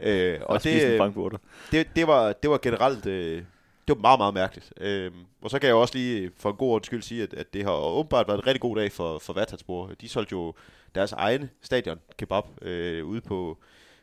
[0.00, 1.38] Øh, og det, Frankfurter.
[1.72, 3.42] det, det, var, det var generelt øh,
[3.88, 4.72] det var meget, meget mærkeligt.
[4.76, 7.54] Øhm, og så kan jeg også lige for en god ordens skyld sige, at, at
[7.54, 9.90] det har åbenbart været en rigtig god dag for, for Vatanspor.
[10.00, 10.54] De solgte jo
[10.94, 13.58] deres egen stadion kebab øh, ude på,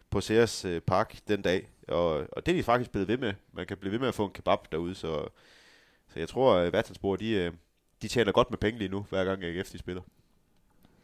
[0.10, 1.68] på Sears øh, Park den dag.
[1.88, 3.34] Og, og det er de faktisk blevet ved med.
[3.54, 5.28] Man kan blive ved med at få en kebab derude, så,
[6.14, 7.52] så jeg tror, at Vatanspor, de, øh,
[8.02, 10.02] de tjener godt med penge lige nu, hver gang AGF de spiller.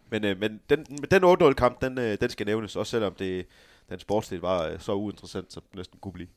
[0.10, 3.46] Men, øh, men den, den 8-0-kamp, den, øh, den skal nævnes, også selvom det,
[3.90, 6.28] den sportsdel var øh, så uinteressant, som næsten kunne blive.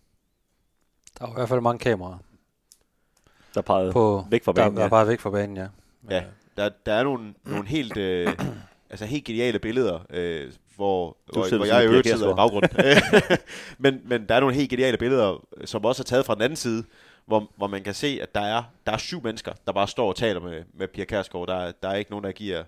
[1.18, 2.18] Der var i hvert fald mange kameraer
[3.54, 4.76] Der pegede på, væk fra der, banen.
[4.76, 5.66] der er bare væk fra banen, ja.
[6.02, 6.24] Men, Ja,
[6.56, 8.36] der, der er nogle, nogle helt, øh,
[8.90, 12.70] altså helt geniale billeder, øh, hvor, hvor, hvor jeg i øvrigt sidder i baggrunden.
[13.78, 16.56] men, men der er nogle helt geniale billeder, som også er taget fra den anden
[16.56, 16.84] side,
[17.26, 20.08] hvor, hvor man kan se, at der er, der er syv mennesker, der bare står
[20.08, 21.46] og taler med, med Pia Kærsgaard.
[21.48, 22.64] Der, er- der er ikke nogen, der giver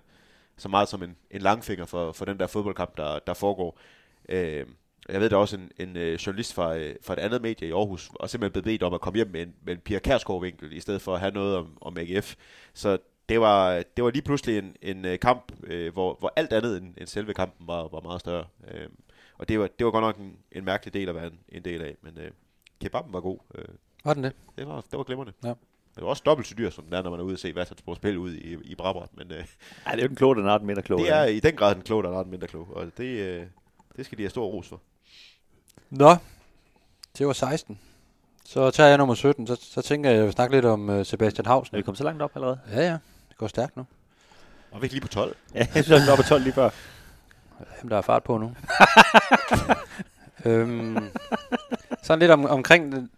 [0.57, 3.79] så meget som en, en langfinger for, for den der fodboldkamp, der, der foregår.
[4.29, 4.67] Øh,
[5.09, 7.69] jeg ved, der er også en, en øh, journalist fra, øh, fra et andet medie
[7.69, 9.99] i Aarhus, og simpelthen blevet bedt om at komme hjem med en, med en Pia
[9.99, 12.35] Kærsgaard-vinkel, i stedet for at have noget om, om AGF.
[12.75, 12.99] Så
[13.29, 16.77] det var, det var lige pludselig en, en øh, kamp, øh, hvor, hvor alt andet
[16.77, 18.45] end, end selve kampen var, var meget større.
[18.71, 18.89] Øh,
[19.39, 21.65] og det var, det var godt nok en, en mærkelig del at være en, en
[21.65, 22.31] del af, men øh,
[22.81, 23.39] kebaben var god.
[23.55, 23.65] Øh,
[24.05, 24.33] var den det?
[24.59, 25.33] det, var, det var glimrende.
[25.45, 25.55] Ja.
[25.95, 27.55] Det var også dobbelt så dyr, som det er, når man er ude at se
[27.55, 29.45] Vatanspor spille ud i, i Brabrand, men øh,
[29.87, 31.03] Ej, det er jo den kloge, den er den mindre kloge.
[31.05, 33.47] det er i den grad den kloge, der er den mindre klog, og det, øh,
[33.97, 34.81] det skal de have stor ros for.
[35.91, 36.17] Nå,
[37.19, 37.79] det var 16.
[38.45, 39.47] Så tager jeg nummer 17.
[39.47, 41.75] Så, så tænker jeg, at jeg vil snakke lidt om uh, Sebastian Hausen.
[41.75, 42.59] Er vi kommet så langt op allerede?
[42.71, 42.99] Ja, ja.
[43.29, 43.87] Det går stærkt nu.
[44.71, 45.37] Og vi er ikke lige på 12.
[45.55, 46.71] Ja, jeg synes, vi oppe på 12 lige før.
[47.79, 48.53] Jamen, der er fart på nu.
[50.51, 51.09] øhm,
[52.03, 53.11] sådan lidt om, omkring den-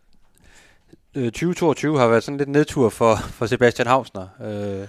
[1.14, 4.28] øh, 2022 har været sådan lidt nedtur for, for Sebastian Hausner.
[4.40, 4.88] Øh,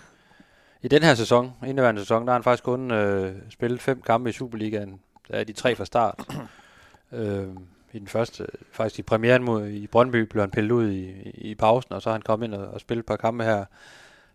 [0.81, 4.29] I den her sæson, indeværende sæson, der har han faktisk kun øh, spillet fem kampe
[4.29, 4.99] i Superligaen.
[5.28, 6.19] Der er de tre fra start.
[7.11, 7.47] øh,
[7.93, 11.55] I den første, faktisk i premieren mod, i Brøndby, blev han pillet ud i, i,
[11.55, 13.65] pausen, og så har han kommet ind og, og spillet et par kampe her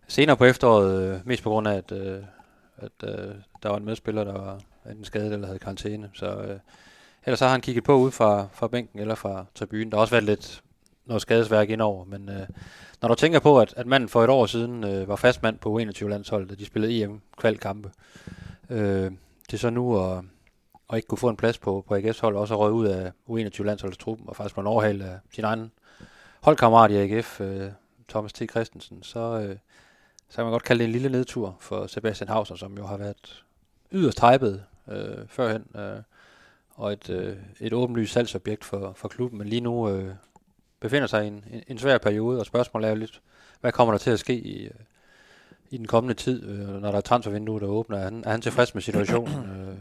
[0.09, 2.23] senere på efteråret, øh, mest på grund af, at, øh,
[2.77, 4.59] at øh, der var en medspiller, der var
[4.91, 6.11] enten skadet eller havde karantæne.
[6.15, 6.59] Så øh,
[7.27, 9.91] ellers så har han kigget på ud fra, fra bænken eller fra tribunen.
[9.91, 10.63] Der har også været lidt
[11.07, 12.05] noget skadesværk indover.
[12.05, 12.47] Men øh,
[13.03, 15.81] når du tænker på, at, at manden for et år siden øh, var fastmand på
[15.81, 17.91] U21-landsholdet, da de spillede EM-kvalkampe,
[18.71, 19.11] øh,
[19.47, 20.25] det er så nu at,
[20.93, 24.29] og ikke kunne få en plads på, på AGF's hold, også røget ud af U21-landsholdstruppen,
[24.29, 25.73] og faktisk på overhalet af øh, sin egen
[26.41, 27.71] holdkammerat i AGF, øh,
[28.09, 28.51] Thomas T.
[28.51, 29.57] Christensen, så, øh,
[30.29, 32.97] så kan man godt kalde det en lille nedtur for Sebastian Hauser, som jo har
[32.97, 33.45] været
[33.93, 36.03] yderst hypet øh, førhen, øh,
[36.75, 40.15] og et, øh, et åbenlyst salgsobjekt for, for klubben, men lige nu øh,
[40.81, 43.23] befinder sig i en, en, en svær periode, og spørgsmålet er jo lidt,
[43.61, 44.71] hvad kommer der til at ske i, øh,
[45.71, 47.99] i den kommende tid, øh, når der er transfervinduet, der åbner?
[47.99, 49.51] Er han, er han tilfreds med situationen?
[49.51, 49.77] Øh,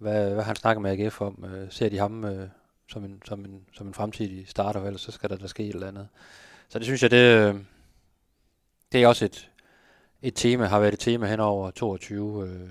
[0.00, 1.44] hvad, hvad han snakker med AGF om?
[1.44, 2.48] Øh, ser de ham øh,
[2.88, 5.74] som, en, som, en, som en fremtidig starter, eller så skal der, der ske et
[5.74, 6.08] eller andet?
[6.68, 7.54] Så det synes jeg, det, øh,
[8.92, 9.50] det er også et,
[10.22, 12.68] et tema, har været et tema hen over 22, øh,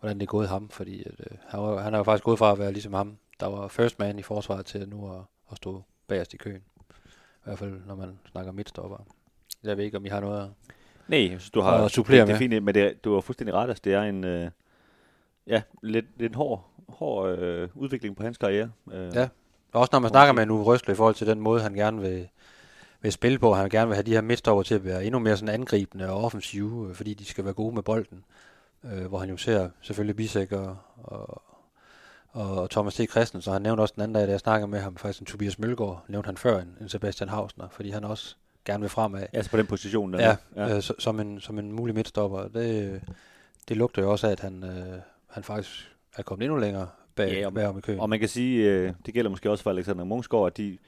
[0.00, 2.38] hvordan det er gået ham, fordi at, øh, han, var, han er jo faktisk gået
[2.38, 5.56] fra at være ligesom ham, der var first man i forsvaret til nu at, at
[5.56, 6.62] stå bagerst i køen.
[6.80, 9.06] I hvert fald, når man snakker midtstopper.
[9.64, 10.48] Jeg ved ikke, om I har noget at...
[11.08, 12.50] Nej, jeg synes, du har Og supplere det, det er med.
[12.50, 13.68] fint, men det, du har fuldstændig ret.
[13.68, 14.50] Altså, det er en, øh,
[15.46, 18.70] ja, lidt, lidt hård, hård øh, udvikling på hans karriere.
[18.92, 19.28] Øh, Ja.
[19.72, 22.00] Og også når man snakker med nu Røsler i forhold til den måde, han gerne
[22.00, 22.28] vil,
[23.00, 23.54] vil spille på.
[23.54, 26.10] Han vil gerne vil have de her midtstopper til at være endnu mere sådan angribende
[26.10, 28.24] og offensive, øh, fordi de skal være gode med bolden.
[28.84, 31.42] Øh, hvor han jo ser selvfølgelig Bisek og, og,
[32.30, 33.10] og Thomas T.
[33.10, 35.26] Christensen, så han nævnte også den anden dag, da jeg snakkede med ham, faktisk en
[35.26, 39.26] Tobias Mølgaard, nævnte han før en, en Sebastian Hausner, fordi han også gerne vil fremad.
[39.32, 40.20] Altså på den position der.
[40.20, 40.76] Ja, ja.
[40.76, 42.48] Øh, som, en, som en mulig midtstopper.
[42.48, 43.02] Det,
[43.68, 44.98] det lugter jo også af, at han, øh,
[45.32, 48.00] han faktisk er kommet endnu længere bag, Ja, og- bagom i køen.
[48.00, 50.78] Og man kan sige, øh, det gælder måske også for Alexander Mungsgaard, at de,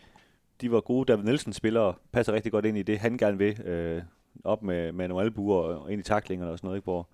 [0.61, 3.61] de var gode David Nielsen spillere, passer rigtig godt ind i det, han gerne vil.
[3.63, 4.03] Øh,
[4.45, 6.85] op med, med nogle albuer og ind i taklingerne og sådan noget, ikke?
[6.85, 7.09] hvor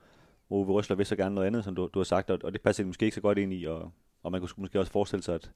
[0.48, 2.52] hvor Uwe Røsler vil så gerne noget andet, som du, du har sagt, og, og
[2.52, 4.92] det passer de måske ikke så godt ind i, og, og man kunne måske også
[4.92, 5.50] forestille sig, at,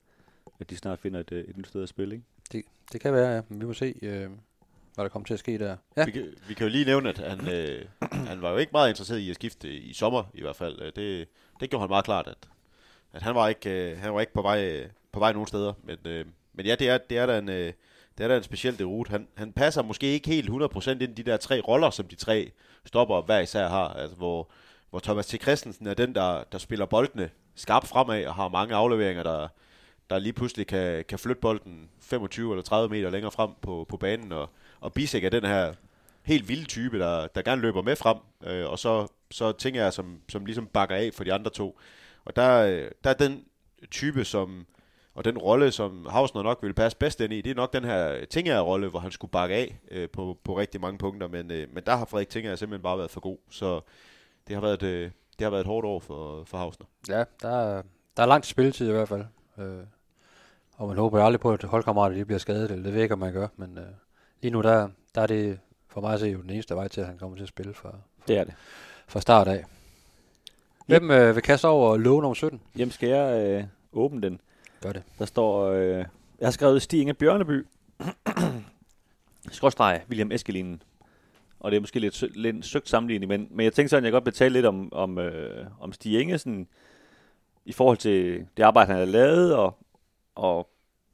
[0.61, 2.15] at de snart finder et, øh, et nyt sted at spille.
[2.15, 2.69] Ikke?
[2.93, 3.41] Det kan være, ja.
[3.49, 4.29] Men vi må se, øh,
[4.95, 5.77] hvad der kommer til at ske der.
[5.97, 8.73] Ja, Vi, kan, vi kan jo lige nævne, at han, øh, han var jo ikke
[8.73, 10.83] meget interesseret i at skifte i sommer i hvert fald.
[10.83, 11.29] Øh, Det,
[11.65, 12.49] det gjorde han meget klart, at,
[13.13, 15.73] at han var ikke, øh, han var ikke på vej, øh, på vej nogen steder.
[15.83, 17.73] Men, øh, men ja, det er, det er da en, øh,
[18.19, 19.11] det er da en speciel derute.
[19.11, 22.15] Han, han passer måske ikke helt 100% ind i de der tre roller, som de
[22.15, 22.51] tre
[22.85, 23.89] stopper hver især har.
[23.89, 24.51] Altså, hvor,
[24.91, 25.43] hvor Thomas T.
[25.43, 29.49] Christensen er den, der, der spiller boldene skarpt fremad og har mange afleveringer, der,
[30.11, 33.97] der lige pludselig kan, kan flytte bolden 25 eller 30 meter længere frem på, på
[33.97, 34.33] banen.
[34.33, 34.51] Og,
[34.81, 35.73] og Bisek er den her
[36.23, 38.17] helt vilde type, der, der gerne løber med frem.
[38.47, 41.79] Øh, og så, så tænker jeg, som, som ligesom bakker af for de andre to.
[42.25, 43.45] Og der, øh, der er den
[43.91, 44.67] type, som,
[45.15, 47.85] og den rolle, som Hausner nok ville passe bedst ind i, det er nok den
[47.85, 51.29] her Tinger-rolle, hvor han skulle bakke af øh, på, på rigtig mange punkter.
[51.29, 53.39] Men, øh, men der har Frederik Tinger simpelthen bare været for god.
[53.51, 53.81] Så
[54.49, 56.87] det har været, øh, det har været et hårdt år for, for Hausner.
[57.09, 57.83] ja der, er,
[58.17, 59.25] der er langt spilletid i hvert fald.
[59.59, 59.85] Øh,
[60.77, 63.03] og man håber jo aldrig på, at holdkammerater de bliver skadet, eller det ved jeg
[63.03, 63.49] ikke, om man gør.
[63.57, 63.85] Men øh,
[64.43, 65.59] lige nu, der, der er det
[65.89, 67.75] for mig at se jo den eneste vej til, at han kommer til at spille
[67.75, 68.55] fra, Det er det.
[69.09, 69.65] Fra start af.
[70.87, 72.61] Hvem øh, vil kaste over låge nummer 17?
[72.79, 74.41] Jamen skal jeg øh, åbne den?
[74.83, 75.03] Gør det.
[75.19, 76.05] Der står, øh,
[76.39, 77.67] jeg har skrevet Stig Inge Bjørneby,
[79.51, 80.83] skråstreg William Eskelinen.
[81.61, 84.13] Og det er måske lidt, lidt søgt sammenligning, men, men jeg tænkte sådan, at jeg
[84.13, 86.69] godt vil tale lidt om, om, øh, om Stig Inge, sådan,
[87.65, 89.79] i forhold til det arbejde, han har lavet, og,
[90.35, 90.69] og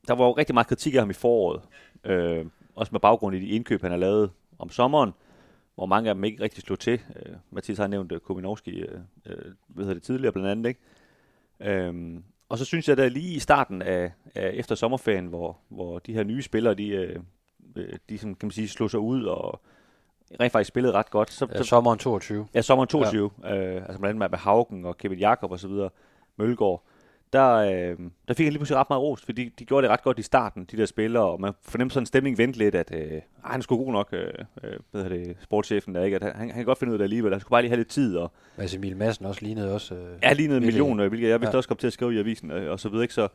[0.08, 1.62] der var jo rigtig meget kritik af ham i foråret.
[2.04, 5.12] Øh, også med baggrund i de indkøb, han har lavet om sommeren,
[5.80, 7.00] hvor mange af dem ikke rigtig slog til.
[7.16, 10.80] Øh, Mathias har nævnt øh, Kominowski øh, øh, ved det tidligere blandt andet, ikke?
[11.60, 15.98] Øhm, og så synes jeg, da lige i starten af, af efter sommerferien, hvor, hvor
[15.98, 17.20] de her nye spillere, de, øh,
[17.76, 19.60] øh, de som, kan man sige, slog sig ud og
[20.40, 21.30] rent faktisk spillede ret godt.
[21.30, 22.46] Så, Ja, sommeren 22.
[22.54, 23.56] ja, sommeren 22, ja.
[23.56, 25.90] øh, altså blandt andet med Haugen og Kevin Jakob og så videre,
[26.36, 26.84] Mølgaard,
[27.32, 27.96] der, øh,
[28.28, 30.22] der fik han lige pludselig ret meget rost, fordi de gjorde det ret godt i
[30.22, 33.20] starten, de der spillere, og man fornemte sådan en stemning vente lidt, at øh, ej,
[33.44, 34.26] han sgu god nok, øh,
[34.64, 36.14] øh, hvad det, sportschefen der, ikke?
[36.16, 37.76] At han, han kan godt finde ud af det alligevel, han skulle bare lige have
[37.76, 39.94] lidt tid, og Mads Emil Madsen også lignede også.
[39.94, 40.82] Øh, Ja, lige noget virkelig.
[40.82, 41.56] million, øh, hvilket jeg vist Ja.
[41.56, 43.14] også kom til at skrive i avisen øh, og så videre, ikke?
[43.14, 43.28] Så,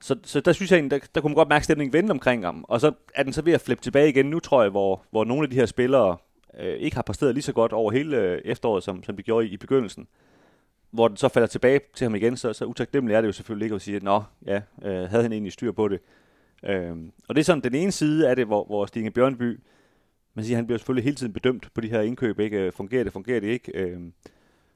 [0.00, 2.44] så, så der synes jeg egentlig, der, der kunne man godt mærke stemningen vende omkring
[2.44, 2.64] ham.
[2.68, 5.24] Og så er den så ved at flippe tilbage igen nu, tror jeg, hvor, hvor
[5.24, 6.16] nogle af de her spillere
[6.60, 9.46] øh, ikke har præsteret lige så godt over hele øh, efteråret, som, som de gjorde
[9.46, 10.06] i, i begyndelsen.
[10.94, 13.66] Hvor den så falder tilbage til ham igen, så, så utaknemmeligt er det jo selvfølgelig
[13.66, 16.00] ikke at sige, at nå, ja, øh, havde han egentlig styr på det.
[16.64, 16.96] Øh,
[17.28, 19.60] og det er sådan den ene side af det, hvor, hvor Stine Bjørnby,
[20.34, 22.60] man siger, han bliver selvfølgelig hele tiden bedømt på de her indkøb, ikke?
[22.60, 23.72] Øh, fungerer det, fungerer det ikke?
[23.74, 24.00] Øh,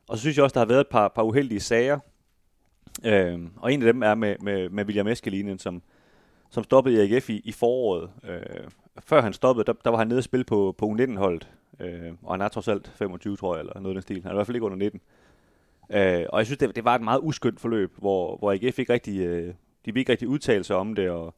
[0.09, 1.99] og så synes jeg også, der har været et par, par uheldige sager.
[3.05, 5.83] Øh, og en af dem er med, med, med William Eskelinen, som,
[6.51, 8.11] som stoppede i AGF i, i foråret.
[8.25, 8.41] Øh,
[9.01, 11.49] før han stoppede, der, der var han nede og spille på, på U19-holdet.
[11.81, 14.23] Øh, og han er trods alt 25, tror jeg, eller noget af den stil.
[14.23, 15.01] Han er i hvert fald ikke under 19.
[15.01, 15.28] Øh,
[15.91, 18.93] Øh, og jeg synes, det, det var et meget uskyndt forløb, hvor, hvor AGF ikke
[18.93, 21.35] rigtig, øh, de vil ikke rigtig udtale sig om det, og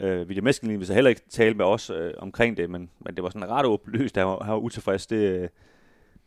[0.00, 3.14] Øh, William Eskelin ville så heller ikke tale med os øh, omkring det, men, men
[3.16, 5.06] det var sådan ret åbenlyst, at han var, han var utilfreds.
[5.06, 5.48] Det, øh,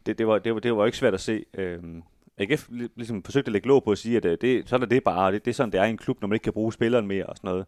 [0.06, 1.45] det, det, var, det, var, det var ikke svært at se.
[1.54, 1.80] Øh,
[2.38, 5.04] AGF ligesom forsøgte at lægge låg på at sige, at øh, det, sådan er det
[5.04, 6.74] bare, det, det er sådan, det er i en klub, når man ikke kan bruge
[6.74, 7.66] spilleren mere og sådan noget.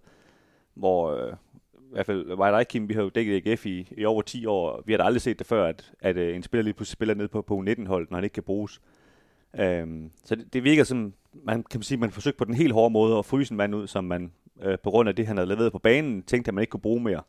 [0.73, 1.33] Hvor, øh,
[1.73, 4.45] i hvert fald, var dig, Kim, vi har jo dækket AGF i, i over 10
[4.45, 6.93] år, vi har da aldrig set det før, at, at øh, en spiller lige pludselig
[6.93, 8.81] spiller ned på, på U19-holdet, når han ikke kan bruges.
[9.59, 12.93] Øhm, så det, det virker som, man kan sige, man forsøgte på den helt hårde
[12.93, 14.31] måde at fryse en mand ud, som man
[14.61, 16.81] øh, på grund af det, han havde leveret på banen, tænkte, at man ikke kunne
[16.81, 17.21] bruge mere.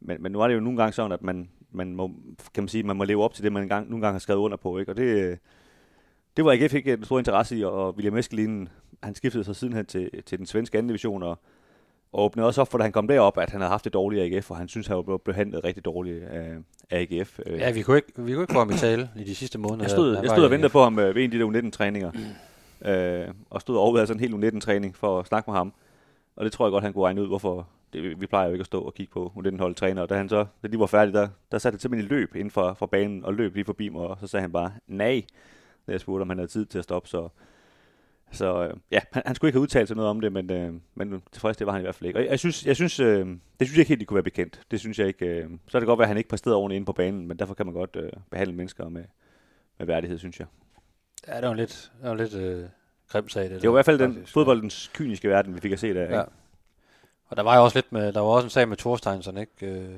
[0.00, 2.10] Men, men nu er det jo nogle gange sådan, at man, man må,
[2.54, 4.40] kan man sige, man må leve op til det, man engang, nogle gange har skrevet
[4.40, 4.78] under på.
[4.78, 4.92] Ikke?
[4.92, 5.36] Og det, øh,
[6.36, 8.68] det var AGF ikke en stor interesse i, og William Eskelin,
[9.02, 11.38] han skiftede sig sidenhen til, til den svenske anden division, og,
[12.12, 14.22] og åbnede også op for, da han kom derop, at han havde haft det dårlige
[14.36, 16.56] AGF, og han synes, han blevet behandlet rigtig dårligt af,
[16.90, 17.40] af AGF.
[17.46, 19.58] Øh, Ja, vi kunne, ikke, vi kunne ikke få ham i tale i de sidste
[19.58, 19.82] måneder.
[19.84, 21.62] jeg stod, jeg stod i og ventede på ham øh, ved en af de der
[21.68, 22.12] U19-træninger,
[22.84, 25.72] øh, og stod og overvejede sådan en helt U19-træning for at snakke med ham.
[26.36, 28.62] Og det tror jeg godt, han kunne regne ud, hvorfor det, vi plejer jo ikke
[28.62, 30.02] at stå og kigge på U19-hold træner.
[30.02, 32.34] Og da han så, da de var færdige, der, der satte han simpelthen i løb
[32.36, 35.22] inden for, for banen, og løb lige forbi mig, og så sagde han bare, nej,
[35.86, 37.08] da jeg spurgte, om han havde tid til at stoppe.
[37.08, 37.28] Så,
[38.32, 40.74] så øh, ja, han, han skulle ikke have udtalt sig noget om det, men, øh,
[40.94, 42.18] men tilfreds det var han i hvert fald ikke.
[42.18, 44.22] Og jeg, jeg synes, jeg synes, øh, det synes jeg ikke helt, de kunne være
[44.22, 44.60] bekendt.
[44.70, 45.26] Det synes jeg ikke.
[45.26, 47.54] Øh, så er det godt at han ikke præsterede ordentligt inde på banen, men derfor
[47.54, 49.04] kan man godt øh, behandle mennesker med,
[49.78, 50.46] med værdighed, synes jeg.
[51.28, 52.64] Ja, det var en lidt, det var en lidt øh,
[53.08, 54.32] grim sag, det Det var der, i hvert fald den faktisk.
[54.32, 56.16] fodboldens kyniske verden, vi fik at se der.
[56.16, 56.22] Ja.
[57.28, 59.66] Og der var jo også lidt med, der var også en sag med Thorsteinsson, ikke?
[59.66, 59.94] Øh,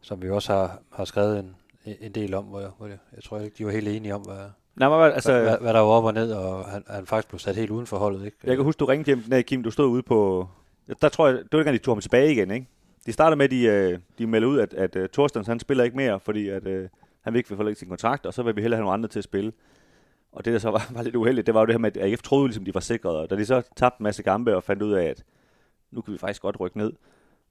[0.00, 1.56] som vi også har, har skrevet en,
[2.00, 4.20] en del om, hvor, jeg, hvor jeg, jeg tror ikke, de var helt enige om,
[4.20, 7.28] hvad, Nej, men, altså, hvad, hvad, der var op og ned, og han, han faktisk
[7.28, 8.36] blev sat helt uden for holdet, ikke?
[8.44, 10.48] jeg kan huske, du ringede hjem, nej, Kim, du stod ude på...
[11.02, 12.66] Der tror jeg, det var dengang, de tog ham tilbage igen, ikke?
[13.06, 15.84] De starter med, at de, øh, de melder ud, at, at uh, Thorstens, han spiller
[15.84, 16.88] ikke mere, fordi at, uh,
[17.20, 19.18] han vil ikke forlænge sin kontrakt, og så vil vi hellere have nogle andre til
[19.18, 19.52] at spille.
[20.32, 22.12] Og det, der så var, var lidt uheldigt, det var jo det her med, at
[22.12, 24.64] AGF troede ligesom, de var sikret, og da de så tabte en masse kampe og
[24.64, 25.24] fandt ud af, at
[25.90, 26.92] nu kan vi faktisk godt rykke ned,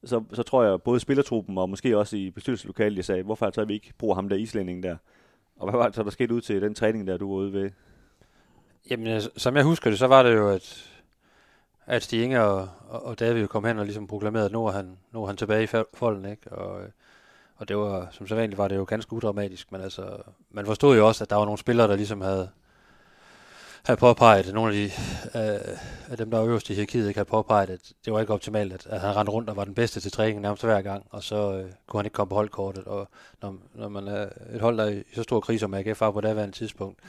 [0.04, 3.66] så, så tror jeg, både spillertruppen og måske også i bestyrelseslokalet, de sagde, hvorfor altså
[3.66, 4.98] vi ikke bruger ham der islænding der?
[5.62, 7.54] Og hvad var det så, der skete ud til den træning, der du var ude
[7.54, 7.72] ved?
[8.90, 10.92] Jamen, som jeg husker det, så var det jo, at,
[11.86, 14.98] at Stig Inge og, og, David kom hen og ligesom proklamerede, at nu er han,
[15.12, 16.52] nu er han tilbage i folden, ikke?
[16.52, 16.82] Og,
[17.58, 20.18] og det var, som så vanligt var det jo ganske udramatisk, men altså,
[20.52, 22.50] man forstod jo også, at der var nogle spillere, der ligesom havde,
[23.84, 24.86] have påpeget, at nogle af, de,
[25.40, 25.78] øh,
[26.10, 28.74] af dem, der var øverst i hierarkiet, ikke havde påpeget, at det var ikke optimalt,
[28.74, 31.24] at, at han rendte rundt og var den bedste til træning nærmest hver gang, og
[31.24, 32.84] så øh, kunne han ikke komme på holdkortet.
[32.84, 33.10] Og
[33.42, 36.12] når, når man er et hold, der er i så stor krise som AGF var
[36.12, 37.00] på daværende tidspunkt,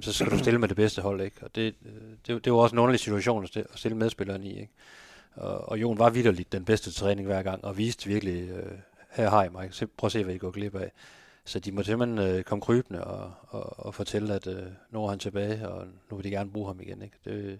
[0.00, 1.36] så skal du stille med det bedste hold, ikke?
[1.42, 1.92] Og det, øh,
[2.26, 4.72] det, det var også en underlig situation at stille, medspilleren i, ikke?
[5.34, 8.72] Og, og Jon var vidderligt den bedste til træning hver gang, og viste virkelig, øh,
[9.10, 10.92] her har I mig, prøv at se, hvad I går glip af.
[11.48, 15.08] Så de må simpelthen øh, komme krybende og, og, og fortælle, at øh, nu er
[15.10, 17.02] han tilbage, og nu vil de gerne bruge ham igen.
[17.02, 17.16] Ikke?
[17.24, 17.58] Det,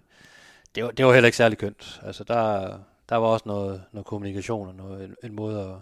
[0.75, 2.01] det, var, det var heller ikke særlig kønt.
[2.03, 2.69] Altså, der,
[3.09, 5.75] der var også noget, noget kommunikation og noget, en, en måde at,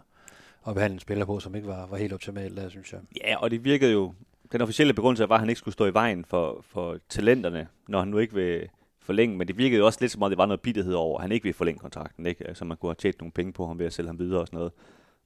[0.68, 3.00] at behandle en spiller på, som ikke var, var helt optimal der, synes jeg.
[3.24, 4.14] Ja, og det virkede jo...
[4.52, 8.00] Den officielle begrundelse var, at han ikke skulle stå i vejen for, for talenterne, når
[8.00, 9.38] han nu ikke vil forlænge.
[9.38, 11.32] Men det virkede jo også lidt som om, det var noget bitterhed over, at han
[11.32, 12.26] ikke ville forlænge kontrakten.
[12.26, 12.48] Ikke?
[12.48, 14.48] Altså man kunne have tjent nogle penge på ham ved at sælge ham videre og
[14.48, 14.72] sådan noget.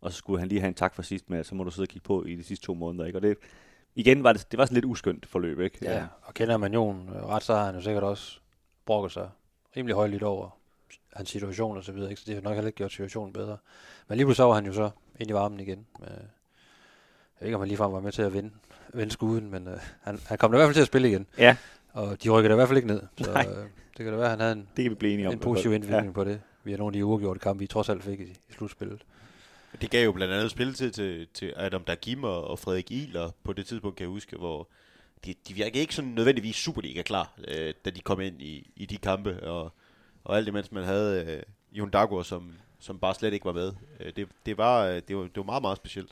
[0.01, 1.71] Og så skulle han lige have en tak for sidst med, at så må du
[1.71, 3.05] sidde og kigge på i de sidste to måneder.
[3.05, 3.17] Ikke?
[3.17, 3.37] Og det,
[3.95, 5.59] igen var det, det var sådan lidt uskyndt forløb.
[5.59, 5.77] Ikke?
[5.81, 8.39] Ja, og kender man Jon øh, ret, så har han jo sikkert også
[8.85, 9.29] brokket sig
[9.77, 10.49] rimelig højligt over
[11.13, 12.21] hans situation og så videre, ikke?
[12.21, 13.57] så det har nok heller ikke gjort situationen bedre.
[14.07, 14.89] Men lige pludselig så var han jo så
[15.19, 15.85] ind i varmen igen.
[15.99, 16.17] Med, jeg
[17.39, 18.51] ved ikke, om han ligefrem var med til at vinde,
[18.93, 21.27] vinde skuden, men øh, han, han kom da i hvert fald til at spille igen.
[21.37, 21.55] Ja.
[21.93, 23.01] Og de rykker da i hvert fald ikke ned.
[23.17, 23.45] Så Nej.
[23.49, 23.55] øh,
[23.97, 25.33] det kan da være, at han havde en, Det kan vi blive enige om.
[25.33, 26.11] en positiv indvirkning ja.
[26.13, 26.41] på det.
[26.63, 29.01] Vi har nogle af de uafgjorte kampe, vi trods alt fik i, i slutspillet.
[29.81, 33.53] Det gav jo blandt andet spilletid til, til Adam Dagim og, og Frederik Iler på
[33.53, 34.67] det tidspunkt, kan jeg huske, hvor
[35.25, 38.85] de, de virkede ikke sådan nødvendigvis Superliga klar, øh, da de kom ind i, i
[38.85, 39.71] de kampe, og,
[40.23, 43.73] og alt imens man havde øh, Jon Dagur, som, som bare slet ikke var med.
[43.99, 46.11] Øh, det, det, var, øh, det, var, det var meget, meget specielt.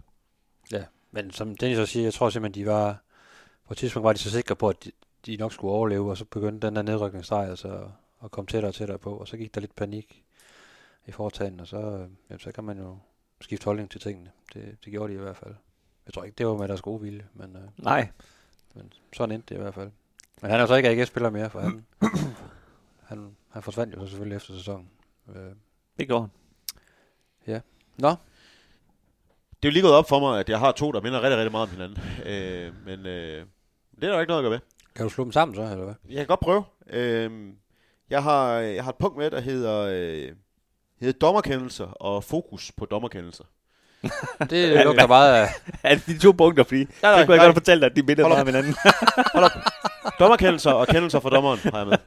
[0.72, 3.04] Ja, men som Dennis også siger, jeg tror simpelthen, de var,
[3.68, 4.92] på et tidspunkt var de så sikre på, at de,
[5.26, 7.90] de nok skulle overleve, og så begyndte den der nedrykningsstreg altså
[8.24, 10.24] at, komme tættere og tættere på, og så gik der lidt panik
[11.08, 12.98] i foretagen, og så, øh, jamen, så kan man jo
[13.42, 14.32] skifte holdning til tingene.
[14.54, 15.56] Det, det gjorde de i hvert fald.
[16.06, 18.10] Jeg tror ikke, det var med deres gode vilje, men, øh, Nej,
[18.76, 19.92] men sådan endte det i hvert fald.
[20.42, 21.86] Men han er så ikke AGF-spiller mere, for han,
[23.10, 24.90] han, han forsvandt jo så selvfølgelig efter sæsonen.
[25.36, 25.52] Øh,
[26.00, 26.30] det går han.
[27.98, 31.22] Nå, Det er jo lige gået op for mig, at jeg har to, der minder
[31.22, 31.98] rigtig, rigtig meget om hinanden.
[32.26, 33.46] Øh, men øh,
[33.96, 34.60] det er der ikke noget at gøre ved.
[34.96, 35.94] kan du slå dem sammen så, eller hvad?
[36.10, 36.64] Jeg kan godt prøve.
[36.88, 37.54] Øh,
[38.10, 40.36] jeg, har, jeg har et punkt med, der hedder, øh,
[41.00, 43.44] hedder dommerkendelser og fokus på dommerkendelser.
[44.50, 45.48] Det lugter meget af...
[45.84, 47.46] Er det de to punkter, fordi Nej, nej, kunne jeg nej.
[47.46, 48.76] godt fortælle dig, at de minder Hold meget om hinanden.
[50.20, 51.98] Dommerkendelser og kendelser for dommeren har jeg med.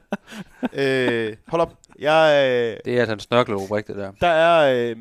[0.73, 1.73] Øh, hold op.
[1.99, 4.11] Jeg, øh, Det er hans snørkelrubrik, det der.
[4.21, 4.73] der er...
[4.89, 4.95] Øh,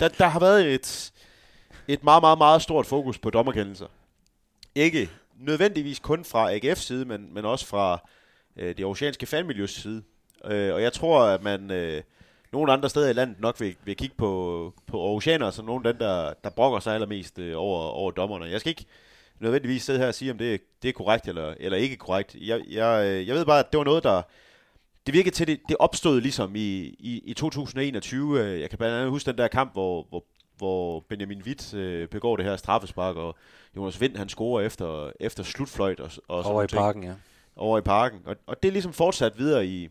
[0.00, 1.12] der, der har været et,
[1.88, 3.86] et meget, meget, meget stort fokus på dommerkendelser.
[4.74, 5.10] Ikke
[5.40, 8.08] nødvendigvis kun fra AGF's side, men, men også fra
[8.56, 10.02] øh, det oceanske fanmiljøs side.
[10.44, 12.02] Øh, og jeg tror, at man øh,
[12.52, 15.94] nogle andre steder i landet nok vil, vil kigge på, på oceaner som nogle af
[15.94, 18.44] dem, der, der brokker sig allermest øh, over, over dommerne.
[18.44, 18.86] Jeg skal ikke
[19.40, 22.34] nødvendigvis sidde her og sige, om det, det er korrekt eller, eller ikke korrekt.
[22.40, 24.22] Jeg, jeg, øh, jeg ved bare, at det var noget, der...
[25.06, 28.40] Det virkede til, det, det opstod ligesom i, i, i 2021.
[28.40, 30.24] Øh, Jeg kan blandt andet huske den der kamp, hvor, hvor,
[30.58, 33.36] hvor Benjamin Witt øh, begår det her straffespark, og
[33.76, 36.00] Jonas Vind han scorer efter, efter slutfløjt.
[36.00, 37.12] Og, og Over i ting parken, ja.
[37.56, 38.18] over i parken.
[38.24, 39.88] Og, og det er ligesom fortsat videre i,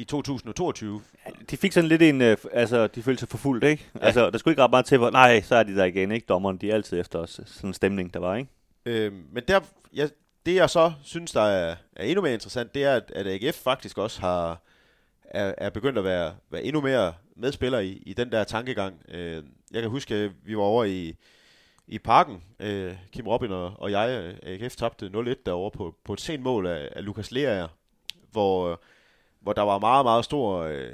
[0.00, 1.02] i 2022.
[1.50, 3.84] De fik sådan lidt en, øh, altså, de følte sig forfulgt, ikke?
[3.94, 3.98] Ja.
[4.00, 4.06] Ja.
[4.06, 6.26] Altså, der skulle ikke ret meget til, hvor, nej, så er de der igen, ikke?
[6.28, 7.40] Dommeren, de er altid efter os.
[7.46, 8.50] Sådan en stemning, der var, ikke?
[8.86, 9.60] Øh, men der,
[9.94, 10.08] ja,
[10.46, 13.56] det jeg så synes, der er, er endnu mere interessant, det er, at, at AGF
[13.56, 14.62] faktisk også har,
[15.24, 19.02] er, er begyndt at være, være endnu mere medspiller i, i den der tankegang.
[19.08, 21.14] Øh, jeg kan huske, at vi var over i,
[21.86, 26.12] i parken, øh, Kim Robin og, og jeg, øh, AGF tabte 0-1 derovre på, på
[26.12, 27.68] et sent mål af, af Lukas Lerager,
[28.32, 28.80] hvor,
[29.40, 30.92] hvor der var meget, meget stor øh,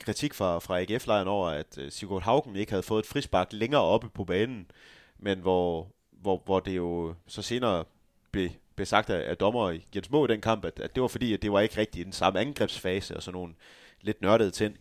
[0.00, 3.82] kritik fra, fra AGF-lejren over, at øh, Sigurd Haugen ikke havde fået et frispark længere
[3.82, 4.70] oppe på banen,
[5.18, 7.84] men hvor, hvor, hvor det jo så senere
[8.30, 11.08] blev, blev sagt af, af dommer Jens Må i den kamp, at, at det var
[11.08, 13.54] fordi, at det var ikke rigtigt i den samme angrebsfase og sådan nogle
[14.00, 14.76] lidt nørdede ting.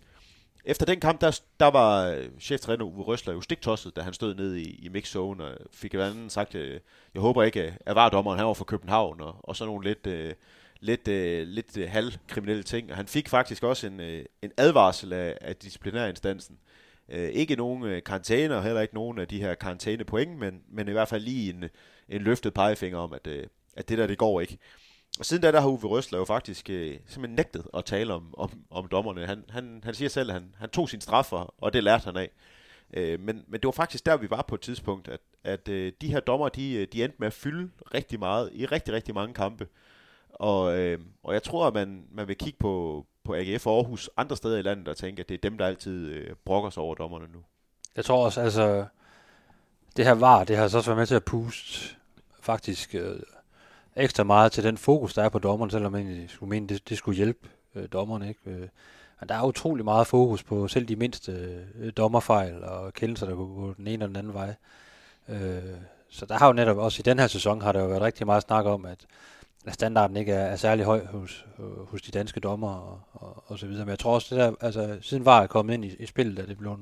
[0.66, 4.36] Efter den kamp, der, der var øh, cheftræner Uwe Røsler jo stiktosset, da han stod
[4.36, 6.80] ned i, i mixzone og fik blandt andet sagt, øh,
[7.14, 10.08] jeg håber ikke, at var dommeren han var fra København og, og sådan nogle lidt,
[10.08, 10.34] øh,
[10.80, 12.92] lidt, øh, lidt øh, halvkriminelle ting.
[12.92, 16.58] Og han fik faktisk også en, øh, en advarsel af, af disciplinærinstansen.
[17.10, 20.88] Øh, ikke nogen øh, karantæne, og heller ikke nogen af de her karantænepoint, men, men
[20.88, 21.64] i hvert fald lige en,
[22.10, 23.44] en løftet pegefinger om, at, øh,
[23.78, 24.58] at det der, det går ikke.
[25.20, 28.34] Og siden da, der har Uwe Røsler jo faktisk øh, simpelthen nægtet at tale om,
[28.38, 29.26] om, om dommerne.
[29.26, 32.18] Han, han, han siger selv, at han, han tog sin straffer, og det lærte han
[32.18, 32.30] af.
[32.94, 35.94] Øh, men, men det var faktisk der, vi var på et tidspunkt, at, at øh,
[36.02, 39.14] de her dommer, de, øh, de endte med at fylde rigtig meget, i rigtig, rigtig
[39.14, 39.68] mange kampe.
[40.36, 44.10] Og, øh, og jeg tror, at man, man vil kigge på, på AGF og Aarhus
[44.18, 46.84] andre steder i landet og tænke, at det er dem, der altid øh, brokker sig
[46.84, 47.40] over dommerne nu.
[47.96, 48.86] Jeg tror også, altså,
[49.98, 51.96] det her var, det har så også været med til at puste
[52.42, 53.20] faktisk øh,
[53.96, 56.90] ekstra meget til den fokus, der er på dommerne, selvom man egentlig skulle mene, det,
[56.90, 58.28] det skulle hjælpe øh, dommerne.
[58.28, 58.42] Ikke?
[58.46, 58.68] Øh,
[59.20, 61.32] men der er utrolig meget fokus på selv de mindste
[61.76, 64.56] øh, dommerfejl og kendelser, der kunne gå den ene eller den anden vej.
[65.30, 65.78] Øh,
[66.10, 68.26] så der har jo netop også i den her sæson, har der jo været rigtig
[68.26, 69.06] meget snak om, at
[69.66, 71.46] at standarden ikke er, er særlig høj hos,
[71.88, 73.86] hos de danske dommer og, og, og så videre.
[73.86, 76.40] Men jeg tror også, det der, altså, siden VAR er kommet ind i, i spillet,
[76.40, 76.80] er det blevet,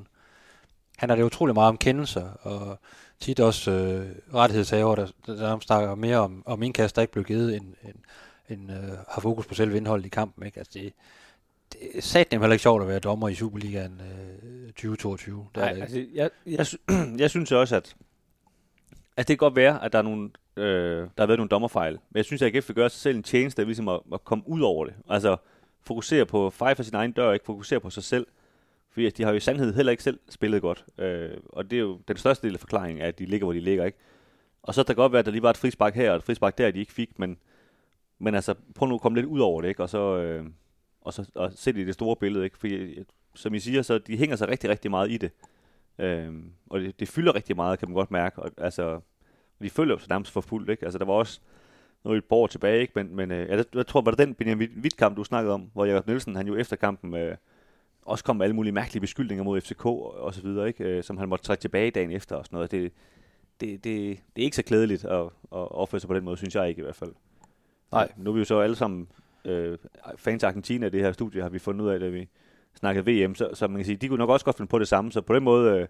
[0.98, 2.80] han er det utrolig meget om kendelser, og
[3.20, 7.24] tit også øh, rettighedshaver, der, der, der snakker mere om, om indkast, der ikke blev
[7.26, 7.96] givet, end, end,
[8.50, 10.46] end øh, har fokus på selve indholdet i kampen.
[10.46, 10.58] Ikke?
[10.58, 10.94] Altså, det,
[11.74, 15.48] det er satnem heller ikke sjovt at være dommer i Superligaen øh, 2022.
[15.56, 15.84] Det er Nej, det ikke.
[15.84, 16.30] altså, jeg,
[16.90, 17.96] jeg, jeg synes også, at,
[19.18, 21.94] Altså, det kan godt være, at der, er nogle, øh, der har været nogle dommerfejl.
[21.94, 24.24] Men jeg synes, at AGF vil gøre sig selv en tjeneste af ligesom at, at
[24.24, 24.94] komme ud over det.
[25.10, 25.38] Altså
[25.82, 28.28] fokusere på fejl for sin egen dør, ikke fokusere på sig selv.
[28.92, 30.86] Fordi de har jo i sandhed heller ikke selv spillet godt.
[30.98, 33.60] Øh, og det er jo den største del af forklaringen, at de ligger, hvor de
[33.60, 33.86] ligger.
[33.86, 33.98] ikke.
[34.64, 36.24] Og så kan det godt være, at der lige var et frispark her og et
[36.24, 37.20] frispark der, de ikke fik.
[37.20, 37.38] Men,
[38.20, 39.84] men altså, prøv nu at komme lidt ud over det, ikke?
[39.84, 40.46] Og så, øh,
[41.02, 42.44] og så og se det i det store billede.
[42.44, 42.58] Ikke?
[42.58, 43.04] Fordi,
[43.36, 45.32] som I siger, så de hænger sig rigtig, rigtig meget i det.
[46.00, 48.42] Øhm, og det, det fylder rigtig meget, kan man godt mærke.
[48.42, 49.00] Og, altså,
[49.62, 50.84] de følger jo sig nærmest for fuldt, ikke?
[50.84, 51.42] Altså, der var også
[52.04, 52.94] noget et år tilbage, ikke?
[52.96, 55.86] Men, men øh, jeg, jeg tror, var det den Benjamin Witt-kamp, du snakkede om, hvor
[55.86, 57.38] Jakob Nielsen, han jo efter kampen øh,
[58.02, 60.84] også kom med alle mulige mærkelige beskyldninger mod FCK og, og så videre, ikke?
[60.84, 62.72] Øh, som han måtte trække tilbage dagen efter og sådan noget.
[62.72, 62.92] Det,
[63.62, 66.56] det, det, det er ikke så klædeligt at, at opføre sig på den måde, synes
[66.56, 67.14] jeg ikke i hvert fald.
[67.92, 68.12] Nej.
[68.18, 69.08] Nu er vi jo så alle sammen
[69.46, 69.78] øh,
[70.16, 72.30] fans af Argentina i det her studie, har vi fundet ud af, da vi
[72.80, 74.88] snakkede VM, så, så man kan sige, de kunne nok også godt finde på det
[74.88, 75.88] samme, så på den måde øh,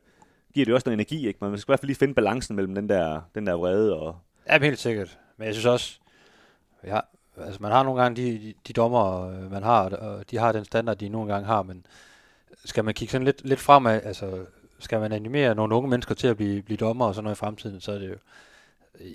[0.53, 1.38] giver det også noget energi, ikke?
[1.41, 4.15] Man skal i hvert fald lige finde balancen mellem den der, den der vrede og...
[4.49, 5.19] Ja, helt sikkert.
[5.38, 5.99] Men jeg synes også,
[6.84, 6.99] ja,
[7.38, 10.51] altså man har nogle gange de, de, de dommer, øh, man har, og de har
[10.51, 11.85] den standard, de nogle gange har, men
[12.65, 14.45] skal man kigge sådan lidt, lidt fremad, altså
[14.80, 17.39] skal man animere nogle unge mennesker til at blive, blive dommer og sådan noget i
[17.39, 18.15] fremtiden, så er det jo,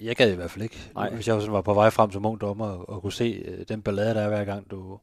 [0.02, 1.10] jeg gad i hvert fald ikke, Nej.
[1.10, 3.64] hvis jeg sådan var på vej frem som ung dommer og, og kunne se øh,
[3.68, 4.98] den ballade, der er hver gang, du,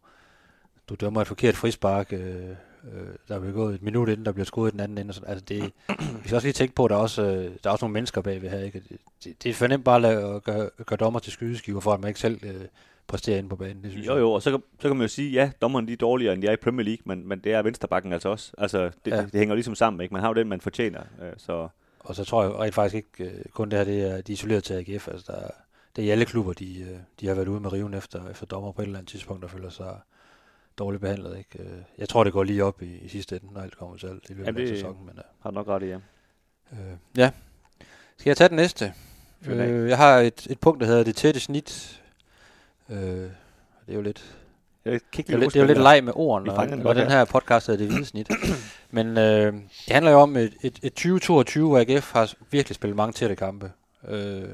[0.89, 4.45] du dømmer et forkert frispark, øh, øh, der er begået et minut inden, der bliver
[4.45, 5.11] skudt den anden ende.
[5.11, 5.29] og Sådan.
[5.29, 5.63] Altså det,
[6.23, 7.93] vi skal også lige tænke på, at der er også, øh, der er også nogle
[7.93, 8.59] mennesker bagved her.
[8.59, 8.81] Ikke?
[9.23, 11.99] Det, det, er for nemt bare at lade, gøre, gøre dommer til skydeskiver, for at
[11.99, 12.55] man ikke selv øh,
[13.07, 13.83] præsterer inde på banen.
[13.83, 15.93] Det synes Jo jo, og så, kan- så kan man jo sige, ja, dommerne de
[15.93, 18.51] er dårligere, end de er i Premier League, men, men det er venstrebakken altså også.
[18.57, 19.21] Altså, det, Ja.
[19.21, 20.13] det hænger ligesom sammen, ikke?
[20.13, 21.67] Man har jo den, man fortjener, øh, så...
[21.99, 24.33] Og så tror jeg rent faktisk ikke øh, kun det her, det er, de er
[24.33, 25.07] isoleret til AGF.
[25.07, 25.51] Altså der, er-
[25.95, 28.45] det er i alle klubber, de, øh, de har været ude med riven efter, efter
[28.45, 29.95] dommer på et eller andet tidspunkt, der føler sig
[30.79, 31.37] dårligt behandlet.
[31.37, 31.59] Ikke?
[31.59, 34.07] Øh, Jeg tror, det går lige op i, i sidste ende, når alt kommer til
[34.07, 35.05] alt i løbet af det- sæsonen.
[35.05, 35.95] Men, øh, Har du nok ret i, ja.
[36.71, 37.31] Øh, ja.
[38.17, 38.93] Skal jeg tage den næste?
[39.47, 42.01] Øh, jeg har et, et punkt, der hedder det tætte snit.
[42.89, 43.31] Øh, det
[43.87, 44.35] er jo lidt
[44.85, 47.09] Jeg det er, lidt, det er jo lidt leg med ordene, og, den og den
[47.11, 47.25] her.
[47.25, 48.29] podcast er det hvide snit.
[48.91, 52.95] Men øh, det handler jo om et, et, et 2022, hvor AGF har virkelig spillet
[52.95, 53.71] mange tætte kampe.
[54.07, 54.49] Øh,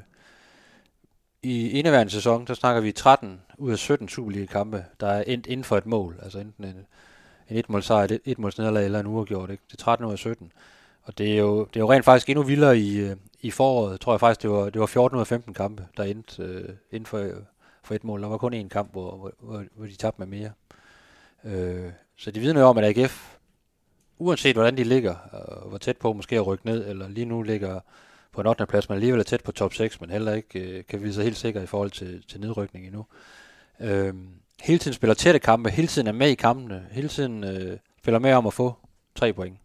[1.43, 5.63] i indeværende sæson, der snakker vi 13 ud af 17 Superliga-kampe, der er endt inden
[5.63, 6.19] for et mål.
[6.23, 6.85] Altså enten en,
[7.49, 9.49] en et-målsejr, et, et målsnederlag eller en uafgjort.
[9.49, 9.63] Ikke?
[9.67, 10.51] Det er 13 ud af 17.
[11.03, 14.01] Og det er jo, det er jo rent faktisk endnu vildere i, øh, i foråret.
[14.01, 16.69] Tror jeg faktisk, det var, det var 14 ud af 15 kampe, der endte øh,
[16.91, 17.33] inden for, øh,
[17.83, 18.21] for et mål.
[18.21, 20.51] Der var kun én kamp, hvor, hvor, hvor, hvor de tabte med mere.
[21.43, 23.35] Øh, så det vidner jo om, at AGF,
[24.17, 27.41] uanset hvordan de ligger, og hvor tæt på måske at rykke ned, eller lige nu
[27.41, 27.79] ligger
[28.31, 28.65] på en 8.
[28.65, 31.23] plads, men alligevel er tæt på top 6, men heller ikke øh, kan vide sig
[31.23, 33.05] helt sikker i forhold til, til nedrykning endnu.
[33.79, 34.13] Øh,
[34.61, 38.19] hele tiden spiller tætte kampe, hele tiden er med i kampene, hele tiden øh, spiller
[38.19, 38.73] med om at få
[39.15, 39.57] tre point.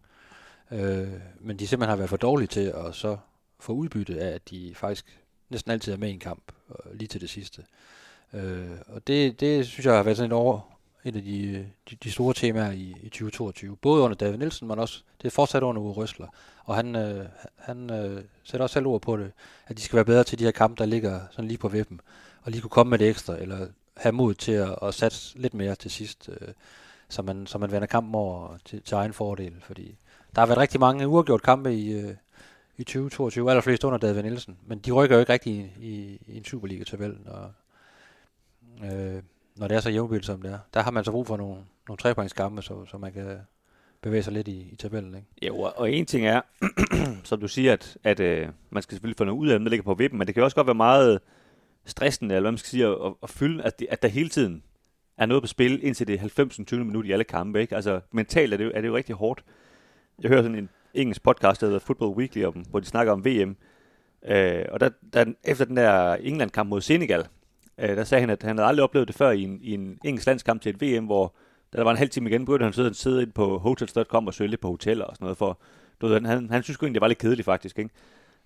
[0.72, 1.08] Øh,
[1.40, 3.16] men de simpelthen har været for dårlige til at så
[3.60, 5.20] få udbytte af, at de faktisk
[5.50, 7.64] næsten altid er med i en kamp, øh, lige til det sidste.
[8.32, 10.75] Øh, og det, det synes jeg har været sådan et over,
[11.06, 13.76] et af de, øh, de, de store temaer i, i 2022.
[13.76, 16.26] Både under David Nielsen, men også det er fortsat under Uwe Røsler.
[16.64, 17.26] Og han, øh,
[17.56, 19.32] han øh, sætter også selv ord på det,
[19.66, 22.00] at de skal være bedre til de her kampe, der ligger sådan lige på vippen,
[22.42, 23.66] og lige kunne komme med det ekstra, eller
[23.96, 26.48] have mod til at, at satse lidt mere til sidst, øh,
[27.08, 29.54] så, man, så man vender kampen over til, til egen fordel.
[29.60, 29.96] Fordi
[30.34, 32.14] der har været rigtig mange uafgjort kampe i, øh,
[32.76, 36.36] i 2022, allerflest under David Nielsen, men de rykker jo ikke rigtig i, i, i
[36.36, 37.52] en Superliga-tabel, Og,
[38.84, 39.22] øh,
[39.56, 40.58] når det er så jævnbyrdigt, som det er.
[40.74, 41.56] Der har man så brug for nogle,
[41.88, 43.38] nogle trepointskampe, så, så man kan
[44.02, 45.14] bevæge sig lidt i, i tabellen.
[45.14, 45.46] Ikke?
[45.46, 46.40] Jo, og- og en ting er,
[47.24, 49.70] som du siger, at, at øh, man skal selvfølgelig få noget ud af dem, der
[49.70, 51.20] ligger på vippen, men det kan også godt være meget
[51.84, 54.28] stressende, eller hvad man skal sige, at, at, at fylde, at, det, at der hele
[54.28, 54.62] tiden
[55.18, 56.60] er noget på spil, indtil det 90.
[56.66, 56.84] 20.
[56.84, 57.60] minut i alle kampe.
[57.60, 57.74] Ikke?
[57.76, 59.44] Altså, mentalt er det, jo, er det jo rigtig hårdt.
[60.22, 63.24] Jeg hører sådan en engelsk podcast, der hedder Football Weekly, om, hvor de snakker om
[63.24, 63.56] VM.
[64.26, 67.26] Øh, og der, der, efter den der England-kamp mod Senegal,
[67.80, 69.98] øh, der sagde han, at han havde aldrig oplevet det før i en, i en
[70.04, 71.34] engelsk landskamp til et VM, hvor
[71.72, 74.34] da der var en halv time igen, begyndte han at sidde ind på hotels.com og
[74.34, 75.58] søge lidt på hoteller og sådan noget, for
[76.00, 77.90] du ved, han, han, han synes jo egentlig, det var lidt kedeligt faktisk, ikke?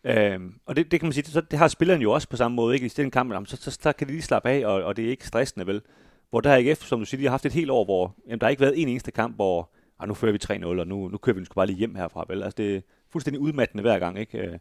[0.05, 2.37] Øhm, og det, det kan man sige, det, så, det har spilleren jo også på
[2.37, 2.87] samme måde, ikke?
[2.87, 5.11] I stedet kampen, så, så, så, kan de lige slappe af, og, og det er
[5.11, 5.83] ikke stressende, vel?
[6.31, 8.41] Hvor der er AGF, som du siger, de har haft et helt år, hvor jamen,
[8.41, 11.09] der har ikke været en eneste kamp, hvor ah, nu fører vi 3-0, og nu,
[11.09, 12.43] nu kører vi den sgu bare lige hjem herfra, vel?
[12.43, 12.81] Altså, det er
[13.13, 14.39] fuldstændig udmattende hver gang, ikke?
[14.39, 14.59] Øh,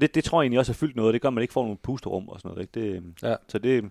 [0.00, 1.62] det, det tror jeg egentlig også har fyldt noget, det gør, at man ikke får
[1.62, 2.94] nogen pusterum og sådan noget, ikke?
[2.94, 3.34] Det, Ja.
[3.48, 3.90] Så det,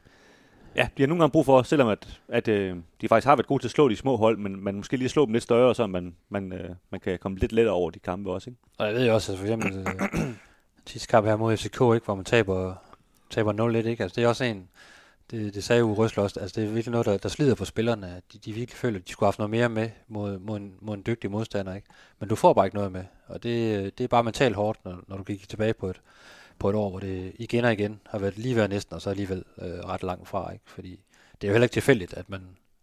[0.76, 3.64] ja, har nogle gange brug for, selvom at, at øh, de faktisk har været gode
[3.64, 5.88] til at slå de små hold, men man måske lige slå dem lidt større, så
[5.88, 8.62] man, man, øh, man kan komme lidt lettere over de kampe også, ikke?
[8.78, 10.22] Og jeg ved jo også, at for eksempel øh,
[10.88, 12.76] sidste kamp her mod FCK, ikke, hvor man taber,
[13.30, 13.54] taber
[13.84, 14.04] 0-1, ikke?
[14.04, 14.68] Altså, det er også en,
[15.32, 17.66] det, det sagde jo Røsler også, altså det er virkelig noget, der, der slider på
[17.66, 20.58] spillerne, de, de virkelig føler, at de skulle have haft noget mere med mod, mod,
[20.58, 21.88] en, mod en dygtig modstander, ikke?
[22.20, 25.04] Men du får bare ikke noget med, og det, det er bare mentalt hårdt, når,
[25.08, 26.02] når du kigger tilbage på et,
[26.60, 29.10] på et år, hvor det igen og igen har været lige ved næsten, og så
[29.10, 30.66] alligevel øh, ret langt fra, ikke?
[30.68, 31.00] Fordi
[31.42, 32.42] det er jo heller ikke tilfældigt, at man,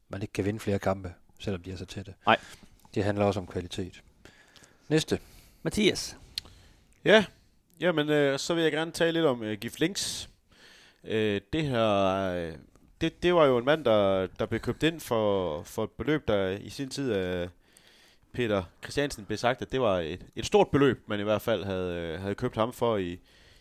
[0.09, 2.15] man ikke kan vinde flere kampe, selvom de er så tætte.
[2.27, 2.37] Nej.
[2.95, 4.03] Det handler også om kvalitet.
[4.89, 5.21] Næste.
[5.63, 6.17] Mathias.
[7.05, 7.25] Ja,
[7.81, 10.29] jamen øh, så vil jeg gerne tale lidt om øh, Gif Links.
[11.05, 11.89] Øh, det her,
[12.33, 12.53] øh,
[13.01, 16.29] det, det var jo en mand, der, der blev købt ind for, for et beløb,
[16.29, 17.49] der i sin tid af
[18.33, 21.65] Peter Christiansen blev sagt, at det var et, et stort beløb, man i hvert fald
[21.65, 23.19] havde, øh, havde købt ham for i,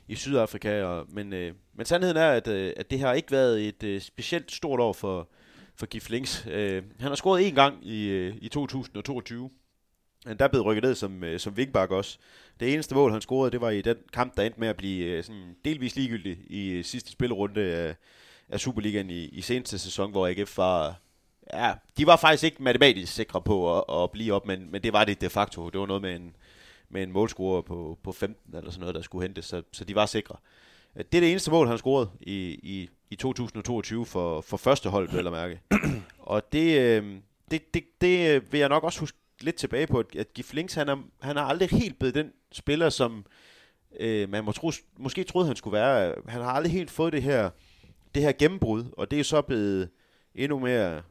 [0.07, 0.83] i Sydafrika.
[0.83, 4.01] Og, men, øh, men sandheden er, at, øh, at det har ikke været et øh,
[4.01, 5.29] specielt stort år for,
[5.75, 6.47] for Gif Links.
[6.51, 9.49] Øh, han har scoret én gang i, øh, i 2022.
[10.27, 12.17] Han der blev rykket ned som, øh, som wingback også.
[12.59, 15.05] Det eneste mål, han scorede, det var i den kamp, der endte med at blive
[15.05, 17.95] øh, sådan delvis ligegyldig i øh, sidste spillerunde af,
[18.49, 20.95] af Superligaen i, i seneste sæson, hvor AGF var...
[21.53, 24.93] Ja, de var faktisk ikke matematisk sikre på at, at blive op, men, men det
[24.93, 25.69] var det de facto.
[25.69, 26.35] Det var noget med en,
[26.89, 29.95] med en målscorer på, på 15 eller sådan noget, der skulle hentes, så, så de
[29.95, 30.35] var sikre.
[30.95, 34.89] Øh, det er det eneste mål, han scorede i, i, i 2022 for, for første
[34.89, 35.61] hold, vel at mærke.
[36.19, 37.15] Og det, øh,
[37.51, 41.03] det, det, det vil jeg nok også huske lidt tilbage på, at- at han, er,
[41.21, 43.25] han har aldrig helt blevet den spiller, som
[43.99, 46.15] øh, man må tro, måske troede, han skulle være.
[46.27, 47.49] Han har aldrig helt fået det her,
[48.15, 49.89] det her gennembrud, og det er så blevet
[50.35, 51.01] endnu mere,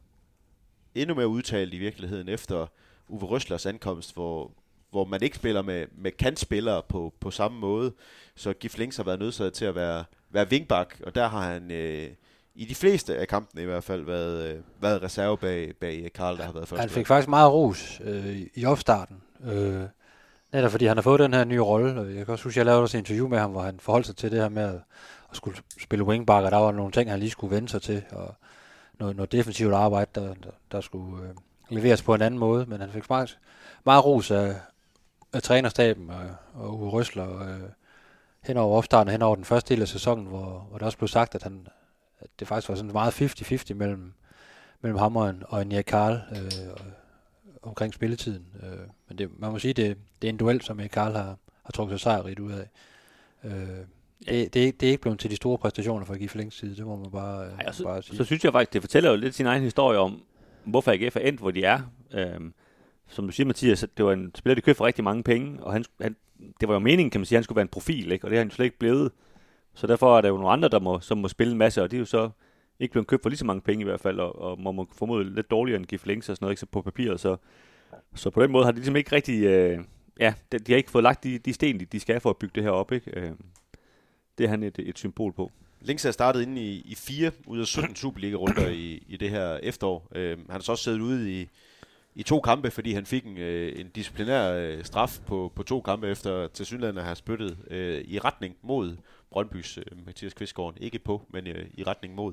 [0.95, 2.67] endnu mere udtalt i virkeligheden efter
[3.09, 4.53] Uwe Røslers ankomst, hvor,
[4.91, 7.93] hvor man ikke spiller med, med kantspillere på, på samme måde.
[8.35, 12.11] Så Giflinks har været nødsaget til at være, være wingback, og der har han øh,
[12.57, 16.37] i de fleste af kampene i hvert fald været, øh, været reserve bag, bag Karl,
[16.37, 16.81] der har været første.
[16.81, 19.23] Han fik faktisk meget ros øh, i opstarten.
[19.45, 19.83] Øh,
[20.53, 22.01] netop fordi han har fået den her nye rolle.
[22.01, 23.81] Og Jeg kan også huske, at jeg lavede også et interview med ham, hvor han
[23.81, 24.81] forholdt sig til det her med at,
[25.31, 28.03] at skulle spille wingback, og der var nogle ting, han lige skulle vende sig til,
[28.13, 28.35] og
[28.99, 31.35] noget, noget defensivt arbejde, der, der, der skulle øh,
[31.69, 32.67] leveres på en anden måde.
[32.67, 33.39] Men han fik faktisk
[33.85, 34.55] meget ros af,
[35.33, 36.21] af trænerstaben og,
[36.55, 37.61] og Uwe Røsler øh,
[38.41, 41.09] hen over opstarten, hen over den første del af sæsonen, hvor, hvor der også blev
[41.09, 41.67] sagt, at, han,
[42.35, 44.13] at det faktisk var sådan meget 50-50 mellem,
[44.81, 46.77] mellem ham og en, Karl øh,
[47.63, 48.47] omkring spilletiden.
[48.63, 48.79] Øh,
[49.09, 52.01] men det, man må sige, det, det er en duel, som Karl har, har trukket
[52.01, 52.69] sig sejrigt ud af.
[53.45, 56.19] Øh, det, det, er, ikke- det er ikke blevet til de store præstationer for at
[56.19, 58.17] give forlængst side, det må man bare, Ej, så, bare sige.
[58.17, 60.23] så synes jeg faktisk, det fortæller jo lidt sin egen historie om,
[60.65, 61.81] hvorfor AGF er endt, hvor de er.
[62.13, 62.55] Øhm,
[63.09, 65.73] som du siger, Mathias, det var en spiller, de købte for rigtig mange penge, og
[65.73, 66.17] han, han,
[66.61, 68.25] det var jo meningen, kan man sige, at han skulle være en profil, ikke?
[68.27, 69.13] og det har han slet ikke blevet.
[69.77, 71.91] Så derfor er der jo nogle andre, der må, som må spille en masse, og
[71.91, 72.31] de er jo så
[72.81, 74.89] ikke blevet købt for lige så mange penge i hvert fald, og, og må, må
[74.93, 77.21] formode lidt dårligere end Gif Links og sådan noget, ikke så på papiret.
[77.21, 77.37] Så,
[78.15, 79.79] så på den måde har de ligesom ikke rigtig, øh,
[80.21, 82.37] ja, de, de har ikke fået lagt de, de sten, de, de skal for at
[82.37, 82.93] bygge det her op.
[82.93, 83.21] Ikke?
[83.21, 83.33] Øh,
[84.39, 85.53] det er han et, et symbol på.
[85.81, 89.57] Links er startet inde i, i fire ud af 17 Superliga-runder i, i det her
[89.57, 90.09] efterår.
[90.15, 91.49] Øh, han har så også siddet ude i,
[92.15, 95.81] i to kampe, fordi han fik en, øh, en disciplinær øh, straf på, på to
[95.81, 98.97] kampe efter til synligheden at have spyttet øh, i retning mod
[99.31, 100.75] Brøndbys øh, Mathias Kvistgaard.
[100.77, 102.33] Ikke på, men øh, i retning mod.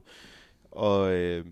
[0.72, 1.46] Og, øh,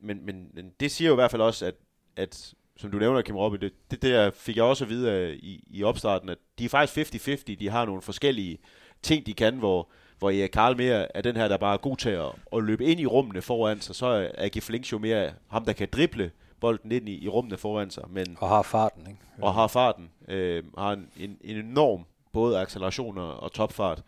[0.00, 1.74] men, men, men det siger jo i hvert fald også, at,
[2.16, 5.30] at som du nævner, Kim Robbe, det, det der fik jeg også at vide af,
[5.32, 7.54] i, i opstarten, at de er faktisk 50-50.
[7.54, 8.58] De har nogle forskellige
[9.02, 9.88] ting, de kan, hvor,
[10.18, 12.84] hvor Erik Karl mere er den her, der bare er god til at, at løbe
[12.84, 13.94] ind i rummene foran sig.
[13.94, 16.30] Så er Agi Flinks jo mere ham, der kan drible
[16.60, 19.20] bolden ind i, i rummene foran sig, men, Og har farten, ikke?
[19.42, 20.10] og har farten.
[20.28, 24.02] Øh, har en, en, en enorm både acceleration og, og topfart.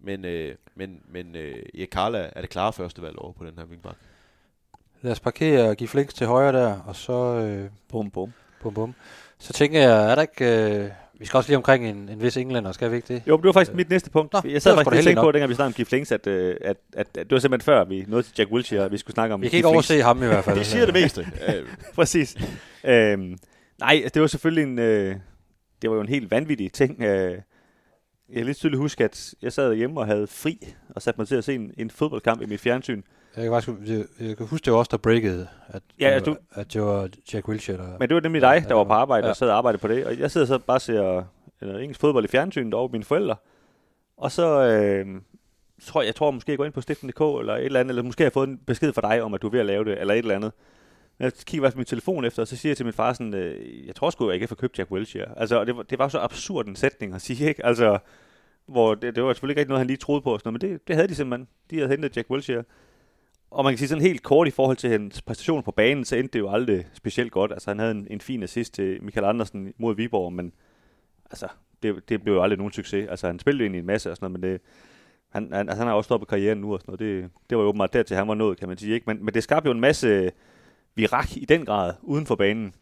[0.00, 3.44] Men, øh, men, men øh, Erik Karl er, er det klare første valg over på
[3.44, 3.96] den her vingbak.
[5.02, 8.32] Lad os parkere og give flinks til højre der, og så øh, Bum, bum.
[8.62, 8.94] bum bum.
[9.38, 10.80] Så tænker jeg, er der ikke...
[10.84, 13.22] Øh, vi skal også lige omkring en, en vis englænder, skal vi ikke det?
[13.26, 14.32] Jo, men det var faktisk mit næste punkt.
[14.32, 16.56] Nå, jeg sad faktisk lige tænkte på, dengang vi snakkede om Gif Links, at, øh,
[16.60, 19.14] at, at, at, det var simpelthen før, vi nåede til Jack Wilshere, at vi skulle
[19.14, 20.58] snakke om Vi kan Gif ikke overse ham i hvert fald.
[20.58, 21.26] Det siger det meste.
[21.48, 22.36] Øh, Præcis.
[22.84, 23.38] øhm,
[23.78, 24.78] nej, det var selvfølgelig en...
[24.78, 25.16] Øh,
[25.82, 27.02] det var jo en helt vanvittig ting.
[27.02, 27.38] Øh,
[28.28, 30.58] jeg kan lidt tydeligt huske, at jeg sad hjemme og havde fri,
[30.94, 33.02] og satte mig til at se en, en fodboldkamp i mit fjernsyn.
[33.36, 36.26] Jeg kan, faktisk, jeg, jeg kan huske, det var også der breakede, at, Ja, det
[36.26, 37.98] du- at det var Jack Wilshere, der...
[37.98, 39.30] Men det var nemlig dig, der var på arbejde Ja.
[39.30, 40.06] og sad og arbejdede på det.
[40.06, 41.22] Og jeg sidder så bare og ser
[41.60, 43.36] eller, engelsk fodbold i fjernsynet over mine forældre.
[44.16, 45.06] Og så øh,
[45.82, 48.02] tror jeg, jeg tror måske, jeg går ind på stiften.dk eller et eller andet, eller
[48.02, 49.84] måske har jeg fået en besked fra dig om, at du er ved at lave
[49.84, 50.52] det, eller et eller andet.
[51.18, 53.12] Men Jeg kigger faktisk på min telefon efter, og så siger jeg til min far
[53.12, 55.38] sådan, øh, jeg tror sgu, jeg ikke har købt Jack Wilshere.
[55.38, 57.66] Altså, det var, det var så absurd en sætning at sige, ikke?
[57.66, 57.98] Altså,
[58.66, 60.62] hvor det, det var selvfølgelig ikke rigtig noget, han lige troede på, og sådan noget,
[60.62, 61.48] men det, det havde de simpelthen.
[61.70, 62.64] De havde hentet Jack Wilshere.
[63.50, 66.16] Og man kan sige sådan helt kort i forhold til hans præstation på banen, så
[66.16, 67.52] endte det jo aldrig specielt godt.
[67.52, 70.52] Altså han havde en, en fin assist til Michael Andersen mod Viborg, men
[71.30, 71.48] altså,
[71.82, 73.08] det, det blev jo aldrig nogen succes.
[73.08, 74.60] Altså han spillede egentlig en masse og sådan noget, men det,
[75.28, 77.22] han, han, altså, han har også stoppet karrieren nu og sådan noget.
[77.22, 78.94] Det, det var jo åbenbart dertil, han var nået, kan man sige.
[78.94, 79.04] Ikke?
[79.06, 80.30] Men, men det skabte jo en masse
[80.96, 82.74] virak i den grad uden for banen.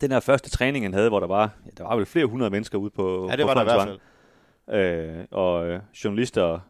[0.00, 2.50] Den her første træning, han havde, hvor der var, ja, der var vel flere hundrede
[2.50, 3.98] mennesker ude på ja, det på var der i hvert
[4.68, 5.18] fald.
[5.18, 6.60] øh, og øh, journalister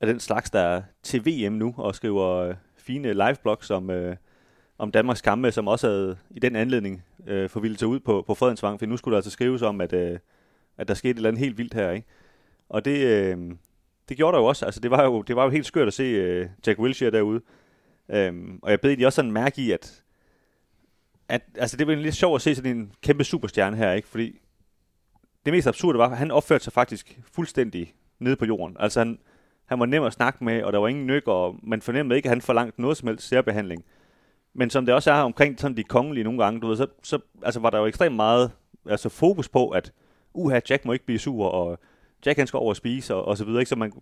[0.00, 4.16] af den slags, der er til VM nu og skriver øh, fine liveblogs om, øh,
[4.78, 8.34] om Danmarks kampe, som også havde i den anledning øh, forvildet sig ud på, på
[8.34, 10.18] Fredensvang, for nu skulle der altså skrives om, at, øh,
[10.78, 11.90] at der skete et eller andet helt vildt her.
[11.90, 12.06] Ikke?
[12.68, 13.38] Og det, øh,
[14.08, 14.64] det gjorde der jo også.
[14.64, 17.40] Altså, det, var jo, det var jo helt skørt at se øh, Jack Wilshere derude.
[18.08, 20.04] Øhm, og jeg blev egentlig også sådan mærke i, at,
[21.28, 24.08] at altså, det var lidt sjovt at se sådan en kæmpe superstjerne her, ikke?
[24.08, 24.38] fordi
[25.44, 28.76] det mest absurde var, at han opførte sig faktisk fuldstændig nede på jorden.
[28.80, 29.18] Altså han,
[29.66, 32.26] han var nem at snakke med, og der var ingen nyk, og man fornemmede ikke,
[32.26, 33.84] at han forlangte noget som helst særbehandling.
[34.54, 37.18] Men som det også er omkring sådan de kongelige nogle gange, du ved, så, så
[37.42, 38.50] altså, var der jo ekstremt meget
[38.88, 39.92] altså, fokus på, at
[40.34, 41.78] uha, Jack må ikke blive sur, og
[42.26, 43.60] Jack han skal over og spise, og, og så videre.
[43.60, 43.68] Ikke?
[43.68, 43.92] Så man,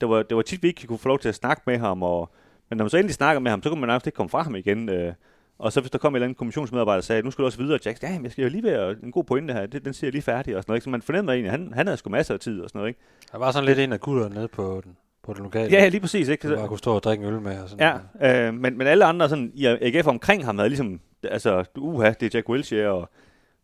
[0.00, 2.02] det, var, det var tit, vi ikke kunne få lov til at snakke med ham,
[2.02, 2.32] og,
[2.70, 4.42] men når man så endelig snakker med ham, så kunne man nærmest ikke komme fra
[4.42, 4.88] ham igen.
[4.88, 5.12] Øh,
[5.58, 7.58] og så hvis der kom en eller anden kommissionsmedarbejder og sagde, nu skal du også
[7.58, 10.08] videre, Jack, ja, jeg skal jo lige være en god pointe her, det, den siger
[10.08, 10.76] jeg lige færdig, og sådan noget.
[10.76, 10.84] Ikke?
[10.84, 12.88] Så man fornemmer egentlig, at han, han havde sgu masser af tid og sådan noget.
[12.88, 13.00] Ikke?
[13.32, 15.72] Der var sådan lidt en af gutterne nede på den, på den lokale.
[15.72, 16.28] Ja, lige præcis.
[16.28, 16.48] Ikke?
[16.48, 17.62] Du bare kunne stå og drikke en øl med.
[17.62, 21.00] Og sådan Ja, øh, men, men alle andre sådan, i AGF omkring ham havde ligesom,
[21.22, 23.10] altså, uha, det er Jack Wilshere, og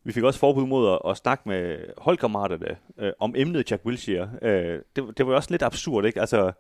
[0.05, 4.31] vi fik også forbud mod at, at snakke med holdkammeraterne øh, om emnet Jack Wilshere.
[4.43, 6.21] Øh, det, det var jo også lidt absurd, ikke?
[6.21, 6.53] Altså,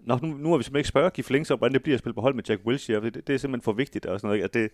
[0.00, 1.98] nå, nu, nu har vi simpelthen ikke spørget Gif Links om, hvordan det bliver at
[1.98, 4.36] spille på hold med Jack Wilshere, det, det er simpelthen for vigtigt og sådan noget.
[4.36, 4.44] Ikke?
[4.44, 4.70] At det,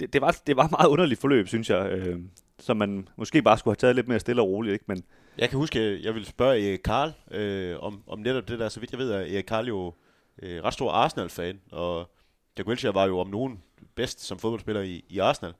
[0.00, 2.18] det, det, var, det var et meget underligt forløb, synes jeg, øh,
[2.58, 4.84] som man måske bare skulle have taget lidt mere stille og roligt, ikke?
[4.88, 5.04] Men
[5.38, 8.68] Jeg kan huske, at jeg ville spørge Erik Karl øh, om, om netop det der.
[8.68, 9.94] Så vidt jeg ved, er Erik Karl jo
[10.42, 12.10] øh, ret stor Arsenal-fan, og
[12.58, 13.62] Jack Wilshere var jo om nogen
[13.94, 15.54] bedst som fodboldspiller i, i Arsenal.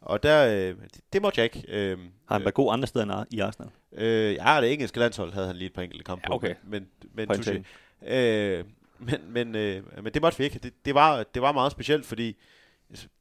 [0.00, 1.56] Og der, øh, det, det måtte Jack.
[1.68, 1.98] Øh,
[2.28, 3.70] har han været god andre steder end i Arsenal?
[3.92, 6.54] Øh, ja, det engelske landshold havde han lige et par enkelte kampe Ja, på, okay.
[6.64, 7.62] men, men, touché
[8.06, 8.64] øh,
[8.98, 10.58] men, men, øh, men det måtte vi ikke.
[10.58, 12.36] Det, det, var, det var meget specielt, fordi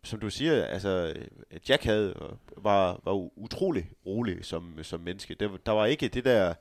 [0.03, 1.13] som du siger, altså,
[1.69, 2.15] Jack havde,
[2.57, 5.35] var, var utrolig rolig som, som menneske.
[5.39, 6.53] Der, der var ikke det der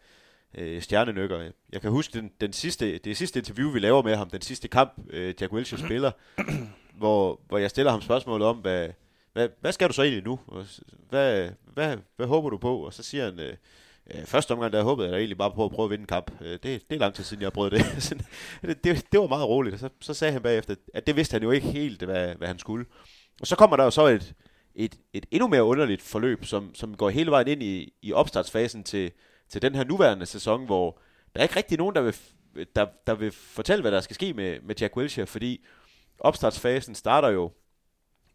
[0.55, 1.51] øh, stjernenykker.
[1.73, 4.69] Jeg kan huske den, den sidste, det sidste interview, vi laver med ham, den sidste
[4.69, 6.11] kamp, øh, Jack Wilshere spiller,
[6.99, 8.89] hvor, hvor jeg stiller ham spørgsmål om, hvad,
[9.33, 10.39] hvad, hvad skal du så egentlig nu?
[11.09, 12.87] Hvad, hvad, hvad håber du på?
[12.87, 13.57] Og så siger han, øh,
[14.15, 16.07] Øh, første omgang, der håbede jeg da egentlig bare på at prøve at vinde en
[16.07, 16.31] kamp.
[16.41, 17.81] Øh, det, det er lang tid siden, jeg har prøvet det.
[18.63, 19.13] det, det.
[19.13, 19.81] Det var meget roligt.
[19.81, 22.59] Så, så sagde han bagefter, at det vidste han jo ikke helt, hvad, hvad han
[22.59, 22.87] skulle.
[23.41, 24.35] Og så kommer der jo så et,
[24.75, 28.85] et, et endnu mere underligt forløb, som, som går hele vejen ind i, i opstartsfasen
[28.85, 29.13] til,
[29.49, 31.01] til den her nuværende sæson, hvor
[31.35, 32.17] der er ikke rigtig nogen, der vil,
[32.77, 35.65] der, der vil fortælle, hvad der skal ske med, med Jack Wilshere, fordi
[36.19, 37.53] opstartsfasen starter jo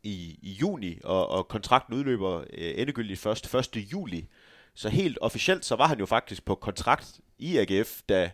[0.03, 3.75] i, i juni, og, og kontrakten udløber øh, endegyldigt først 1.
[3.75, 4.27] juli.
[4.75, 8.31] Så helt officielt, så var han jo faktisk på kontrakt i AGF, da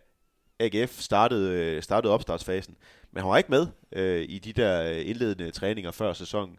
[0.59, 2.75] AGF startede, øh, startede opstartsfasen.
[3.11, 6.57] Men han var ikke med øh, i de der øh, indledende træninger før sæsonen.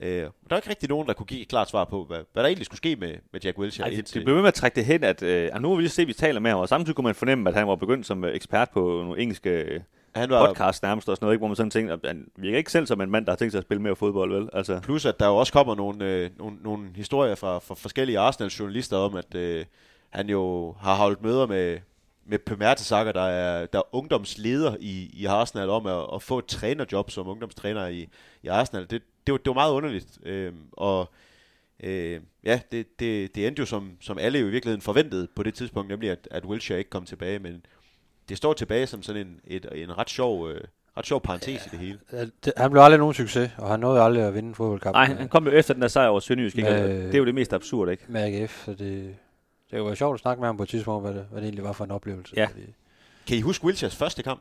[0.00, 2.42] Øh, der var ikke rigtig nogen, der kunne give et klart svar på, hvad, hvad
[2.42, 3.88] der egentlig skulle ske med, med Jack Wilshere.
[3.88, 6.02] Ej, det, det blev med at trække det hen, at øh, nu vil vi se,
[6.02, 8.24] at vi taler med ham, og samtidig kunne man fornemme, at han var begyndt som
[8.24, 9.84] øh, ekspert på nogle engelske
[10.14, 12.58] han var, podcast nærmest og sådan noget, ikke, hvor man sådan tænkte, at han virker
[12.58, 14.48] ikke selv som en mand, der har tænkt sig at spille mere fodbold, vel?
[14.52, 14.80] Altså.
[14.82, 18.96] Plus at der jo også kommer nogle, øh, nogle, nogle historier fra, fra forskellige Arsenal-journalister
[18.96, 19.64] om, at øh,
[20.10, 21.78] han jo har holdt møder med,
[22.26, 26.38] med Per Mertesacker, der er, der er ungdomsleder i, i Arsenal, om at, at få
[26.38, 28.08] et trænerjob som ungdomstræner i,
[28.42, 28.82] i Arsenal.
[28.90, 30.18] Det, det, var, det var meget underligt.
[30.22, 31.10] Øh, og
[31.82, 35.42] øh, ja, det, det, det endte jo som, som alle jo i virkeligheden forventede på
[35.42, 37.62] det tidspunkt, nemlig at, at Wilshere ikke kom tilbage, men
[38.28, 40.50] det står tilbage som sådan en, et, en ret sjov...
[40.50, 40.60] Øh,
[40.96, 41.98] ret sjov parentes ja, i det hele.
[42.56, 44.94] Han blev aldrig nogen succes, og han nåede aldrig at vinde fodboldkamp.
[44.94, 46.56] Nej, han kom jo efter den der sejr over Sønderjysk.
[46.56, 48.04] Med, det er jo det mest absurd, ikke?
[48.08, 49.16] Med AGF, så det,
[49.70, 51.64] det være sjovt at snakke med ham på et tidspunkt, hvad det, hvad det egentlig
[51.64, 52.34] var for en oplevelse.
[52.36, 52.46] Ja.
[52.46, 52.74] Fordi...
[53.26, 54.40] Kan I huske Wilchers første kamp?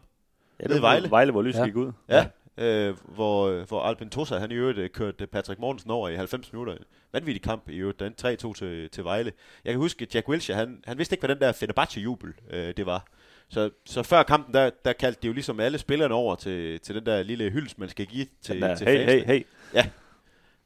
[0.59, 1.09] Ja, det var Vejle.
[1.09, 1.65] Vejle, hvor lyset ja.
[1.65, 1.91] gik ud.
[2.09, 2.25] Ja, ja.
[2.59, 6.53] Øh, hvor, hvor Albin Tosa, han i øvrigt øh, kørte Patrick Mortensen over i 90
[6.53, 6.75] minutter.
[7.13, 9.31] Vanvittig kamp i øvrigt, den 3-2 til, til Vejle.
[9.65, 12.73] Jeg kan huske, at Jack Wilshere, han, han vidste ikke, hvad den der Fenerbahce-jubel øh,
[12.77, 13.05] det var.
[13.49, 16.95] Så, så før kampen, der, der kaldte de jo ligesom alle spillerne over til, til
[16.95, 19.45] den der lille hyldest, man skal give til, der, til hey, hey, hey.
[19.73, 19.89] Ja.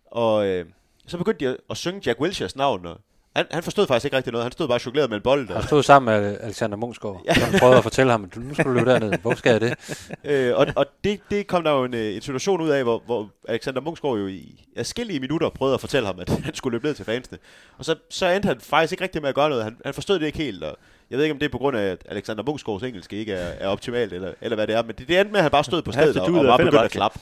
[0.05, 0.65] Og øh,
[1.07, 2.99] så begyndte de at, at synge Jack Wilshers navn, og
[3.35, 4.45] han, han forstod faktisk ikke rigtig noget.
[4.45, 5.49] Han stod bare chokoleret med en bold.
[5.49, 7.33] Han stod sammen med Alexander Munchsgaard, ja.
[7.33, 9.13] som prøvede at fortælle ham, at nu skal du løbe derned.
[9.21, 9.97] Hvor skal jeg det?
[10.31, 13.01] øh, og og det, det kom der jo en, øh, en situation ud af, hvor,
[13.05, 16.85] hvor Alexander Munchsgaard jo i adskillige minutter prøvede at fortælle ham, at han skulle løbe
[16.85, 17.37] ned til fansene.
[17.77, 19.63] Og så, så endte han faktisk ikke rigtig med at gøre noget.
[19.63, 20.77] Han, han forstod det ikke helt, og
[21.09, 23.47] jeg ved ikke, om det er på grund af, at Alexander Munchsgaards engelsk ikke er,
[23.59, 25.63] er optimalt, eller, eller hvad det er, men det, det endte med, at han bare
[25.63, 27.19] stod på stedet og, og bare begyndte at klappe.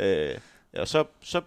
[0.00, 0.34] Øh,
[0.74, 1.40] ja, så, så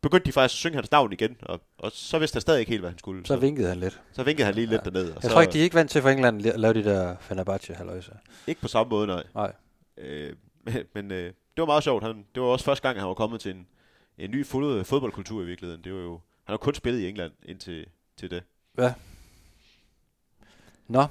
[0.00, 2.70] begyndte de faktisk at synge hans navn igen, og, og så vidste han stadig ikke
[2.70, 3.26] helt, hvad han skulle.
[3.26, 4.00] Så, så vinkede han lidt.
[4.12, 4.72] Så vinkede han lige ja.
[4.72, 5.08] lidt derned.
[5.08, 6.84] Og jeg så, tror ikke, de er ikke vant til for England at lave de
[6.84, 8.12] der Fenerbahce halløjse.
[8.46, 9.24] Ikke på samme måde, nej.
[9.34, 9.52] Nej.
[9.98, 10.32] Øh,
[10.64, 12.04] men men øh, det var meget sjovt.
[12.04, 13.66] Han, det var også første gang, han var kommet til en,
[14.18, 15.84] en ny fod, fodboldkultur i virkeligheden.
[15.84, 16.12] Det var jo,
[16.44, 18.42] han har kun spillet i England indtil til det.
[18.78, 18.92] Ja.
[20.88, 21.04] Nå,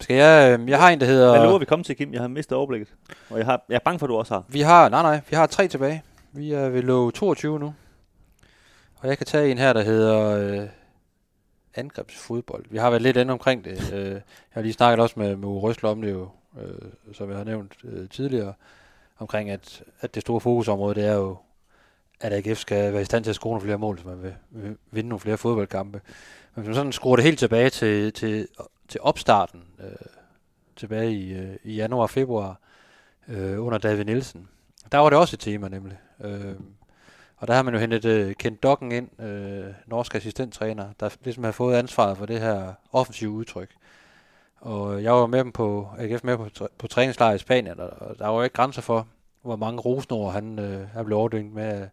[0.00, 1.30] skal jeg, øh, jeg har en, der hedder...
[1.30, 2.12] Hvad lover vi kommet til, Kim?
[2.12, 2.88] Jeg har mistet overblikket.
[3.30, 4.44] Og jeg, har, jeg er bange for, at du også har.
[4.48, 6.02] Vi har, nej nej, vi har tre tilbage.
[6.32, 7.74] Vi er ved lov 22 nu.
[9.00, 10.68] Og jeg kan tage en her, der hedder øh,
[11.74, 12.64] angrebsfodbold.
[12.70, 13.92] Vi har været lidt inde omkring det.
[13.92, 16.28] øh, jeg har lige snakket også med, med Røsler om det jo,
[16.60, 18.54] øh, som jeg har nævnt øh, tidligere,
[19.18, 21.36] omkring at, at det store fokusområde, det er jo,
[22.20, 24.34] at AGF skal være i stand til at score nogle flere mål, så man vil,
[24.50, 26.00] vil vinde nogle flere fodboldkampe.
[26.54, 28.48] Men hvis man sådan skruer det helt tilbage til, til,
[28.88, 29.90] til opstarten, øh,
[30.76, 32.60] tilbage i, øh, i januar og februar,
[33.28, 34.48] øh, under David Nielsen,
[34.92, 35.98] der var det også et tema nemlig.
[36.20, 36.54] Øh,
[37.40, 41.44] og der har man jo hentet uh, Kent Dokken ind, uh, norsk assistenttræner, der ligesom
[41.44, 43.68] har fået ansvaret for det her offensive udtryk.
[44.60, 48.18] Og øh, jeg var med dem på, AGF med på, på træningslejr i Spanien, og
[48.18, 49.06] der var jo ikke grænser for,
[49.42, 51.88] hvor mange rosnår han uh, er blevet overdynget med af,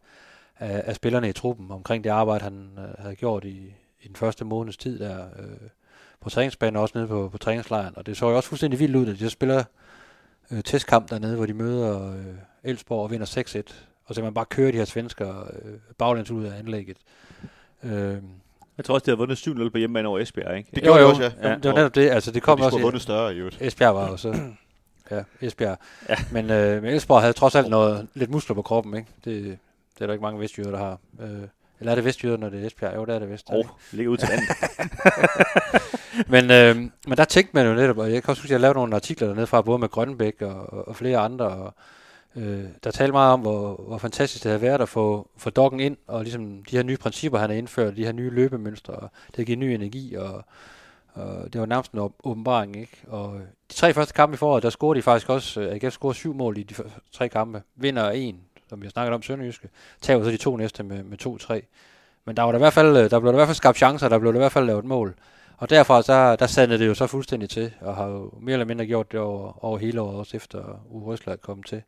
[0.60, 4.16] af, af spillerne i truppen omkring det arbejde, han uh, havde gjort i, i den
[4.16, 5.68] første måneds tid der uh,
[6.22, 7.98] på træningsbanen og også nede på, på træningslejren.
[7.98, 9.64] Og det så jo også fuldstændig vildt ud, at de spiller
[10.52, 12.26] uh, testkamp dernede, hvor de møder uh,
[12.64, 13.74] Elsborg og vinder 6-1
[14.08, 16.98] og så man bare køre de her svensker øh, baglæns ud af anlægget.
[17.84, 18.18] Øh,
[18.78, 20.70] jeg tror også, de har vundet 7-0 på hjemmebane over Esbjerg, ikke?
[20.76, 21.50] Det gjorde de også, ja.
[21.50, 21.56] ja.
[21.56, 22.10] Det var netop det.
[22.10, 22.78] Altså, det kom de også...
[22.78, 23.58] De vundet større, i øvrigt.
[23.62, 24.36] Esbjerg var jo så...
[25.12, 25.78] Ja, Esbjerg.
[26.10, 26.16] Ja.
[26.32, 29.08] Men, øh, men Esbjerg havde trods alt noget, lidt muskler på kroppen, ikke?
[29.26, 29.44] Det,
[29.96, 31.00] det er der ikke mange vestjyder, der har.
[31.22, 31.42] Øh,
[31.80, 32.96] eller er det vestjyder, når det er Esbjerg?
[32.96, 33.48] Jo, det er det vest.
[33.50, 34.50] Åh, oh, ligger ud til vandet.
[36.34, 38.60] men, øh, men der tænkte man jo netop, og jeg kan også huske, at jeg
[38.60, 41.74] lavede nogle artikler dernede fra, både med Grønbæk og, og flere andre, og,
[42.38, 45.80] Øh, der talte meget om, hvor, hvor fantastisk det havde været at få, få doggen
[45.80, 49.10] ind, og ligesom de her nye principper, han har indført, de her nye løbemønstre, og
[49.28, 50.46] det har givet ny energi, og,
[51.14, 52.98] og det var nærmest en åbenbaring, ikke?
[53.08, 53.40] Og
[53.72, 56.34] de tre første kampe i foråret, der scorede de faktisk også, øh, AGF scorede syv
[56.34, 56.76] mål i de
[57.12, 58.40] tre kampe, vinder en,
[58.70, 59.70] som vi har snakket om Sønderjyske,
[60.02, 61.62] tager så de to næste med, med 2-3.
[62.26, 63.78] Men der var der i hvert fald, øh, der blev der i hvert fald skabt
[63.78, 65.16] chancer, der blev der i hvert fald lavet mål.
[65.58, 68.66] Og derfra, så, der sandede det jo så fuldstændig til, og har jo mere eller
[68.66, 71.82] mindre gjort det over, over hele året, også efter Uwe Røsler er kommet til.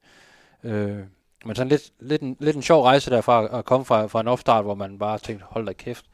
[0.64, 1.00] Øh,
[1.46, 4.28] men sådan lidt, lidt, en, lidt en sjov rejse derfra at komme fra, fra en
[4.28, 6.06] opstart, hvor man bare tænkte, hold da kæft,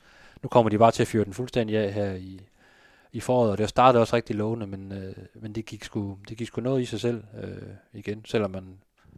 [0.44, 2.42] nu kommer de bare til at fyre den fuldstændig af her i,
[3.12, 6.38] i foråret, og det startede også rigtig lovende, men, øh, men det, gik sgu, det
[6.38, 7.58] gik sgu noget i sig selv øh,
[7.94, 8.78] igen, selvom man,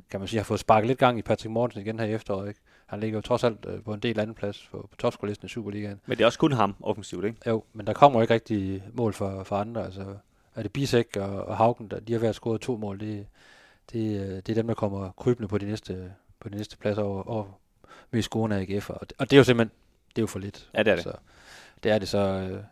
[0.10, 2.48] kan man sige, har fået sparket lidt gang i Patrick Mortensen igen her i efteråret.
[2.48, 2.60] Ikke?
[2.86, 5.50] Han ligger jo trods alt øh, på en del anden plads på, på topscore-listen i
[5.50, 6.00] Superligaen.
[6.06, 7.38] Men det er også kun ham offensivt, ikke?
[7.48, 9.86] Jo, men der kommer jo ikke rigtig mål for, for andre.
[9.86, 10.16] Altså,
[10.56, 13.26] er det Bisek og, og Haugen, der de har været scoret to mål, det,
[13.92, 17.04] det, øh, det er dem, der kommer krybende på de næste, på de næste pladser
[17.04, 17.60] over, over
[18.12, 18.90] med scorene af AGF.
[18.90, 19.72] Og det, og det er jo simpelthen
[20.10, 20.70] det er jo for lidt.
[20.74, 21.04] Ja, det er det.
[21.04, 21.14] Så,
[21.84, 22.18] det er det så.
[22.18, 22.64] Øh,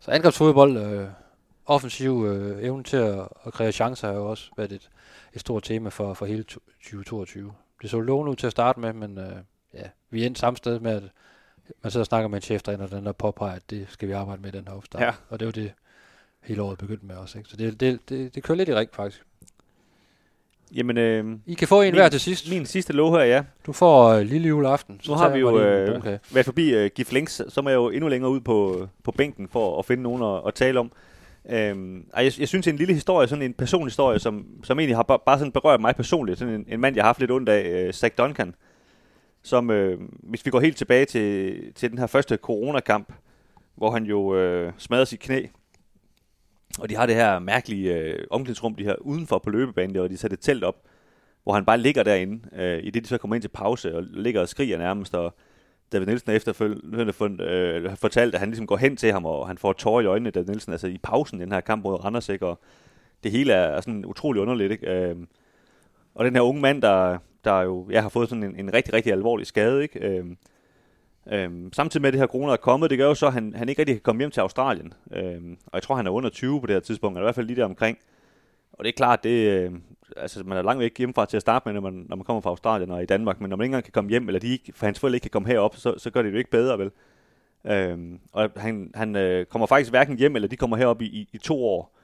[0.00, 1.08] så angrebsfodbold, øh,
[1.66, 4.90] offensiv øh, evne til at, at kreere chancer har jo også været et,
[5.34, 7.52] et stort tema for, for hele 2022.
[7.82, 9.36] Det så lovende ud til at starte med, men øh,
[9.74, 11.02] ja, vi er endt samme sted med, at
[11.82, 14.42] man sidder og snakker med en cheftræner, den der påpeger, at det skal vi arbejde
[14.42, 15.02] med den her opstart.
[15.02, 15.12] Ja.
[15.28, 15.72] Og det er jo det,
[16.42, 17.38] hele året begyndt med også.
[17.38, 17.50] Ikke?
[17.50, 19.24] Så det, det, det, det kører lidt i rig, faktisk.
[20.74, 22.50] Jamen, øh, I kan få en Min- hver til sidst.
[22.50, 23.42] min sidste lov her, ja.
[23.66, 25.00] Du får øh, lille juleaften.
[25.08, 28.08] Nu har vi jo øh, været forbi øh, Gif Links, så må jeg jo endnu
[28.08, 30.92] længere ud på, på bænken for at finde nogen at, at tale om.
[31.50, 35.18] Øhm, jeg, jeg synes, en lille historie, sådan en personhistorie, som, som egentlig har bare,
[35.26, 36.38] bare sådan berørt mig personligt.
[36.38, 38.54] Sådan en, en mand, jeg har haft lidt ondt af, øh, Zach Duncan,
[39.42, 43.12] som, øh, hvis vi går helt tilbage til, til den her første coronakamp,
[43.76, 45.42] hvor han jo øh, smadrer sit knæ,
[46.78, 50.10] og de har det her mærkelige øh, omklædningsrum, de her udenfor på løbebanen, der, og
[50.10, 50.76] de sætter et telt op,
[51.42, 54.02] hvor han bare ligger derinde, øh, i det de så kommer ind til pause, og
[54.02, 55.34] ligger og skriger nærmest, og
[55.92, 59.46] David Nielsen er efterfølgende fund, øh, fortalt, at han ligesom går hen til ham, og
[59.46, 62.04] han får tårer i øjnene, David Nielsen, altså i pausen i den her kamp mod
[62.04, 62.46] Randers, ikke?
[62.46, 62.60] og
[63.24, 64.90] det hele er sådan utrolig underligt, ikke?
[64.90, 65.16] Øh,
[66.14, 68.94] og den her unge mand, der, der jo jeg har fået sådan en, en rigtig,
[68.94, 70.08] rigtig alvorlig skade, ikke?
[70.08, 70.24] Øh,
[71.26, 73.54] Øhm, samtidig med at det her corona er kommet, det gør jo så, at han,
[73.56, 74.92] han ikke rigtig kan komme hjem til Australien.
[75.12, 77.34] Øhm, og jeg tror, han er under 20 på det her tidspunkt, eller i hvert
[77.34, 77.98] fald lige der omkring.
[78.72, 79.72] Og det er klart, det, øh,
[80.16, 82.40] altså, man er langt væk hjemmefra til at starte med, når man, når man kommer
[82.40, 83.40] fra Australien og i Danmark.
[83.40, 85.24] Men når man ikke engang kan komme hjem, eller de ikke, for hans forældre ikke
[85.24, 86.90] kan komme herop, så, så gør det det jo ikke bedre, vel?
[87.66, 91.28] Øhm, og han, han øh, kommer faktisk hverken hjem, eller de kommer herop i, i,
[91.32, 91.96] i to år.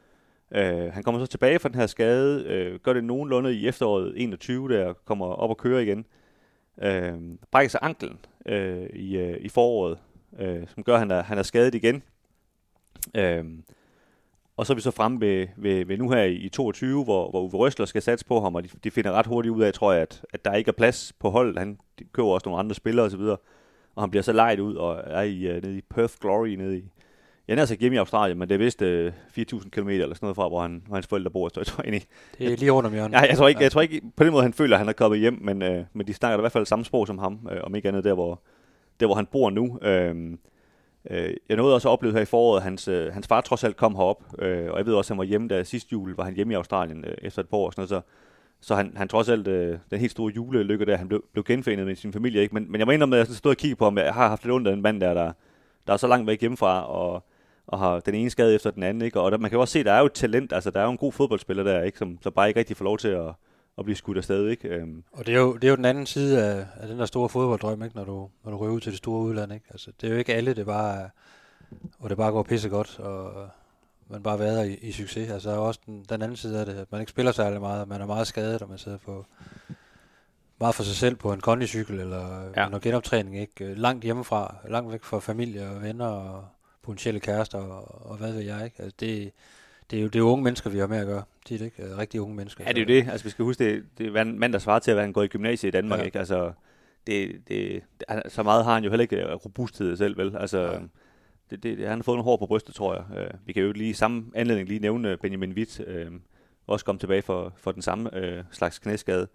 [0.52, 4.12] Øh, han kommer så tilbage fra den her skade, øh, gør det nogenlunde i efteråret
[4.16, 6.06] 21, der kommer op og kører igen.
[6.82, 7.14] Øh,
[7.50, 9.98] brækker sig anklen øh, i, øh, i foråret,
[10.38, 12.02] øh, som gør, at han er, han er skadet igen.
[13.14, 13.44] Øh,
[14.56, 17.30] og så er vi så fremme ved, ved, ved nu her i, i 22, hvor,
[17.30, 19.72] hvor Uwe Røsler skal satse på ham, og de, de finder ret hurtigt ud af,
[19.72, 21.58] tror jeg, at, at der ikke er plads på holdet.
[21.58, 21.78] Han
[22.12, 23.42] køber også nogle andre spillere osv., og,
[23.94, 26.78] og han bliver så lejet ud og er i, uh, nede i Perth Glory, nede
[26.78, 26.90] i,
[27.48, 29.06] jeg er sagt hjemme i Australien, men det er vist uh,
[29.58, 31.48] 4.000 km eller sådan noget fra, hvor, han, hvor hans forældre bor.
[31.48, 32.02] Så jeg tror egentlig,
[32.38, 33.10] Det er lige rundt om hjørnet.
[33.10, 34.92] Nej, jeg tror ikke, jeg tror ikke på den måde, han føler, at han er
[34.92, 37.60] kommet hjem, men, øh, men de snakker i hvert fald samme sprog som ham, øh,
[37.62, 38.40] om ikke andet der, hvor,
[39.00, 39.78] der, hvor han bor nu.
[39.82, 40.32] Øh,
[41.10, 43.64] øh, jeg nåede også at opleve her i foråret, at hans, øh, hans far trods
[43.64, 46.16] alt kom herop, øh, og jeg ved også, at han var hjemme der sidste jul,
[46.16, 48.00] var han hjemme i Australien øh, efter et par år og sådan noget, så,
[48.60, 51.86] så han, han trods alt, øh, den helt store julelykke der, han blev, blev genforenet
[51.86, 52.54] med sin familie, ikke?
[52.54, 54.44] Men, men jeg må indrømme, at jeg stod og kiggede på ham, jeg har haft
[54.44, 55.32] lidt ondt af en mand der, der,
[55.86, 57.24] der er så langt væk hjemmefra, og,
[57.66, 59.20] og har den ene skade efter den anden, ikke?
[59.20, 60.80] Og der, man kan jo også se, at der er jo et talent, altså der
[60.80, 61.98] er jo en god fodboldspiller der, ikke?
[61.98, 63.28] Som, som bare ikke rigtig får lov til at,
[63.78, 64.68] at blive skudt afsted, ikke?
[64.68, 67.06] Øhm, Og det er, jo, det er jo den anden side af, af den der
[67.06, 67.96] store fodbolddrøm, ikke?
[67.96, 69.52] Når, du, når du ryger ud til det store udland.
[69.52, 69.66] Ikke?
[69.70, 71.10] Altså, det er jo ikke alle, det bare
[71.98, 73.48] hvor det bare går pisse godt, og
[74.10, 75.30] man bare vader i, i succes.
[75.30, 77.60] Altså, der er også den, den anden side af det, at man ikke spiller særlig
[77.60, 79.26] meget, man er meget skadet, og man sidder på
[80.60, 82.62] meget for sig selv på en kondicykel, eller Ja.
[82.62, 82.68] ja.
[82.68, 83.64] noget genoptræning, ikke?
[83.64, 86.44] Øh, Langt hjemmefra, langt væk fra familie og venner og
[86.86, 88.82] potentielle kærester, og, og hvad ved jeg, ikke?
[88.82, 89.32] Altså, det,
[89.90, 91.22] det, er jo, det er jo unge mennesker, vi har med at gøre.
[91.48, 92.64] Det er ikke øh, rigtig unge mennesker.
[92.66, 93.10] Ja, det er jo det.
[93.10, 95.12] Altså, vi skal huske, det, det er en mand, der svarer til at være en
[95.12, 96.02] går i gymnasiet i Danmark, ja.
[96.02, 96.06] Ja.
[96.06, 96.18] ikke?
[96.18, 96.52] Altså,
[97.06, 100.36] det, det, det, så meget har han jo heller ikke øh, robusthed selv, vel?
[100.36, 100.78] Altså, Nej.
[101.50, 103.18] det, det, det, han har fået nogle hår på brystet, tror jeg.
[103.18, 106.06] Øh, vi kan jo lige i samme anledning lige nævne Benjamin Witt, øh,
[106.66, 109.28] også kom tilbage for, for den samme øh, slags knæskade.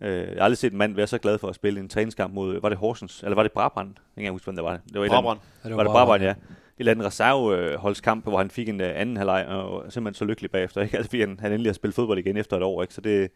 [0.00, 2.34] Øh, jeg har aldrig set en mand være så glad for at spille en træningskamp
[2.34, 3.88] mod, var det Horsens, eller var det Brabrand?
[3.88, 4.80] Jeg kan ikke huske, hvem det var.
[4.92, 5.40] Det var Brabrand.
[5.64, 6.34] Ja, var det Brabrand, ja.
[6.78, 10.82] Eller andet reserveholdskamp, hvor han fik en uh, anden halvleg, og simpelthen så lykkelig bagefter,
[10.82, 10.96] ikke?
[10.96, 12.94] Altså, fordi han, han endelig har spillet fodbold igen efter et år, ikke?
[12.94, 13.30] Så det,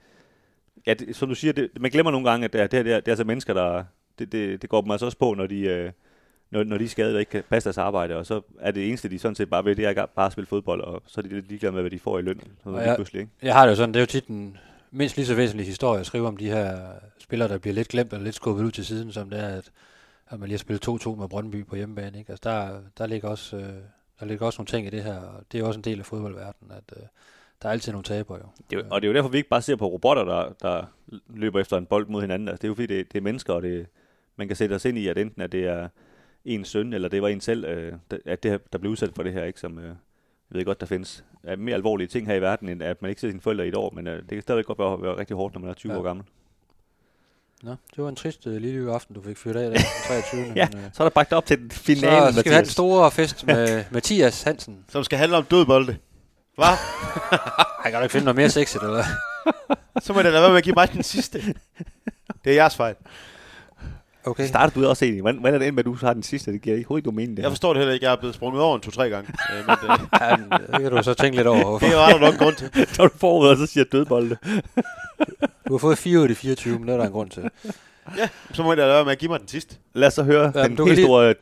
[0.87, 2.93] ja, det, som du siger, det, man glemmer nogle gange, at det, det, her, det,
[2.93, 3.85] er, det er altså mennesker, der,
[4.19, 5.91] det, det, det går dem altså også på, når de, øh,
[6.51, 8.89] når, når de er skadet og ikke kan passe deres arbejde, og så er det
[8.89, 11.23] eneste, de sådan set bare ved, det er bare at spille fodbold, og så er
[11.23, 13.33] de lidt ligeglade med, hvad de får i løn, så Og lige jeg- pludselig, ikke?
[13.43, 14.57] Jeg har det jo sådan, det er jo tit en
[14.91, 16.79] mindst lige så væsentlig historie at skrive om de her
[17.19, 19.71] spillere, der bliver lidt glemt eller lidt skubbet ud til siden, som det er, at,
[20.31, 22.19] at man lige har spillet 2-2 med Brøndby på hjemmebane.
[22.19, 22.31] Ikke?
[22.33, 23.75] Altså der, der, ligger også, øh,
[24.21, 26.07] der ligger også nogle ting i det her, og det er også en del af
[26.07, 27.03] fodboldverdenen, at øh,
[27.63, 28.45] der er altid nogle taber jo.
[28.71, 30.85] Det er, og det er jo derfor, vi ikke bare ser på robotter, der, der
[31.29, 32.49] løber efter en bold mod hinanden.
[32.49, 33.87] Altså, det er jo fordi, det, det er mennesker, og det,
[34.37, 35.89] man kan sætte os ind i, at enten at det er
[36.45, 37.93] ens søn, eller det var en selv, øh,
[38.27, 39.61] at det, her- der blev udsat for det her, ikke?
[39.61, 39.95] Som, øh, jeg
[40.59, 43.21] ved godt, der findes er mere alvorlige ting her i verden, end at man ikke
[43.21, 45.37] ser sine forældre i et år, men øh, det kan stadigvæk godt være, være rigtig
[45.37, 45.99] hårdt, når man er 20 Ja.
[45.99, 46.25] år gammel.
[47.63, 50.53] Nå, det var en trist uh, lille aften, du fik fyret af den 23.
[50.57, 52.63] Ja, men, øh, Så er der bagt op til den finale, så skal vi have
[52.65, 54.85] den store fest med Mathias Hansen.
[54.89, 55.97] Som skal handle om dødbolde.
[56.55, 56.67] Hvad?
[57.85, 59.05] Ej, kan du ikke finde noget mere sexet, eller hvad?
[60.03, 61.55] Så må det lade være med at give mig den sidste.
[62.45, 62.95] Det er jeres fejl.
[64.25, 64.47] Okay.
[64.47, 65.21] Starter du også egentlig?
[65.23, 66.53] Hvordan, hvordan er det end med, at du har den sidste?
[66.53, 68.07] Det giver ikke hovedet mening, det Jeg forstår det heller ikke.
[68.07, 69.33] Jeg er blevet sprunget over en to-tre gange.
[69.53, 71.65] Øh, men det, Ja, men, øh, det kan du så tænke lidt over.
[71.65, 71.87] Hvorfor.
[71.87, 72.71] det var der nok grund til.
[72.99, 74.37] Når du forud, og så siger dødbolde.
[75.69, 77.43] Du har fået 4 ud af de 24, men det er der en grund til.
[78.19, 79.77] Ja, så må det lade være med at give mig den sidste.
[79.95, 81.35] Lad os så høre Ja, den du helt lige- store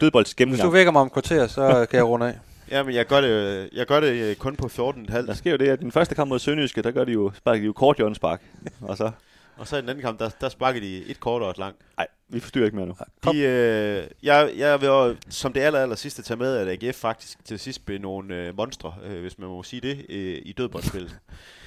[0.47, 2.35] Hvis du vækker mig om et kvarter, så kan jeg runde af.
[2.71, 5.27] Jamen, jeg gør det, øh, jeg gør det øh, kun på 14,5.
[5.27, 7.61] Der sker jo det, at den første kamp mod Sønderjyske, der gør de jo, sparker
[7.61, 8.43] de jo kort hjørnespark.
[8.81, 9.11] Og så,
[9.59, 11.80] Og så i den anden kamp, der, der sparker de et kort og et langt.
[11.97, 12.94] nej, vi forstyrrer ikke mere nu.
[13.22, 13.35] Kom.
[13.35, 16.97] De, øh, jeg, jeg vil jo, som det aller, aller sidste tage med, at AGF
[16.97, 20.52] faktisk til sidst blev nogle øh, monstre, øh, hvis man må sige det, øh, i
[20.52, 21.18] dødboldspillet.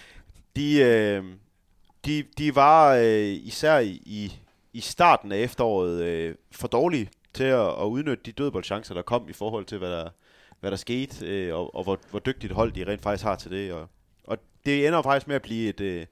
[0.55, 1.23] de, øh,
[2.05, 4.39] de, de var øh, især i, i,
[4.73, 9.30] i starten af efteråret øh, for dårlige til at, at udnytte de dødboldchancer, der kom
[9.30, 10.09] i forhold til, hvad der,
[10.59, 13.51] hvad der skete, øh, og, og hvor, hvor dygtigt hold de rent faktisk har til
[13.51, 13.73] det.
[13.73, 13.89] Og,
[14.23, 16.05] og det ender faktisk med at blive et, øh,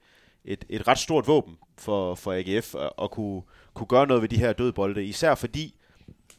[0.50, 3.42] et, et ret stort våben for, for AGF at, at kunne,
[3.74, 5.76] kunne gøre noget ved de her dødbolde, især fordi,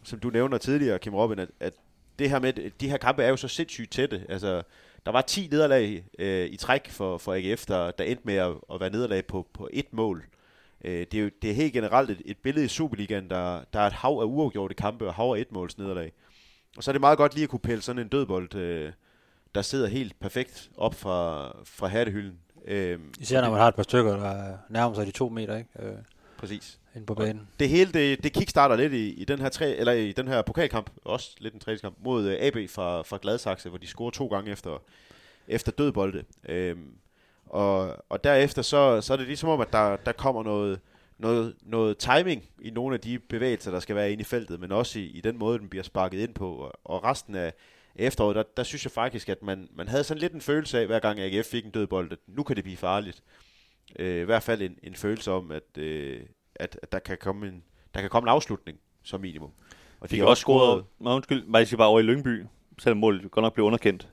[0.04, 1.72] som du nævner tidligere, Kim Robin, at, at
[2.18, 4.26] det her med, de her kampe er jo så sindssygt tætte.
[4.28, 4.62] Altså,
[5.06, 8.52] der var 10 nederlag øh, i træk for, for AGF, der, der endte med at,
[8.72, 10.24] at være nederlag på, på et mål.
[10.84, 13.80] Øh, det, er jo, det er helt generelt et, et billede i Superligaen, der, der
[13.80, 16.12] er et hav af uafgjorte kampe og hav af et måls nederlag.
[16.76, 18.92] Og så er det meget godt lige at kunne pille sådan en dødbold, øh,
[19.54, 22.38] der sidder helt perfekt op fra, fra hattehylden.
[22.64, 25.70] Øh, Især når man har et par stykker, der nærmer sig de to meter, ikke?
[25.78, 25.92] Øh,
[26.38, 26.78] Præcis.
[26.94, 27.48] inde på banen.
[27.60, 30.42] det hele det, det kickstarter lidt i, i den her tre, eller i den her
[30.42, 34.10] pokalkamp, også lidt en tredje kamp mod uh, AB fra, fra Gladsaxe, hvor de scorer
[34.10, 34.82] to gange efter,
[35.48, 36.24] efter dødbolde.
[36.48, 36.92] Øhm,
[37.46, 40.80] og, og derefter så, så er det ligesom om, at der, der kommer noget,
[41.18, 44.72] noget, noget timing i nogle af de bevægelser, der skal være inde i feltet, men
[44.72, 46.54] også i, i den måde, den bliver sparket ind på.
[46.54, 47.52] Og, og resten af
[47.96, 50.86] efteråret, der, der synes jeg faktisk, at man, man havde sådan lidt en følelse af,
[50.86, 53.22] hver gang AGF fik en dødbold, at nu kan det blive farligt.
[53.98, 56.20] Øh, I hvert fald en, en følelse om, at, øh,
[56.54, 57.62] at, at der, kan komme en,
[57.94, 59.50] der kan komme en afslutning, som minimum.
[60.00, 62.44] Og De har også scoret, nej, undskyld, bare jeg bare over i Lyngby,
[62.78, 64.08] selvom målet godt nok blev underkendt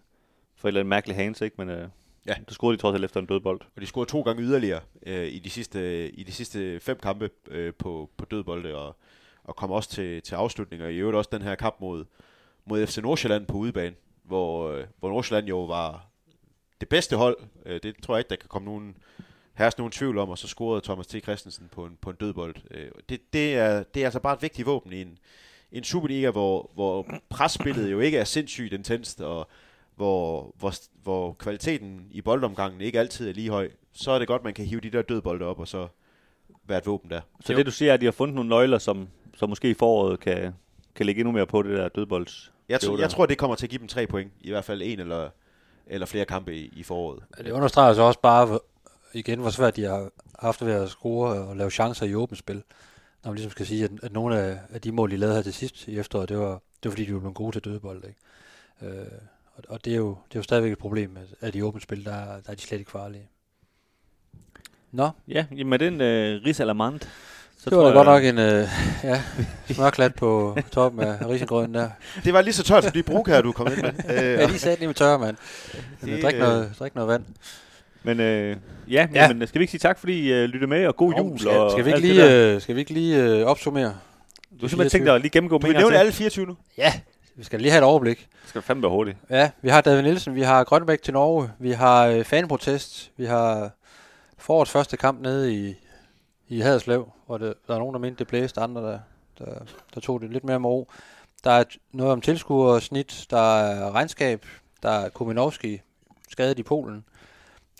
[0.56, 1.56] for et eller andet mærkeligt hands, ikke?
[1.58, 1.90] Men øh,
[2.28, 2.34] Ja.
[2.48, 3.62] der scorede de trods alt efter en dødbold.
[3.76, 7.30] Og de scorede to gange yderligere øh, i, de sidste, i de sidste fem kampe
[7.48, 8.96] øh, på, på dødbolde, og,
[9.44, 10.88] og kom også til, til afslutninger.
[10.88, 12.06] I øvrigt også den her kamp mod,
[12.70, 16.08] mod FC Nordsjælland på udebane, hvor, øh, hvor Nordsjælland jo var
[16.82, 17.38] det bedste hold.
[17.66, 18.98] Øh, det tror jeg ikke, der kan komme nogen
[19.58, 21.24] herres nogen tvivl om, og så scorede Thomas T.
[21.24, 22.56] Christensen på en, på en dødbold.
[22.72, 25.18] Øh, det, det, er, det er altså bare et vigtigt våben i en,
[25.72, 29.48] en Superliga, hvor, hvor presspillet jo ikke er sindssygt intenst, og
[29.96, 30.74] hvor, hvor,
[31.04, 34.66] hvor kvaliteten i boldomgangen ikke altid er lige høj, så er det godt, man kan
[34.66, 35.88] hive de der dødbolde op, og så
[36.68, 37.22] være et våben der.
[37.46, 39.74] Så det du siger er, at de har fundet nogle nøgler, som, som måske i
[39.74, 40.54] foråret kan,
[40.96, 42.54] kan lægge endnu mere på det der dødbolds.
[42.70, 42.98] Jeg, der.
[43.00, 45.30] jeg tror, det kommer til at give dem tre point, i hvert fald en eller,
[45.88, 47.24] eller flere kampe i, i foråret.
[47.38, 48.60] Det understreger så også bare
[49.14, 52.64] igen, hvor svært de har haft ved at score og lave chancer i åbent spil.
[53.24, 55.42] Når man ligesom skal sige, at, at nogle af, af de mål, de lavede her
[55.44, 58.04] til sidst i efteråret, det var, det var fordi, de var blevet gode til dødebold.
[58.04, 58.96] Ikke?
[59.00, 59.08] Øh,
[59.56, 61.84] og, og det, er jo, det er jo stadigvæk et problem, at, at i åbent
[61.84, 63.30] spil, der, der er de slet ikke farlige.
[64.92, 67.00] Nå, Ja, med den øh, risalamand,
[67.70, 68.68] så det var da godt nok en øh,
[69.04, 69.22] ja,
[69.72, 71.90] smørklat på toppen af risengrøden der.
[72.24, 73.92] Det var lige så tørt som de brug her, du kom ind med.
[74.24, 75.38] Øh, Ja, de sagde lige med tørre, mand.
[76.02, 77.24] Men, Det, drik, øh, noget, drik noget vand.
[78.04, 78.56] Men øh,
[78.92, 79.34] ja, Ja.
[79.34, 81.40] Men, skal vi ikke sige tak, fordi I øh, lyttede med, og god Jo, jul?
[81.40, 83.84] skal, og skal, vi ikke lige, øh, skal vi ikke lige øh, opsummere?
[83.86, 83.92] Du
[84.62, 86.58] har simpelthen tænkt dig at lige gennemgå vil en gang alle 24 nu?
[86.78, 86.94] Ja,
[87.36, 88.18] vi skal lige have et overblik.
[88.18, 89.18] Det skal fandme være hurtigt.
[89.30, 93.26] Ja, vi har David Nielsen, vi har Grønbæk til Norge, vi har øh, fanprotest, vi
[93.26, 93.70] har
[94.38, 95.76] forårets første kamp nede i,
[96.48, 99.00] i Haderslev, hvor det, der er nogen, der mente, det blæste, andre, der,
[99.40, 99.60] der,
[99.96, 100.88] der tog det lidt mere med ro.
[101.44, 104.46] Der er noget om tilskuersnit, der er regnskab,
[104.84, 105.82] der er Kuminovski
[106.30, 107.06] skadet i Polen.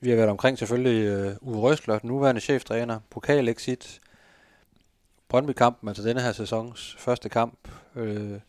[0.02, 4.02] Vi har været omkring selvfølgelig uh, Uwe Røsler, den nuværende cheftræner, pokalexit,
[5.30, 7.68] Brøndby-kampen, altså denne her sæsons første kamp.
[7.96, 8.40] Øh,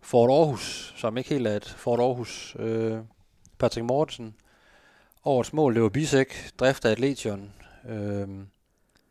[0.00, 2.56] Fort Aarhus, som ikke helt er et Fort Aarhus.
[2.58, 2.98] Øh,
[3.58, 4.34] Patrick Mortensen.
[5.24, 7.52] Årets mål, det var Bisek, drift af Atletion.
[7.88, 8.28] Øh,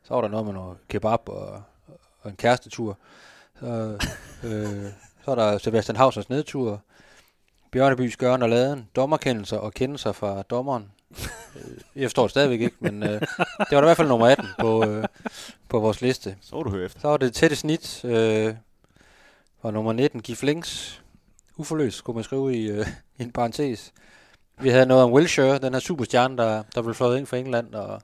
[0.08, 1.64] så var der noget med noget kebab og,
[2.22, 2.98] og en kærestetur.
[3.60, 3.98] Så,
[4.44, 4.92] øh,
[5.26, 6.82] så er der Sebastian Hausers nedtur.
[7.72, 8.88] Bjørnebys Gørn og Laden.
[8.96, 10.92] Dommerkendelser og kendelser fra dommeren.
[11.56, 13.28] Øh, Jeg forstår det stadigvæk ikke, men øh, det
[13.72, 15.06] var da i hvert fald nummer 18 på, øh,
[15.70, 16.38] på vores liste.
[16.42, 17.00] Så du høre efter.
[17.00, 18.56] Så var det tætte snit, øh,
[19.62, 21.02] og nummer 19, Gif Links.
[21.58, 22.88] Uforløst, skulle man skrive i, øh,
[23.18, 23.94] i en parentes.
[24.60, 27.74] Vi havde noget om Wilshire, den her superstjerne, der, der blev fløjet ind for England,
[27.76, 28.02] og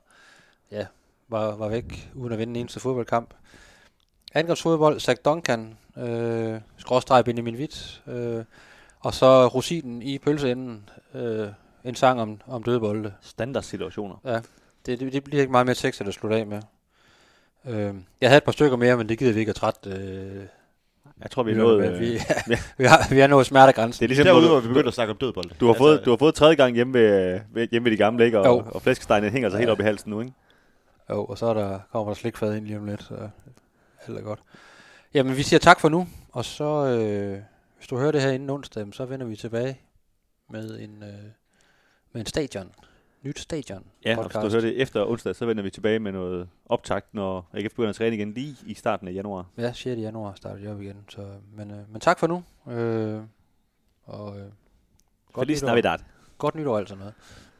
[1.32, 3.34] var, var væk uden at vinde en eneste fodboldkamp.
[4.34, 8.44] Angrebsfodbold, Zach Duncan, øh, skråstreg Benjamin Witt, øh,
[9.00, 11.48] og så rosinen i pølseenden, øh,
[11.84, 13.12] en sang om, om døde bolde.
[13.22, 14.14] Standardsituationer.
[14.24, 14.40] Ja,
[14.86, 16.60] det, det, det bliver ikke meget mere tekst, at slutte af med.
[17.66, 19.90] Øh, jeg havde et par stykker mere, men det gider vi ikke at trætte.
[19.90, 20.42] Øh,
[21.22, 21.92] Jeg tror, vi er nået...
[21.92, 22.06] Øh, vi,
[22.78, 24.00] vi, har, vi har nået smertegrænsen.
[24.00, 25.50] det er ligesom, Derude, når hvor vi begyndte at snakke om dødbold.
[25.60, 27.96] du, har fået, Altså, du har fået tredje gang hjemme ved, ved, hjemme ved de
[27.96, 28.38] gamle, ikke?
[28.40, 28.62] Og, Jo.
[28.70, 30.32] og flæskestegene hænger sig helt op i halsen nu, ikke?
[31.12, 33.28] Jo, og så er der, kommer der slikfad ind lige om lidt, så
[34.06, 34.42] alt er godt.
[35.14, 37.42] Jamen, vi siger tak for nu, og så, øh,
[37.76, 39.80] hvis du hører det her inden onsdag, så vender vi tilbage
[40.50, 41.08] med en, øh,
[42.12, 42.72] med en stadion.
[43.22, 43.84] Nyt stadion.
[44.04, 44.54] Ja, og hvis du podcast.
[44.54, 47.96] hører det efter onsdag, så vender vi tilbage med noget optakt, når AGF begynder at
[47.96, 49.46] træne igen lige i starten af januar.
[49.58, 49.86] Ja, 6.
[49.86, 50.96] januar starter jeg op igen.
[51.08, 51.26] Så,
[51.56, 52.42] men, øh, men tak for nu.
[52.72, 53.20] Øh,
[54.04, 54.44] og øh,
[55.32, 55.66] godt, Feliz nytår.
[55.68, 55.98] Navidad.
[56.38, 57.14] godt nytår og alt sådan noget.